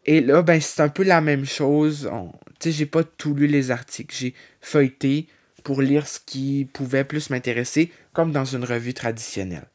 Et 0.06 0.22
là, 0.22 0.42
ben, 0.44 0.62
c'est 0.62 0.82
un 0.82 0.90
peu 0.90 1.04
la 1.04 1.22
même 1.22 1.46
chose. 1.46 2.10
Tu 2.60 2.70
sais, 2.70 2.72
j'ai 2.72 2.86
pas 2.86 3.04
tout 3.04 3.34
lu 3.34 3.48
les 3.48 3.72
articles. 3.72 4.16
J'ai 4.16 4.36
feuilleté 4.62 5.28
pour 5.64 5.82
lire 5.82 6.08
ce 6.08 6.20
qui 6.20 6.70
pouvait 6.72 7.06
plus 7.06 7.30
m'intéresser, 7.30 7.92
comme 8.12 8.32
dans 8.32 8.46
une 8.46 8.66
revue 8.66 8.94
traditionnelle. 8.94 9.68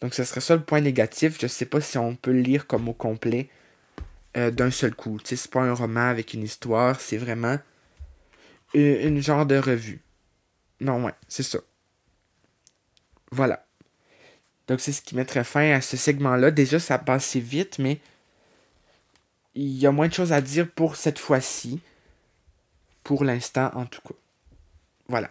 Donc, 0.00 0.14
ce 0.14 0.24
serait 0.24 0.40
ça 0.40 0.54
le 0.54 0.62
point 0.62 0.80
négatif. 0.80 1.38
Je 1.40 1.46
sais 1.46 1.66
pas 1.66 1.80
si 1.80 1.98
on 1.98 2.14
peut 2.14 2.32
le 2.32 2.40
lire 2.40 2.66
comme 2.66 2.88
au 2.88 2.92
complet 2.92 3.48
euh, 4.36 4.50
d'un 4.50 4.70
seul 4.70 4.94
coup. 4.94 5.18
Tu 5.18 5.28
sais, 5.30 5.36
c'est 5.36 5.50
pas 5.50 5.62
un 5.62 5.74
roman 5.74 6.08
avec 6.08 6.34
une 6.34 6.42
histoire, 6.42 7.00
c'est 7.00 7.16
vraiment 7.16 7.58
une, 8.74 9.20
genre 9.20 9.46
de 9.46 9.56
revue. 9.56 10.00
Non, 10.80 11.04
ouais, 11.04 11.14
c'est 11.26 11.42
ça. 11.42 11.58
Voilà. 13.30 13.64
Donc, 14.68 14.80
c'est 14.80 14.92
ce 14.92 15.02
qui 15.02 15.16
mettrait 15.16 15.44
fin 15.44 15.72
à 15.72 15.80
ce 15.80 15.96
segment-là. 15.96 16.50
Déjà, 16.50 16.78
ça 16.78 16.98
passe 16.98 17.36
vite, 17.36 17.78
mais 17.78 18.00
il 19.54 19.78
y 19.78 19.86
a 19.86 19.92
moins 19.92 20.08
de 20.08 20.14
choses 20.14 20.32
à 20.32 20.40
dire 20.40 20.70
pour 20.70 20.96
cette 20.96 21.18
fois-ci. 21.18 21.80
Pour 23.02 23.24
l'instant, 23.24 23.70
en 23.74 23.86
tout 23.86 24.02
cas. 24.02 24.14
Voilà. 25.08 25.30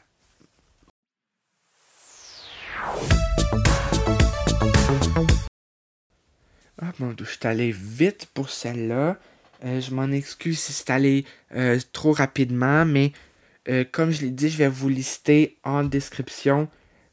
Je 6.99 7.25
suis 7.25 7.39
allé 7.43 7.71
vite 7.71 8.27
pour 8.33 8.49
celle-là. 8.49 9.17
Euh, 9.65 9.81
je 9.81 9.93
m'en 9.93 10.11
excuse 10.11 10.59
si 10.59 10.73
c'est 10.73 10.89
allé 10.89 11.25
euh, 11.55 11.79
trop 11.91 12.11
rapidement, 12.11 12.85
mais 12.85 13.11
euh, 13.69 13.83
comme 13.91 14.11
je 14.11 14.21
l'ai 14.21 14.31
dit, 14.31 14.49
je 14.49 14.57
vais 14.57 14.67
vous 14.67 14.89
lister 14.89 15.57
en 15.63 15.83
description 15.83 16.67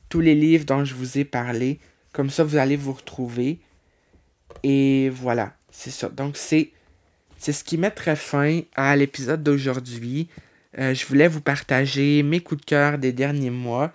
tous 0.09 0.21
les 0.21 0.35
livres 0.35 0.65
dont 0.65 0.85
je 0.85 0.95
vous 0.95 1.19
ai 1.19 1.25
parlé. 1.25 1.81
Comme 2.13 2.31
ça, 2.31 2.45
vous 2.45 2.57
allez 2.57 2.77
vous 2.77 2.93
retrouver. 2.93 3.59
Et 4.63 5.11
voilà, 5.11 5.55
c'est 5.71 5.91
ça. 5.91 6.09
Donc, 6.09 6.37
c'est, 6.37 6.71
c'est 7.39 7.53
ce 7.53 7.65
qui 7.65 7.77
mettrait 7.77 8.17
fin 8.17 8.61
à 8.77 8.95
l'épisode 8.97 9.43
d'aujourd'hui. 9.43 10.29
je 10.77 11.07
voulais 11.07 11.29
vous 11.29 11.41
partager 11.41 12.23
mes 12.23 12.41
coups 12.41 12.61
de 12.61 12.67
cœur 12.67 12.99
des 12.99 13.13
derniers 13.13 13.51
mois 13.51 13.93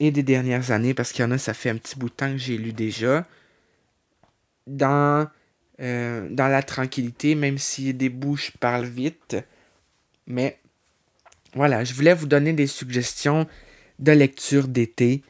et 0.00 0.10
des 0.10 0.22
dernières 0.22 0.70
années, 0.70 0.94
parce 0.94 1.12
qu'il 1.12 1.24
y 1.24 1.28
en 1.28 1.32
a, 1.32 1.38
ça 1.38 1.54
fait 1.54 1.70
un 1.70 1.76
petit 1.76 1.96
bout 1.96 2.08
de 2.08 2.14
temps 2.14 2.32
que 2.32 2.38
j'ai 2.38 2.56
lu 2.56 2.72
déjà 2.72 3.26
dans, 4.68 5.28
euh, 5.80 6.28
dans 6.30 6.48
la 6.48 6.62
tranquillité, 6.62 7.34
même 7.34 7.58
si 7.58 7.94
des 7.94 8.08
bouches 8.08 8.52
parlent 8.58 8.86
vite. 8.86 9.36
Mais 10.26 10.58
voilà, 11.54 11.84
je 11.84 11.94
voulais 11.94 12.14
vous 12.14 12.26
donner 12.26 12.52
des 12.52 12.66
suggestions 12.66 13.46
de 13.98 14.12
lecture 14.12 14.68
d'été 14.68 15.22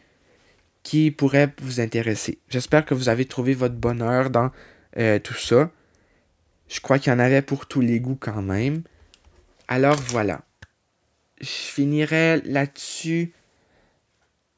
qui 0.83 1.11
pourraient 1.11 1.53
vous 1.61 1.81
intéresser. 1.81 2.39
J'espère 2.49 2.85
que 2.85 2.95
vous 2.95 3.09
avez 3.09 3.25
trouvé 3.25 3.55
votre 3.55 3.75
bonheur 3.75 4.31
dans 4.31 4.51
euh, 4.97 5.19
tout 5.19 5.35
ça. 5.35 5.71
Je 6.69 6.81
crois 6.81 6.99
qu'il 6.99 7.13
y 7.13 7.17
en 7.17 7.19
avait 7.19 7.43
pour 7.43 7.67
tous 7.67 7.81
les 7.81 8.01
goûts 8.01 8.19
quand 8.19 8.43
même. 8.43 8.83
Alors 9.69 9.97
voilà. 10.09 10.43
Je 11.41 11.47
finirai 11.47 12.41
là-dessus 12.45 13.33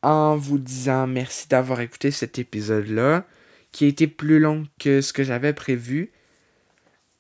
en 0.03 0.37
vous 0.37 0.59
disant 0.59 1.07
merci 1.07 1.47
d'avoir 1.49 1.81
écouté 1.81 2.11
cet 2.11 2.39
épisode-là 2.39 3.27
qui 3.73 3.85
a 3.85 3.89
été 3.89 4.07
plus 4.07 4.39
long 4.39 4.67
que 4.79 5.01
ce 5.01 5.13
que 5.13 5.23
j'avais 5.23 5.53
prévu. 5.53 6.11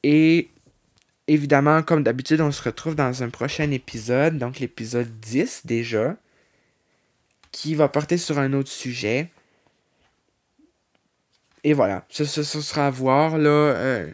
Et 0.02 0.50
évidemment, 1.28 1.82
comme 1.82 2.02
d'habitude, 2.02 2.40
on 2.40 2.52
se 2.52 2.62
retrouve 2.62 2.94
dans 2.94 3.22
un 3.22 3.30
prochain 3.30 3.70
épisode, 3.70 4.38
donc 4.38 4.58
l'épisode 4.58 5.20
10 5.20 5.62
déjà, 5.64 6.16
qui 7.52 7.74
va 7.74 7.88
porter 7.88 8.16
sur 8.18 8.38
un 8.38 8.52
autre 8.52 8.70
sujet. 8.70 9.30
Et 11.62 11.72
voilà, 11.72 12.06
ce, 12.08 12.24
sera 12.24 12.86
à 12.86 12.90
voir, 12.90 13.36
là, 13.36 13.50
euh, 13.50 14.10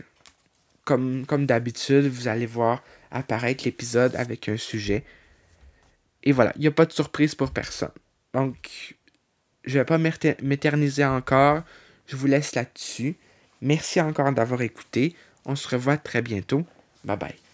comme, 0.85 1.25
comme 1.27 1.47
d'habitude, 1.47 2.07
vous 2.07 2.29
allez 2.29 2.47
voir 2.47 2.83
apparaître 3.11 3.65
l'épisode 3.65 4.15
avec 4.17 4.49
un 4.49 4.57
sujet. 4.57 5.05
Et 6.25 6.33
voilà, 6.33 6.53
il 6.57 6.63
n'y 6.63 6.67
a 6.67 6.73
pas 6.73 6.87
de 6.87 6.93
surprise 6.93 7.35
pour 7.37 7.53
personne. 7.53 7.93
Donc, 8.35 8.97
je 9.65 9.75
ne 9.75 9.79
vais 9.79 9.85
pas 9.85 9.99
m'éterniser 9.99 11.05
encore. 11.05 11.63
Je 12.07 12.17
vous 12.17 12.27
laisse 12.27 12.55
là-dessus. 12.55 13.17
Merci 13.61 14.01
encore 14.01 14.33
d'avoir 14.33 14.63
écouté. 14.63 15.15
On 15.45 15.57
se 15.57 15.69
revoit 15.69 15.97
très 15.97 16.23
bientôt. 16.23 16.65
Bye 17.05 17.17
bye. 17.17 17.46